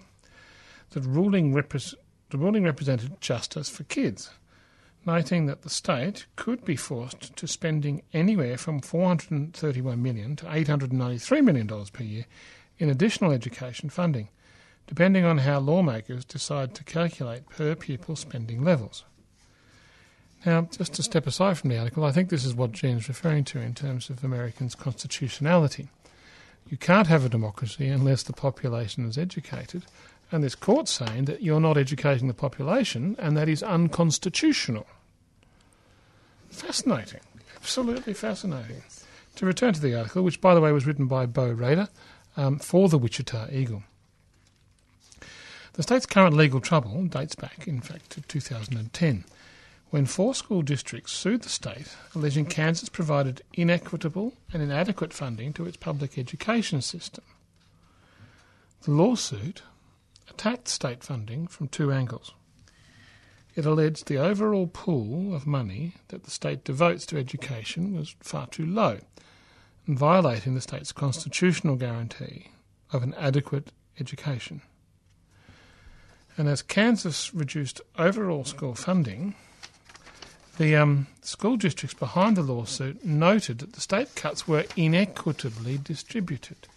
that 0.91 1.05
ruling 1.05 1.55
repres- 1.55 1.95
the 2.29 2.37
ruling 2.37 2.65
represented 2.65 3.19
justice 3.19 3.71
for 3.71 3.85
kids, 3.85 4.29
noting 5.07 5.47
that 5.47 5.63
the 5.63 5.71
state 5.71 6.27
could 6.37 6.67
be 6.67 6.77
forced 6.77 7.35
to 7.35 7.47
spending 7.47 8.03
anywhere 8.13 8.59
from 8.59 8.83
431 8.83 10.03
million 10.03 10.37
to 10.37 10.55
893 10.55 11.41
million 11.41 11.67
dollars 11.67 11.89
per 11.89 12.05
year 12.05 12.27
in 12.77 12.91
additional 12.91 13.33
education 13.33 13.89
funding, 13.89 14.29
depending 14.87 15.25
on 15.25 15.39
how 15.39 15.61
lawmakers 15.61 16.27
decide 16.27 16.75
to 16.75 16.85
calculate 16.85 17.49
per 17.49 17.75
pupil 17.75 18.17
spending 18.17 18.63
levels. 18.63 19.07
Now, 20.45 20.69
just 20.71 20.93
to 20.95 21.03
step 21.03 21.27
aside 21.27 21.57
from 21.57 21.71
the 21.71 21.79
article, 21.79 22.05
I 22.05 22.13
think 22.13 22.29
this 22.29 22.45
is 22.45 22.55
what 22.55 22.73
Jean's 22.73 23.09
referring 23.09 23.45
to 23.45 23.61
in 23.61 23.75
terms 23.75 24.11
of 24.11 24.23
Americans' 24.23 24.75
constitutionality. 24.75 25.89
You 26.69 26.77
can't 26.77 27.07
have 27.07 27.25
a 27.25 27.31
democracy 27.31 27.89
unless 27.89 28.23
the 28.23 28.35
population 28.35 29.07
is 29.07 29.17
educated, 29.17 29.85
and 30.31 30.45
this 30.45 30.55
court's 30.55 30.93
saying 30.93 31.25
that 31.27 31.43
you're 31.43 31.61
not 31.61 31.79
educating 31.79 32.29
the 32.29 32.35
population, 32.35 33.17
and 33.19 33.37
that 33.37 33.49
is 33.49 33.63
unconstitutional. 33.63 34.87
Fascinating. 36.51 37.21
Absolutely 37.57 38.13
fascinating. 38.13 38.83
To 39.37 39.47
return 39.47 39.73
to 39.73 39.81
the 39.81 39.95
article, 39.95 40.23
which, 40.23 40.41
by 40.41 40.55
the 40.55 40.61
way, 40.61 40.73
was 40.73 40.87
written 40.87 41.07
by 41.07 41.25
Bo 41.25 41.51
Rader 41.53 41.89
um, 42.37 42.59
for 42.59 42.89
the 42.89 42.99
Wichita 42.99 43.49
Eagle. 43.51 43.83
The 45.73 45.83
state's 45.83 46.07
current 46.07 46.37
legal 46.37 46.61
trouble 46.61 47.05
dates 47.07 47.35
back, 47.35 47.67
in 47.67 47.81
fact, 47.81 48.11
to 48.11 48.21
2010 48.21 49.25
when 49.95 50.07
four 50.07 50.35
school 50.35 50.61
districts 50.61 51.13
sued 51.13 51.43
the 51.43 51.49
state, 51.49 51.87
alleging 52.17 52.47
Kansas 52.47 52.89
provided 52.89 53.43
inequitable 53.53 54.33
and 54.53 54.61
inadequate 54.61 55.13
funding 55.13 55.53
to 55.53 55.67
its 55.67 55.77
public 55.77 56.19
education 56.19 56.83
system. 56.83 57.23
The 58.83 58.91
lawsuit 58.91 59.63
attacked 60.29 60.67
state 60.67 61.05
funding 61.05 61.47
from 61.47 61.69
two 61.69 61.93
angles. 61.93 62.35
It 63.55 63.67
alleged 63.67 64.09
the 64.09 64.19
overall 64.19 64.67
pool 64.67 65.33
of 65.33 65.47
money 65.47 65.95
that 66.09 66.25
the 66.25 66.31
state 66.33 66.65
devotes 66.65 67.07
to 67.07 67.17
education 67.17 67.97
was 67.97 68.17
far 68.19 68.49
too 68.49 68.67
low 68.67 68.99
violating 69.87 70.57
the 70.57 70.61
state's 70.61 70.91
constitutional 70.91 71.77
guarantee 71.77 72.51
of 72.93 73.05
an 73.05 73.15
adequate 73.15 73.71
education. 74.01 74.61
And 76.37 76.49
as 76.49 76.63
Kansas 76.63 77.33
reduced 77.33 77.81
overall 77.97 78.45
school 78.45 78.75
funding, 78.75 79.37
the 80.59 80.77
um, 80.77 81.07
school 81.23 81.57
districts 81.57 81.99
behind 81.99 82.37
the 82.37 82.43
lawsuit 82.43 83.05
noted 83.05 83.59
that 83.59 83.73
the 83.73 83.81
state 83.81 84.15
cuts 84.15 84.47
were 84.47 84.65
inequitably 84.77 85.79
distributed. 85.79 86.69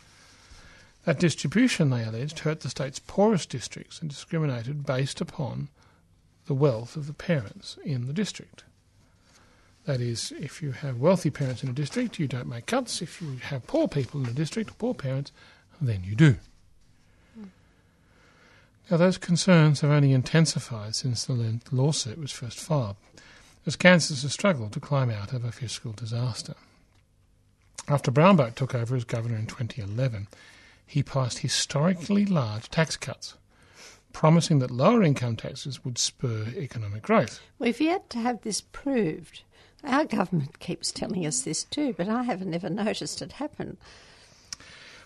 That 1.06 1.20
distribution, 1.20 1.90
they 1.90 2.04
alleged, 2.04 2.40
hurt 2.40 2.62
the 2.62 2.70
state's 2.70 3.00
poorest 3.00 3.50
districts 3.50 4.02
and 4.02 4.10
discriminated 4.10 4.86
based 4.86 5.22
upon 5.22 5.70
the 6.48 6.54
wealth 6.54 6.96
of 6.96 7.08
the 7.08 7.14
parents 7.14 7.78
in 7.86 8.08
the 8.08 8.14
district. 8.14 8.64
That 9.86 10.02
is, 10.02 10.34
if 10.38 10.62
you 10.62 10.74
have 10.74 11.00
wealthy 11.00 11.30
parents 11.30 11.64
in 11.64 11.70
a 11.70 11.74
district, 11.74 12.20
you 12.20 12.28
don't 12.28 12.50
make 12.50 12.66
cuts. 12.66 13.02
If 13.02 13.22
you 13.22 13.38
have 13.44 13.68
poor 13.68 13.88
people 13.88 14.22
in 14.22 14.28
a 14.28 14.34
district, 14.34 14.78
poor 14.78 14.94
parents, 14.94 15.32
then 15.80 16.04
you 16.04 16.16
do. 16.16 16.36
Now, 18.90 18.98
those 18.98 19.18
concerns 19.18 19.82
have 19.82 19.92
only 19.92 20.14
intensified 20.14 20.96
since 20.96 21.26
the 21.26 21.60
lawsuit 21.72 22.18
was 22.18 22.32
first 22.32 22.60
filed, 22.60 22.96
as 23.68 23.76
Kansas 23.76 24.24
has 24.24 24.32
struggled 24.32 24.72
to 24.72 24.80
climb 24.80 25.12
out 25.12 25.34
of 25.34 25.44
a 25.44 25.52
fiscal 25.52 25.92
disaster. 25.92 26.56
After 27.90 28.12
Brownback 28.12 28.56
took 28.56 28.74
over 28.74 28.96
as 28.96 29.04
governor 29.04 29.36
in 29.36 29.46
2011, 29.46 30.28
he 30.86 31.04
passed 31.04 31.40
historically 31.40 32.26
large 32.26 32.70
tax 32.70 32.96
cuts, 32.96 33.36
promising 34.14 34.60
that 34.60 34.72
lower 34.72 35.04
income 35.04 35.36
taxes 35.36 35.84
would 35.84 35.98
spur 35.98 36.48
economic 36.56 37.04
growth. 37.04 37.42
We've 37.60 37.82
yet 37.82 38.10
to 38.12 38.20
have 38.20 38.42
this 38.42 38.62
proved. 38.62 39.44
Our 39.84 40.06
government 40.06 40.60
keeps 40.60 40.92
telling 40.92 41.26
us 41.26 41.42
this 41.42 41.66
too, 41.66 41.94
but 41.98 42.08
I 42.08 42.24
haven't 42.24 42.54
ever 42.54 42.70
noticed 42.72 43.22
it 43.22 43.34
happen. 43.34 43.78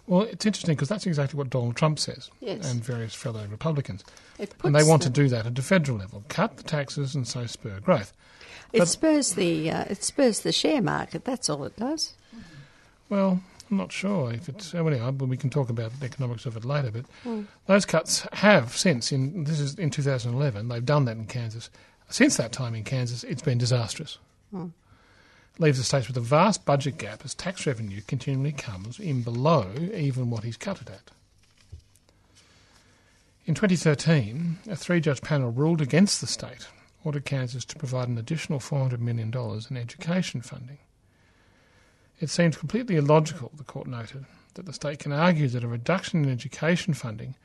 Well, 0.08 0.22
it's 0.24 0.46
interesting 0.46 0.76
because 0.76 0.90
that's 0.90 1.06
exactly 1.06 1.38
what 1.38 1.50
Donald 1.50 1.76
Trump 1.76 2.00
says 2.00 2.30
Yes. 2.42 2.70
and 2.70 2.84
various 2.84 3.14
fellow 3.16 3.46
Republicans. 3.50 4.04
And 4.64 4.76
they 4.76 4.84
want 4.84 5.02
to 5.04 5.10
do 5.10 5.30
that 5.30 5.46
at 5.46 5.58
a 5.58 5.62
federal 5.62 5.98
level, 6.00 6.24
cut 6.28 6.58
the 6.58 6.64
taxes 6.64 7.16
and 7.16 7.28
so 7.28 7.46
spur 7.46 7.80
growth. 7.80 8.12
It 8.74 8.80
But- 8.80 8.88
spurs 8.88 9.34
the 9.34 9.70
uh, 9.70 9.86
it 9.90 10.04
spurs 10.04 10.42
the 10.42 10.52
share 10.52 10.82
market. 10.82 11.24
That's 11.26 11.50
all 11.50 11.64
it 11.66 11.76
does. 11.78 12.14
Well, 13.10 13.42
I'm 13.70 13.78
not 13.78 13.92
sure 13.92 14.32
if 14.34 14.50
it's. 14.50 14.74
Well, 14.74 14.88
anyway, 14.88 15.10
we 15.12 15.38
can 15.38 15.50
talk 15.50 15.70
about 15.70 15.98
the 16.00 16.06
economics 16.06 16.46
of 16.46 16.56
it 16.58 16.66
later. 16.66 16.92
But 16.92 17.06
Mm. 17.26 17.48
those 17.68 17.86
cuts 17.86 18.26
have 18.34 18.76
since 18.78 19.12
in 19.12 19.44
this 19.44 19.60
is 19.60 19.76
in 19.76 19.90
2011. 19.92 20.68
They've 20.70 20.86
done 20.86 21.06
that 21.06 21.18
in 21.18 21.26
Kansas. 21.26 21.70
Since 22.10 22.38
that 22.38 22.52
time 22.52 22.76
in 22.76 22.84
Kansas, 22.84 23.24
it's 23.24 23.42
been 23.42 23.58
disastrous. 23.58 24.18
Mm. 24.54 24.72
Leaves 25.60 25.78
the 25.78 25.84
states 25.84 26.08
with 26.08 26.18
a 26.18 26.22
vast 26.22 26.66
budget 26.66 26.98
gap 26.98 27.22
as 27.24 27.36
tax 27.36 27.68
revenue 27.68 28.02
continually 28.08 28.52
comes 28.52 29.00
in 29.00 29.22
below 29.22 29.72
even 29.94 30.30
what 30.30 30.44
he's 30.44 30.58
cut 30.58 30.82
it 30.82 30.90
at. 30.90 31.12
In 33.46 33.56
2013, 33.56 34.60
a 34.70 34.76
three-judge 34.76 35.22
panel 35.22 35.52
ruled 35.52 35.82
against 35.82 36.22
the 36.22 36.28
state, 36.28 36.68
ordered 37.04 37.26
Kansas 37.26 37.66
to 37.66 37.76
provide 37.76 38.08
an 38.08 38.18
additional 38.18 38.60
$400 38.60 39.00
million 39.00 39.34
in 39.70 39.78
education 39.78 40.42
funding. 40.42 40.78
It 42.20 42.30
seems 42.30 42.56
completely 42.56 42.98
illogical, 42.98 43.52
the 43.58 43.64
court 43.64 43.88
noted, 43.88 44.26
that 44.54 44.68
the 44.68 44.74
state 44.74 45.00
can 45.00 45.12
argue 45.12 45.48
that 45.48 45.64
a 45.64 45.68
reduction 45.68 46.24
in 46.24 46.32
education 46.32 46.94
funding 46.94 47.36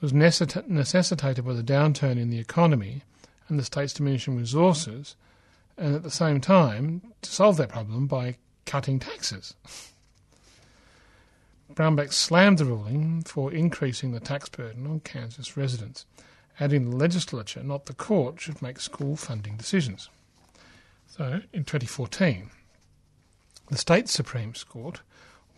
was 0.00 0.12
necessita- 0.12 0.68
necessitated 0.68 1.46
by 1.46 1.54
the 1.54 1.62
downturn 1.62 2.18
in 2.18 2.28
the 2.28 2.38
economy 2.38 3.02
and 3.48 3.58
the 3.58 3.64
state's 3.64 3.94
diminishing 3.94 4.36
resources, 4.36 5.16
and 5.76 5.94
at 5.94 6.02
the 6.02 6.10
same 6.10 6.40
time 6.40 7.02
to 7.22 7.30
solve 7.30 7.56
that 7.56 7.68
problem 7.68 8.06
by 8.06 8.36
cutting 8.64 8.98
taxes. 8.98 9.54
Brownback 11.72 12.12
slammed 12.12 12.58
the 12.58 12.64
ruling 12.64 13.22
for 13.22 13.52
increasing 13.52 14.12
the 14.12 14.20
tax 14.20 14.48
burden 14.48 14.86
on 14.86 15.00
Kansas 15.00 15.56
residents, 15.56 16.06
adding 16.60 16.90
the 16.90 16.96
legislature, 16.96 17.62
not 17.62 17.86
the 17.86 17.94
court, 17.94 18.40
should 18.40 18.62
make 18.62 18.78
school 18.78 19.16
funding 19.16 19.56
decisions. 19.56 20.08
So, 21.08 21.40
in 21.52 21.64
2014, 21.64 22.50
the 23.70 23.78
state 23.78 24.08
Supreme 24.08 24.52
Court 24.68 25.00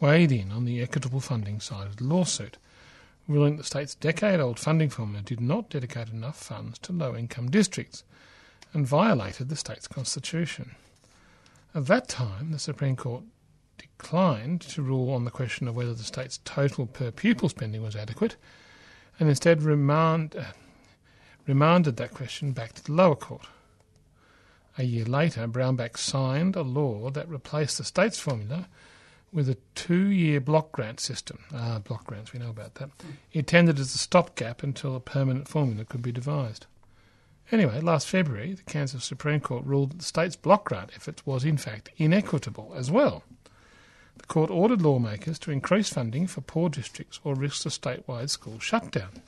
weighed 0.01 0.33
in 0.33 0.53
on 0.53 0.65
the 0.65 0.81
equitable 0.81 1.21
funding 1.21 1.61
side 1.61 1.87
of 1.87 1.97
the 1.97 2.05
lawsuit, 2.05 2.57
ruling 3.29 3.57
that 3.57 3.63
the 3.63 3.67
state's 3.67 3.95
decade 3.95 4.41
old 4.41 4.59
funding 4.59 4.89
formula 4.89 5.23
did 5.23 5.41
not 5.41 5.69
dedicate 5.69 6.11
enough 6.11 6.37
funds 6.37 6.79
to 6.79 6.93
low 6.93 7.17
income 7.17 7.51
districts 7.51 8.05
and 8.73 8.87
violated 8.87 9.49
the 9.49 9.57
state's 9.57 9.89
constitution. 9.89 10.75
At 11.75 11.87
that 11.87 12.09
time, 12.09 12.51
the 12.53 12.59
Supreme 12.59 12.97
Court 12.97 13.25
declined 13.79 14.61
to 14.63 14.83
rule 14.83 15.13
on 15.13 15.25
the 15.25 15.31
question 15.31 15.69
of 15.69 15.77
whether 15.77 15.95
the 15.95 16.03
state's 16.03 16.41
total 16.45 16.87
per 16.87 17.11
pupil 17.11 17.49
spending 17.49 17.83
was 17.83 17.97
adequate 17.97 18.37
and 19.19 19.29
instead 19.29 19.63
remand, 19.63 20.37
uh, 20.37 20.45
remanded 21.47 21.97
that 21.97 22.15
question 22.15 22.53
back 22.53 22.73
to 22.75 22.85
the 22.85 22.93
lower 22.93 23.17
court. 23.17 23.47
A 24.79 24.85
year 24.85 25.07
later, 25.07 25.49
Brownback 25.49 25.97
signed 25.97 26.55
a 26.55 26.63
law 26.63 27.09
that 27.11 27.29
replaced 27.29 27.79
the 27.79 27.85
state's 27.85 28.19
formula 28.19 28.69
with 29.33 29.49
a 29.49 29.57
two 29.75 30.07
year 30.07 30.41
block 30.41 30.73
grant 30.73 31.01
system. 31.01 31.39
Ah, 31.55 31.79
block 31.79 32.07
grants, 32.07 32.33
we 32.33 32.39
know 32.39 32.51
about 32.51 32.75
that. 32.75 32.91
Intended 33.33 33.79
as 33.79 33.95
a 33.95 33.99
stopgap 33.99 34.63
until 34.63 34.95
a 34.95 35.01
permanent 35.01 35.49
formula 35.49 35.85
could 35.85 36.03
be 36.03 36.13
devised. 36.13 36.67
Anyway, 37.53 37.81
last 37.81 38.09
February, 38.09 38.55
the 38.55 38.63
Kansas 38.65 39.05
Supreme 39.05 39.41
Court 39.41 39.65
ruled 39.65 39.93
that 39.93 39.99
the 39.99 40.05
state's 40.05 40.35
block 40.35 40.65
grant 40.65 40.91
effort 40.97 41.25
was 41.25 41.45
in 41.45 41.57
fact 41.57 41.91
inequitable 41.97 42.73
as 42.75 42.91
well. 42.91 43.23
The 44.19 44.27
court 44.27 44.51
ordered 44.51 44.83
lawmakers 44.83 45.39
to 45.41 45.53
increase 45.53 45.89
funding 45.89 46.27
for 46.27 46.41
poor 46.41 46.69
districts 46.69 47.21
or 47.23 47.35
risk 47.35 47.65
a 47.67 47.69
statewide 47.69 48.31
school 48.31 48.59
shutdown. 48.59 49.23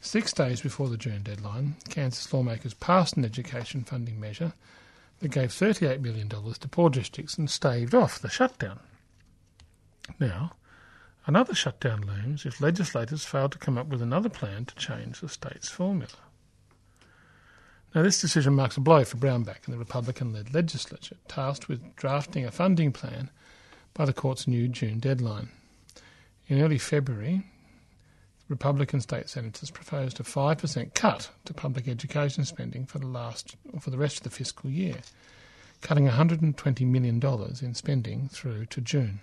Six 0.00 0.32
days 0.32 0.60
before 0.60 0.88
the 0.88 0.96
June 0.96 1.22
deadline, 1.22 1.76
Kansas 1.88 2.32
lawmakers 2.32 2.74
passed 2.74 3.16
an 3.16 3.24
education 3.24 3.82
funding 3.82 4.20
measure 4.20 4.52
that 5.20 5.28
gave 5.28 5.50
$38 5.50 6.00
million 6.00 6.28
to 6.28 6.68
poor 6.68 6.90
districts 6.90 7.38
and 7.38 7.50
staved 7.50 7.94
off 7.94 8.20
the 8.20 8.28
shutdown. 8.28 8.78
Now, 10.20 10.52
another 11.26 11.54
shutdown 11.54 12.02
looms 12.02 12.44
if 12.46 12.60
legislators 12.60 13.24
fail 13.24 13.48
to 13.48 13.58
come 13.58 13.78
up 13.78 13.88
with 13.88 14.02
another 14.02 14.28
plan 14.28 14.66
to 14.66 14.74
change 14.76 15.20
the 15.20 15.28
state's 15.28 15.68
formula. 15.68 16.08
Now, 17.94 18.02
this 18.02 18.20
decision 18.20 18.54
marks 18.54 18.76
a 18.76 18.80
blow 18.80 19.04
for 19.04 19.16
Brownback 19.16 19.64
and 19.64 19.74
the 19.74 19.78
Republican 19.78 20.32
led 20.32 20.52
legislature, 20.52 21.16
tasked 21.26 21.68
with 21.68 21.96
drafting 21.96 22.44
a 22.44 22.50
funding 22.50 22.92
plan 22.92 23.30
by 23.94 24.04
the 24.04 24.12
court's 24.12 24.46
new 24.46 24.68
June 24.68 24.98
deadline. 24.98 25.48
In 26.48 26.60
early 26.60 26.78
February, 26.78 27.44
Republican 28.48 29.00
state 29.00 29.28
senators 29.28 29.70
proposed 29.70 30.20
a 30.20 30.22
5% 30.22 30.94
cut 30.94 31.30
to 31.44 31.54
public 31.54 31.88
education 31.88 32.44
spending 32.44 32.86
for 32.86 32.98
the 32.98 33.06
last 33.06 33.56
for 33.80 33.90
the 33.90 33.98
rest 33.98 34.18
of 34.18 34.22
the 34.22 34.30
fiscal 34.30 34.70
year, 34.70 34.96
cutting 35.80 36.08
$120 36.08 36.86
million 36.86 37.22
in 37.62 37.74
spending 37.74 38.28
through 38.28 38.66
to 38.66 38.80
June, 38.80 39.20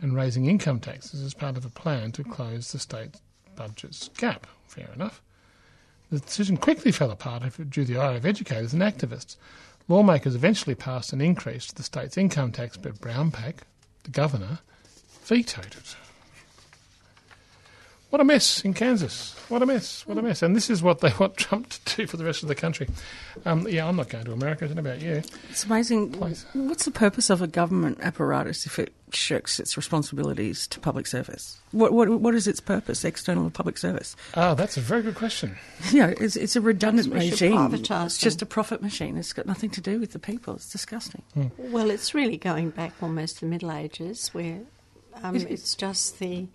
and 0.00 0.14
raising 0.14 0.46
income 0.46 0.80
taxes 0.80 1.22
as 1.22 1.34
part 1.34 1.56
of 1.56 1.64
a 1.64 1.70
plan 1.70 2.12
to 2.12 2.24
close 2.24 2.72
the 2.72 2.78
state 2.78 3.16
budget's 3.56 4.08
gap. 4.16 4.46
Fair 4.66 4.88
enough. 4.94 5.22
The 6.10 6.18
decision 6.18 6.56
quickly 6.56 6.90
fell 6.90 7.12
apart 7.12 7.42
due 7.70 7.84
to 7.84 7.84
the 7.84 8.00
ire 8.00 8.16
of 8.16 8.26
educators 8.26 8.72
and 8.72 8.82
activists. 8.82 9.36
Lawmakers 9.86 10.34
eventually 10.34 10.74
passed 10.74 11.12
an 11.12 11.20
increase 11.20 11.66
to 11.66 11.74
the 11.74 11.82
state's 11.84 12.18
income 12.18 12.50
tax, 12.50 12.76
but 12.76 13.00
Brownback, 13.00 13.58
the 14.02 14.10
governor, 14.10 14.58
vetoed 15.24 15.76
it. 15.76 15.96
What 18.10 18.20
a 18.20 18.24
mess 18.24 18.64
in 18.64 18.74
Kansas. 18.74 19.36
What 19.48 19.62
a 19.62 19.66
mess. 19.66 20.04
What 20.06 20.18
a 20.18 20.22
mess. 20.22 20.42
And 20.42 20.54
this 20.56 20.68
is 20.68 20.82
what 20.82 21.00
they 21.00 21.12
want 21.20 21.36
Trump 21.36 21.68
to 21.70 21.96
do 21.96 22.06
for 22.08 22.16
the 22.16 22.24
rest 22.24 22.42
of 22.42 22.48
the 22.48 22.54
country. 22.56 22.88
Um, 23.46 23.66
yeah, 23.68 23.86
I'm 23.86 23.96
not 23.96 24.08
going 24.08 24.24
to 24.24 24.32
America. 24.32 24.64
I 24.64 24.68
don't 24.68 24.76
know 24.76 24.90
about 24.90 25.00
you. 25.00 25.22
It's 25.48 25.64
amazing. 25.64 26.12
What's 26.18 26.84
the 26.84 26.90
purpose 26.90 27.30
of 27.30 27.40
a 27.40 27.46
government 27.46 27.98
apparatus 28.02 28.66
if 28.66 28.78
it 28.80 28.92
shirks 29.12 29.58
its 29.60 29.76
responsibilities 29.76 30.66
to 30.68 30.80
public 30.80 31.06
service? 31.06 31.58
What 31.70 31.92
what 31.92 32.08
what 32.08 32.34
is 32.34 32.46
its 32.48 32.60
purpose, 32.60 33.04
external 33.04 33.46
or 33.46 33.50
public 33.50 33.78
service? 33.78 34.16
Ah, 34.34 34.54
that's 34.54 34.76
a 34.76 34.80
very 34.80 35.02
good 35.02 35.14
question. 35.14 35.56
You 35.92 36.00
know, 36.06 36.14
it's, 36.20 36.36
it's 36.36 36.56
a 36.56 36.60
redundant 36.60 37.08
We 37.08 37.30
regime. 37.30 37.74
It's 37.74 38.18
just 38.18 38.42
a 38.42 38.46
profit 38.46 38.82
machine. 38.82 39.16
It's 39.16 39.32
got 39.32 39.46
nothing 39.46 39.70
to 39.70 39.80
do 39.80 39.98
with 40.00 40.12
the 40.12 40.18
people. 40.18 40.54
It's 40.56 40.70
disgusting. 40.70 41.22
Well, 41.58 41.90
it's 41.90 42.12
really 42.14 42.36
going 42.36 42.70
back 42.70 42.92
almost 43.02 43.36
to 43.38 43.40
the 43.46 43.50
Middle 43.50 43.72
Ages, 43.72 44.28
where 44.28 44.60
um, 45.22 45.34
It 45.36 45.42
is. 45.42 45.50
it's 45.50 45.74
just 45.74 46.18
the 46.18 46.46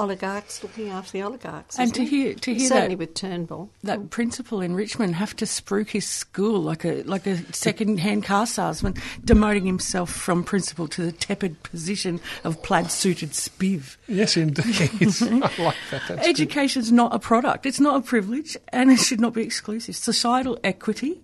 oligarchs 0.00 0.62
looking 0.62 0.88
after 0.88 1.12
the 1.12 1.22
oligarchs. 1.22 1.78
And 1.78 1.94
to 1.94 2.02
it? 2.02 2.08
hear 2.08 2.34
to 2.34 2.54
hear 2.54 2.68
certainly 2.68 2.94
that 2.94 2.98
with 2.98 3.14
Turnbull. 3.14 3.70
that 3.82 3.98
hmm. 3.98 4.06
principal 4.06 4.60
in 4.60 4.74
Richmond 4.74 5.14
have 5.16 5.36
to 5.36 5.44
spruik 5.44 5.90
his 5.90 6.06
school 6.06 6.60
like 6.60 6.84
a 6.84 7.02
like 7.02 7.26
a 7.26 7.36
second-hand 7.52 8.24
car 8.24 8.46
salesman, 8.46 8.94
demoting 9.24 9.66
himself 9.66 10.10
from 10.10 10.44
principal 10.44 10.88
to 10.88 11.02
the 11.02 11.12
tepid 11.12 11.62
position 11.62 12.20
of 12.44 12.62
plaid-suited 12.62 13.30
spiv. 13.30 13.96
Yes, 14.08 14.36
indeed. 14.36 14.64
I 14.70 15.62
like 15.62 15.76
that. 15.90 16.02
That's 16.08 16.40
good. 16.40 16.92
Not 16.92 17.14
a 17.14 17.18
product; 17.18 17.66
it's 17.66 17.80
not 17.80 17.96
a 17.96 18.00
privilege, 18.00 18.56
and 18.68 18.90
it 18.90 18.98
should 18.98 19.20
not 19.20 19.34
be 19.34 19.42
exclusive. 19.42 19.96
Societal 19.96 20.58
equity 20.64 21.22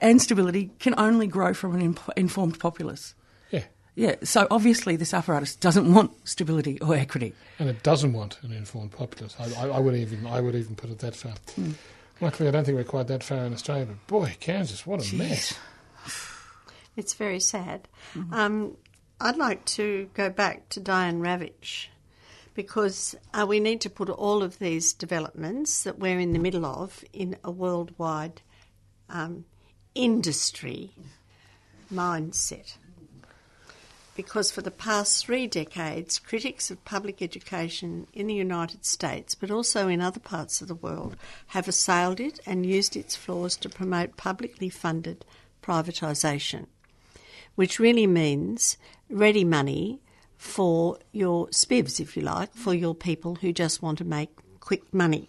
and 0.00 0.20
stability 0.20 0.70
can 0.80 0.94
only 0.98 1.26
grow 1.26 1.54
from 1.54 1.74
an 1.74 1.82
imp- 1.82 2.10
informed 2.16 2.58
populace. 2.58 3.14
Yeah. 3.94 4.08
Yeah, 4.10 4.16
so 4.22 4.46
obviously 4.50 4.96
this 4.96 5.12
apparatus 5.12 5.54
doesn't 5.56 5.92
want 5.92 6.26
stability 6.26 6.80
or 6.80 6.94
equity. 6.94 7.34
And 7.58 7.68
it 7.68 7.82
doesn't 7.82 8.12
want 8.12 8.38
an 8.42 8.52
informed 8.52 8.92
populace. 8.92 9.36
I, 9.38 9.66
I, 9.66 9.68
I 9.68 9.78
would 9.78 9.94
even 9.94 10.26
I 10.26 10.40
would 10.40 10.54
even 10.54 10.74
put 10.76 10.90
it 10.90 10.98
that 11.00 11.14
far. 11.14 11.34
Luckily, 12.20 12.48
I 12.48 12.52
don't 12.52 12.64
think 12.64 12.76
we're 12.76 12.84
quite 12.84 13.08
that 13.08 13.22
far 13.22 13.44
in 13.44 13.52
Australia. 13.52 13.86
But 13.86 14.06
boy, 14.06 14.36
Kansas, 14.40 14.86
what 14.86 15.00
a 15.00 15.02
Jeez. 15.02 15.18
mess! 15.18 15.58
It's 16.94 17.14
very 17.14 17.40
sad. 17.40 17.88
Um, 18.32 18.76
I'd 19.18 19.38
like 19.38 19.64
to 19.64 20.10
go 20.12 20.28
back 20.28 20.68
to 20.70 20.80
Diane 20.80 21.22
Ravitch 21.22 21.86
because 22.54 23.14
uh, 23.32 23.46
we 23.48 23.60
need 23.60 23.80
to 23.80 23.88
put 23.90 24.10
all 24.10 24.42
of 24.42 24.58
these 24.58 24.92
developments 24.92 25.84
that 25.84 25.98
we're 25.98 26.18
in 26.18 26.34
the 26.34 26.38
middle 26.38 26.66
of 26.66 27.02
in 27.14 27.36
a 27.42 27.50
worldwide 27.50 28.42
um, 29.08 29.46
industry 29.94 30.90
mindset. 31.92 32.76
Because 34.14 34.50
for 34.50 34.60
the 34.60 34.70
past 34.70 35.24
three 35.24 35.46
decades, 35.46 36.18
critics 36.18 36.70
of 36.70 36.84
public 36.84 37.22
education 37.22 38.06
in 38.12 38.26
the 38.26 38.34
United 38.34 38.84
States, 38.84 39.34
but 39.34 39.50
also 39.50 39.88
in 39.88 40.00
other 40.00 40.20
parts 40.20 40.60
of 40.60 40.68
the 40.68 40.74
world, 40.74 41.16
have 41.48 41.68
assailed 41.68 42.20
it 42.20 42.38
and 42.44 42.66
used 42.66 42.96
its 42.96 43.16
flaws 43.16 43.56
to 43.56 43.68
promote 43.68 44.16
publicly 44.16 44.68
funded 44.68 45.24
privatisation, 45.62 46.66
which 47.54 47.78
really 47.78 48.06
means 48.06 48.76
ready 49.08 49.44
money 49.44 50.00
for 50.36 50.98
your 51.12 51.46
spivs, 51.48 52.00
if 52.00 52.16
you 52.16 52.22
like, 52.22 52.52
for 52.52 52.74
your 52.74 52.94
people 52.94 53.36
who 53.36 53.52
just 53.52 53.80
want 53.80 53.96
to 53.98 54.04
make 54.04 54.30
quick 54.60 54.92
money. 54.92 55.28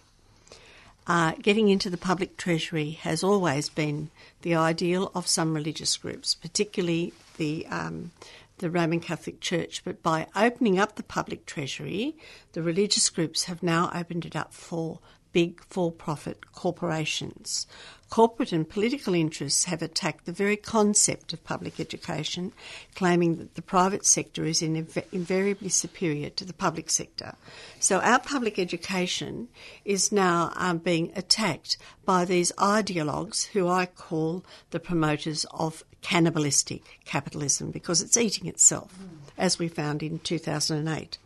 Uh, 1.05 1.33
getting 1.41 1.67
into 1.67 1.89
the 1.89 1.97
public 1.97 2.37
treasury 2.37 2.91
has 2.91 3.23
always 3.23 3.69
been 3.69 4.09
the 4.41 4.55
ideal 4.55 5.11
of 5.13 5.27
some 5.27 5.53
religious 5.53 5.97
groups, 5.97 6.33
particularly 6.33 7.13
the 7.37 7.65
um, 7.67 8.11
the 8.57 8.69
Roman 8.69 8.99
Catholic 8.99 9.39
Church. 9.39 9.83
But 9.83 10.03
by 10.03 10.27
opening 10.35 10.79
up 10.79 10.95
the 10.95 11.03
public 11.03 11.45
treasury, 11.45 12.17
the 12.53 12.63
religious 12.63 13.09
groups 13.09 13.45
have 13.45 13.63
now 13.63 13.91
opened 13.93 14.25
it 14.25 14.35
up 14.35 14.53
for 14.53 14.99
big 15.33 15.63
for 15.65 15.91
profit 15.91 16.51
corporations. 16.53 17.67
Corporate 18.09 18.51
and 18.51 18.69
political 18.69 19.15
interests 19.15 19.65
have 19.65 19.81
attacked 19.81 20.25
the 20.25 20.31
very 20.31 20.55
concept 20.55 21.33
of 21.33 21.43
public 21.43 21.79
education, 21.79 22.53
claiming 22.93 23.37
that 23.37 23.55
the 23.55 23.61
private 23.63 24.05
sector 24.05 24.45
is 24.45 24.61
inv- 24.61 25.03
invariably 25.11 25.69
superior 25.69 26.29
to 26.29 26.45
the 26.45 26.53
public 26.53 26.91
sector. 26.91 27.33
So 27.79 27.99
our 28.01 28.19
public 28.19 28.59
education 28.59 29.47
is 29.83 30.11
now 30.11 30.53
um, 30.55 30.77
being 30.77 31.11
attacked 31.15 31.77
by 32.05 32.23
these 32.23 32.51
ideologues 32.59 33.47
who 33.47 33.67
I 33.67 33.87
call 33.87 34.45
the 34.69 34.79
promoters 34.79 35.47
of 35.51 35.83
cannibalistic 36.03 36.99
capitalism 37.05 37.71
because 37.71 38.01
it's 38.01 38.17
eating 38.17 38.47
itself, 38.47 38.93
as 39.37 39.57
we 39.57 39.67
found 39.67 40.03
in 40.03 40.19
2008. 40.19 41.17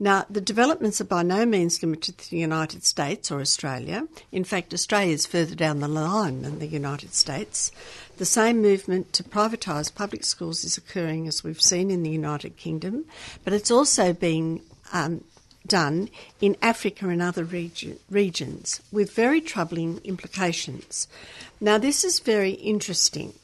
Now, 0.00 0.26
the 0.28 0.40
developments 0.40 1.00
are 1.00 1.04
by 1.04 1.22
no 1.22 1.46
means 1.46 1.82
limited 1.82 2.18
to 2.18 2.30
the 2.30 2.38
United 2.38 2.84
States 2.84 3.30
or 3.30 3.40
Australia. 3.40 4.08
In 4.32 4.42
fact, 4.42 4.74
Australia 4.74 5.14
is 5.14 5.26
further 5.26 5.54
down 5.54 5.78
the 5.78 5.88
line 5.88 6.42
than 6.42 6.58
the 6.58 6.66
United 6.66 7.14
States. 7.14 7.70
The 8.16 8.24
same 8.24 8.60
movement 8.60 9.12
to 9.12 9.22
privatise 9.22 9.94
public 9.94 10.24
schools 10.24 10.64
is 10.64 10.76
occurring, 10.76 11.28
as 11.28 11.44
we've 11.44 11.62
seen 11.62 11.90
in 11.90 12.02
the 12.02 12.10
United 12.10 12.56
Kingdom, 12.56 13.04
but 13.44 13.52
it's 13.52 13.70
also 13.70 14.12
being 14.12 14.62
um, 14.92 15.22
done 15.66 16.08
in 16.40 16.56
Africa 16.60 17.08
and 17.08 17.22
other 17.22 17.44
region, 17.44 17.98
regions 18.10 18.80
with 18.90 19.12
very 19.12 19.40
troubling 19.40 20.00
implications. 20.04 21.06
Now, 21.60 21.78
this 21.78 22.04
is 22.04 22.18
very 22.18 22.52
interesting. 22.52 23.34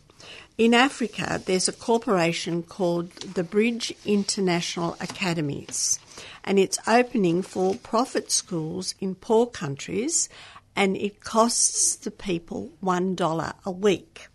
In 0.59 0.75
Africa, 0.75 1.41
there's 1.45 1.69
a 1.69 1.73
corporation 1.73 2.63
called 2.63 3.11
the 3.13 3.45
Bridge 3.45 3.95
International 4.05 4.97
Academies 5.01 5.99
and 6.45 6.59
it's 6.59 6.79
opening 6.87 7.43
for 7.43 7.77
profit 7.77 8.31
schools 8.31 8.95
in 9.01 9.15
poor 9.15 9.47
countries 9.47 10.29
and 10.77 10.97
it 10.97 11.21
costs 11.21 11.97
the 11.97 12.11
people 12.11 12.71
$1 12.83 13.55
a 13.65 13.71
week. 13.71 14.30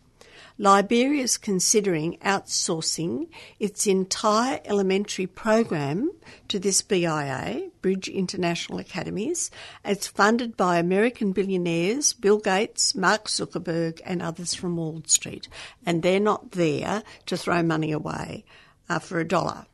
Liberia 0.57 1.21
is 1.21 1.37
considering 1.37 2.17
outsourcing 2.19 3.27
its 3.59 3.85
entire 3.85 4.61
elementary 4.63 5.27
program 5.27 6.09
to 6.47 6.59
this 6.59 6.81
BIA, 6.81 7.71
Bridge 7.81 8.07
International 8.07 8.79
Academies. 8.79 9.51
It's 9.83 10.07
funded 10.07 10.55
by 10.55 10.77
American 10.77 11.33
billionaires, 11.33 12.13
Bill 12.13 12.39
Gates, 12.39 12.95
Mark 12.95 13.25
Zuckerberg, 13.25 13.99
and 14.05 14.21
others 14.21 14.53
from 14.53 14.77
Wall 14.77 15.03
Street. 15.07 15.49
And 15.85 16.01
they're 16.01 16.21
not 16.21 16.51
there 16.51 17.03
to 17.25 17.35
throw 17.35 17.61
money 17.61 17.91
away 17.91 18.45
uh, 18.87 18.99
for 18.99 19.19
a 19.19 19.27
dollar 19.27 19.65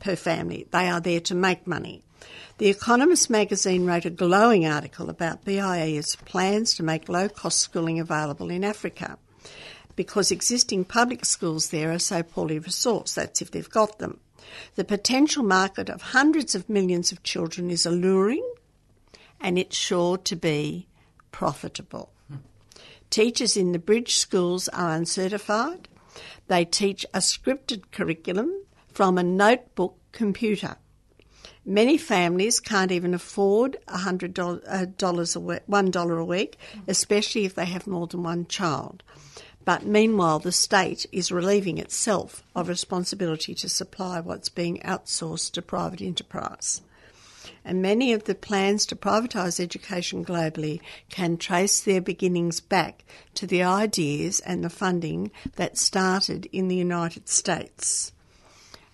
per 0.00 0.16
family. 0.16 0.66
They 0.70 0.88
are 0.88 1.00
there 1.00 1.20
to 1.20 1.34
make 1.34 1.66
money. 1.66 2.02
The 2.56 2.68
Economist 2.68 3.28
magazine 3.28 3.84
wrote 3.84 4.06
a 4.06 4.10
glowing 4.10 4.64
article 4.64 5.10
about 5.10 5.44
BIA's 5.44 6.16
plans 6.16 6.72
to 6.76 6.82
make 6.82 7.10
low 7.10 7.28
cost 7.28 7.58
schooling 7.58 8.00
available 8.00 8.48
in 8.48 8.64
Africa 8.64 9.18
because 9.96 10.30
existing 10.30 10.84
public 10.84 11.24
schools 11.24 11.70
there 11.70 11.92
are 11.92 11.98
so 11.98 12.22
poorly 12.22 12.60
resourced. 12.60 13.14
That's 13.14 13.42
if 13.42 13.50
they've 13.50 13.68
got 13.68 13.98
them. 13.98 14.20
The 14.74 14.84
potential 14.84 15.42
market 15.42 15.88
of 15.88 16.02
hundreds 16.02 16.54
of 16.54 16.68
millions 16.68 17.12
of 17.12 17.22
children 17.22 17.70
is 17.70 17.86
alluring 17.86 18.48
and 19.40 19.58
it's 19.58 19.76
sure 19.76 20.16
to 20.18 20.36
be 20.36 20.86
profitable. 21.30 22.10
Teachers 23.10 23.56
in 23.56 23.72
the 23.72 23.78
bridge 23.78 24.16
schools 24.16 24.68
are 24.68 24.90
uncertified. 24.90 25.88
They 26.48 26.64
teach 26.64 27.06
a 27.14 27.18
scripted 27.18 27.90
curriculum 27.92 28.52
from 28.88 29.18
a 29.18 29.22
notebook 29.22 29.96
computer. 30.12 30.76
Many 31.66 31.96
families 31.96 32.60
can't 32.60 32.92
even 32.92 33.14
afford 33.14 33.78
$100 33.88 34.38
uh, 34.38 35.38
a 35.38 35.40
week, 35.40 35.60
$1 35.68 36.20
a 36.20 36.24
week, 36.24 36.58
especially 36.86 37.44
if 37.44 37.54
they 37.54 37.64
have 37.64 37.86
more 37.86 38.06
than 38.06 38.22
one 38.22 38.46
child. 38.46 39.02
But 39.64 39.86
meanwhile, 39.86 40.40
the 40.40 40.52
state 40.52 41.06
is 41.10 41.32
relieving 41.32 41.78
itself 41.78 42.42
of 42.54 42.68
responsibility 42.68 43.54
to 43.56 43.68
supply 43.68 44.20
what's 44.20 44.48
being 44.48 44.78
outsourced 44.80 45.52
to 45.52 45.62
private 45.62 46.02
enterprise. 46.02 46.82
And 47.64 47.80
many 47.80 48.12
of 48.12 48.24
the 48.24 48.34
plans 48.34 48.84
to 48.86 48.96
privatise 48.96 49.58
education 49.58 50.24
globally 50.24 50.80
can 51.08 51.38
trace 51.38 51.80
their 51.80 52.00
beginnings 52.00 52.60
back 52.60 53.04
to 53.34 53.46
the 53.46 53.62
ideas 53.62 54.40
and 54.40 54.62
the 54.62 54.70
funding 54.70 55.30
that 55.56 55.78
started 55.78 56.46
in 56.52 56.68
the 56.68 56.76
United 56.76 57.28
States. 57.28 58.12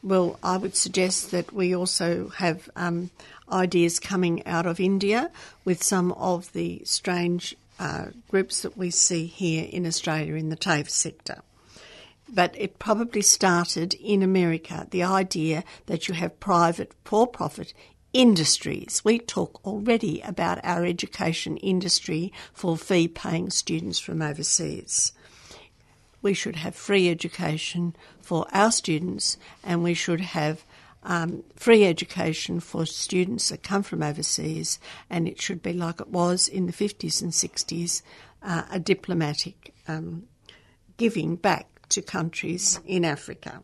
Well, 0.02 0.38
I 0.42 0.56
would 0.56 0.76
suggest 0.76 1.30
that 1.32 1.52
we 1.52 1.74
also 1.74 2.28
have 2.28 2.70
um, 2.76 3.10
ideas 3.50 3.98
coming 3.98 4.46
out 4.46 4.66
of 4.66 4.80
India 4.80 5.30
with 5.64 5.82
some 5.82 6.12
of 6.12 6.52
the 6.52 6.82
strange 6.84 7.56
uh, 7.81 8.11
groups 8.28 8.61
that 8.62 8.76
we 8.76 8.91
see 8.91 9.26
here 9.26 9.66
in 9.72 9.87
Australia 9.87 10.35
in 10.35 10.51
the 10.51 10.57
TAFE 10.57 10.91
sector. 10.91 11.43
But 12.28 12.55
it 12.57 12.78
probably 12.78 13.22
started 13.22 13.95
in 13.95 14.22
America, 14.22 14.87
the 14.91 15.03
idea 15.03 15.64
that 15.87 16.07
you 16.07 16.14
have 16.14 16.39
private 16.39 16.93
for 17.05 17.26
profit 17.26 17.74
industries. 18.12 19.03
We 19.05 19.18
talk 19.18 19.66
already 19.66 20.20
about 20.20 20.61
our 20.62 20.85
education 20.85 21.57
industry 21.57 22.33
for 22.53 22.76
fee 22.76 23.09
paying 23.09 23.51
students 23.51 23.99
from 23.99 24.22
overseas 24.22 25.12
we 26.22 26.35
should 26.35 26.57
have 26.57 26.74
free 26.74 27.09
education 27.09 27.97
for 28.20 28.47
our 28.53 28.70
students 28.70 29.37
and 29.64 29.83
we 29.83 29.95
should 29.95 30.20
have 30.20 30.64
um, 31.03 31.44
free 31.57 31.84
education 31.84 32.61
for 32.61 32.86
students 32.86 33.48
that 33.48 33.62
come 33.62 33.82
from 33.82 34.03
overseas, 34.03 34.78
and 35.09 35.26
it 35.26 35.40
should 35.40 35.62
be 35.62 35.72
like 35.72 36.01
it 36.01 36.09
was 36.09 36.48
in 36.48 36.66
the 36.66 36.72
50s 36.72 37.22
and 37.22 37.32
60s 37.32 38.03
uh, 38.42 38.62
a 38.70 38.78
diplomatic 38.78 39.74
um, 39.88 40.24
giving 40.96 41.36
back 41.36 41.66
to 41.88 42.03
countries 42.03 42.80
in 42.86 43.05
Africa. 43.05 43.62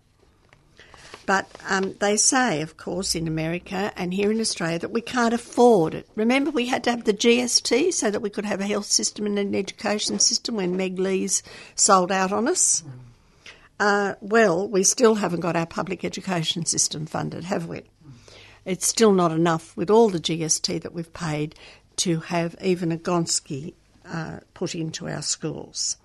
But 1.26 1.49
um, 1.68 1.95
they 1.99 2.16
say, 2.16 2.62
of 2.62 2.76
course, 2.76 3.16
in 3.16 3.26
America 3.26 3.93
and 3.97 4.14
here 4.14 4.30
in 4.30 4.41
Australia 4.41 4.78
that 4.78 4.93
we 4.93 5.01
can't 5.01 5.34
afford 5.34 5.95
it. 5.95 6.09
Remember, 6.14 6.53
we 6.53 6.66
had 6.66 6.84
to 6.84 6.91
have 6.91 7.05
the 7.05 7.12
GST 7.12 7.93
so 7.93 8.12
that 8.12 8.22
we 8.22 8.30
could 8.30 8.45
have 8.45 8.61
a 8.61 8.66
health 8.66 8.87
system 8.87 9.26
and 9.26 9.37
an 9.37 9.55
education 9.55 10.20
system 10.20 10.55
when 10.55 10.76
Meg 10.76 11.01
Lees 11.01 11.43
sold 11.74 12.12
out 12.12 12.32
on 12.32 12.47
us. 12.47 12.84
Uh, 13.79 14.14
well, 14.20 14.68
we 14.68 14.83
still 14.83 15.16
haven't 15.16 15.41
got 15.41 15.57
our 15.57 15.66
public 15.66 16.05
education 16.05 16.64
system 16.64 17.07
funded, 17.07 17.45
have 17.45 17.66
we? 17.66 17.83
It's 18.64 18.87
still 18.87 19.12
not 19.12 19.33
enough 19.33 19.77
with 19.77 19.91
all 19.91 20.09
the 20.09 20.18
GST 20.18 20.83
that 20.83 20.93
we've 20.93 21.12
paid 21.12 21.55
to 21.97 22.20
have 22.20 22.57
even 22.62 22.91
a 22.91 22.97
Gonski 22.97 23.74
uh, 24.05 24.39
put 24.55 24.74
into 24.74 25.09
our 25.09 25.22
schools. 25.22 25.97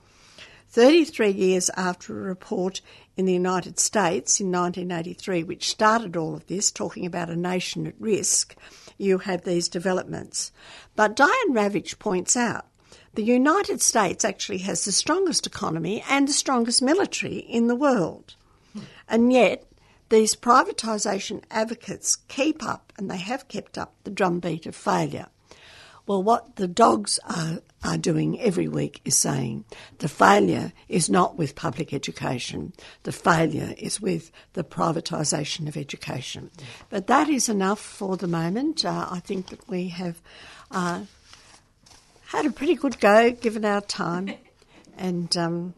33 0.69 1.31
years 1.31 1.69
after 1.75 2.17
a 2.17 2.23
report 2.23 2.81
in 3.17 3.25
the 3.25 3.33
United 3.33 3.77
States 3.77 4.39
in 4.39 4.51
1983, 4.51 5.43
which 5.43 5.69
started 5.69 6.15
all 6.15 6.33
of 6.33 6.47
this, 6.47 6.71
talking 6.71 7.05
about 7.05 7.29
a 7.29 7.35
nation 7.35 7.87
at 7.87 7.93
risk, 7.99 8.55
you 8.97 9.17
have 9.17 9.43
these 9.43 9.67
developments. 9.67 10.51
But 10.95 11.15
Diane 11.15 11.51
Ravitch 11.51 11.99
points 11.99 12.37
out 12.37 12.65
the 13.13 13.23
United 13.23 13.81
States 13.81 14.23
actually 14.23 14.59
has 14.59 14.85
the 14.85 14.91
strongest 14.91 15.45
economy 15.45 16.03
and 16.09 16.27
the 16.27 16.33
strongest 16.33 16.81
military 16.81 17.37
in 17.37 17.67
the 17.67 17.75
world. 17.75 18.35
And 19.07 19.33
yet, 19.33 19.65
these 20.09 20.35
privatisation 20.35 21.43
advocates 21.51 22.17
keep 22.27 22.63
up, 22.63 22.93
and 22.97 23.11
they 23.11 23.17
have 23.17 23.47
kept 23.47 23.77
up, 23.77 23.93
the 24.03 24.11
drumbeat 24.11 24.65
of 24.65 24.75
failure. 24.75 25.27
Well, 26.07 26.23
what 26.23 26.55
the 26.55 26.67
dogs 26.67 27.19
are, 27.25 27.61
are 27.83 27.97
doing 27.97 28.39
every 28.39 28.67
week 28.67 29.01
is 29.05 29.15
saying 29.15 29.65
the 29.99 30.09
failure 30.09 30.73
is 30.89 31.09
not 31.09 31.37
with 31.37 31.55
public 31.55 31.93
education, 31.93 32.73
the 33.03 33.11
failure 33.11 33.73
is 33.77 34.01
with 34.01 34.31
the 34.53 34.63
privatisation 34.63 35.67
of 35.67 35.77
education. 35.77 36.49
But 36.89 37.07
that 37.07 37.29
is 37.29 37.47
enough 37.47 37.79
for 37.79 38.17
the 38.17 38.27
moment. 38.27 38.83
Uh, 38.83 39.07
I 39.09 39.19
think 39.19 39.49
that 39.49 39.67
we 39.69 39.89
have 39.89 40.21
uh, 40.71 41.01
had 42.31 42.45
a 42.45 42.51
pretty 42.51 42.75
good 42.75 42.99
go 42.99 43.31
given 43.31 43.65
our 43.65 43.81
time, 43.81 44.33
and 44.97 45.35
um, 45.37 45.73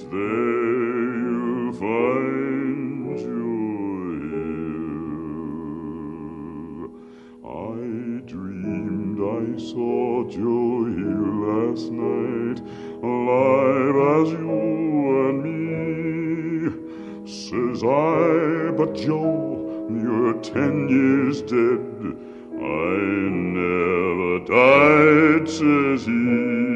It's 0.00 0.08
there 0.08 1.12
you'll 1.20 1.72
find 1.74 3.20
your 3.20 4.08
hill. 4.30 4.54
I 7.44 7.84
dreamed 8.24 9.20
I 9.20 9.60
saw 9.60 10.24
Joe 10.24 10.84
here 10.86 11.32
last 11.50 11.86
night, 11.92 12.60
alive 13.02 13.96
as 14.16 14.28
you 14.32 14.58
and 15.28 15.38
me. 15.44 15.60
Says 17.26 17.84
I, 17.84 18.70
but 18.70 18.94
Joe, 18.94 19.86
you're 19.90 20.32
ten 20.40 20.88
years 20.88 21.42
dead. 21.42 22.16
I 22.58 22.96
never 23.28 24.38
died, 24.46 25.46
says 25.46 26.06
he. 26.06 26.69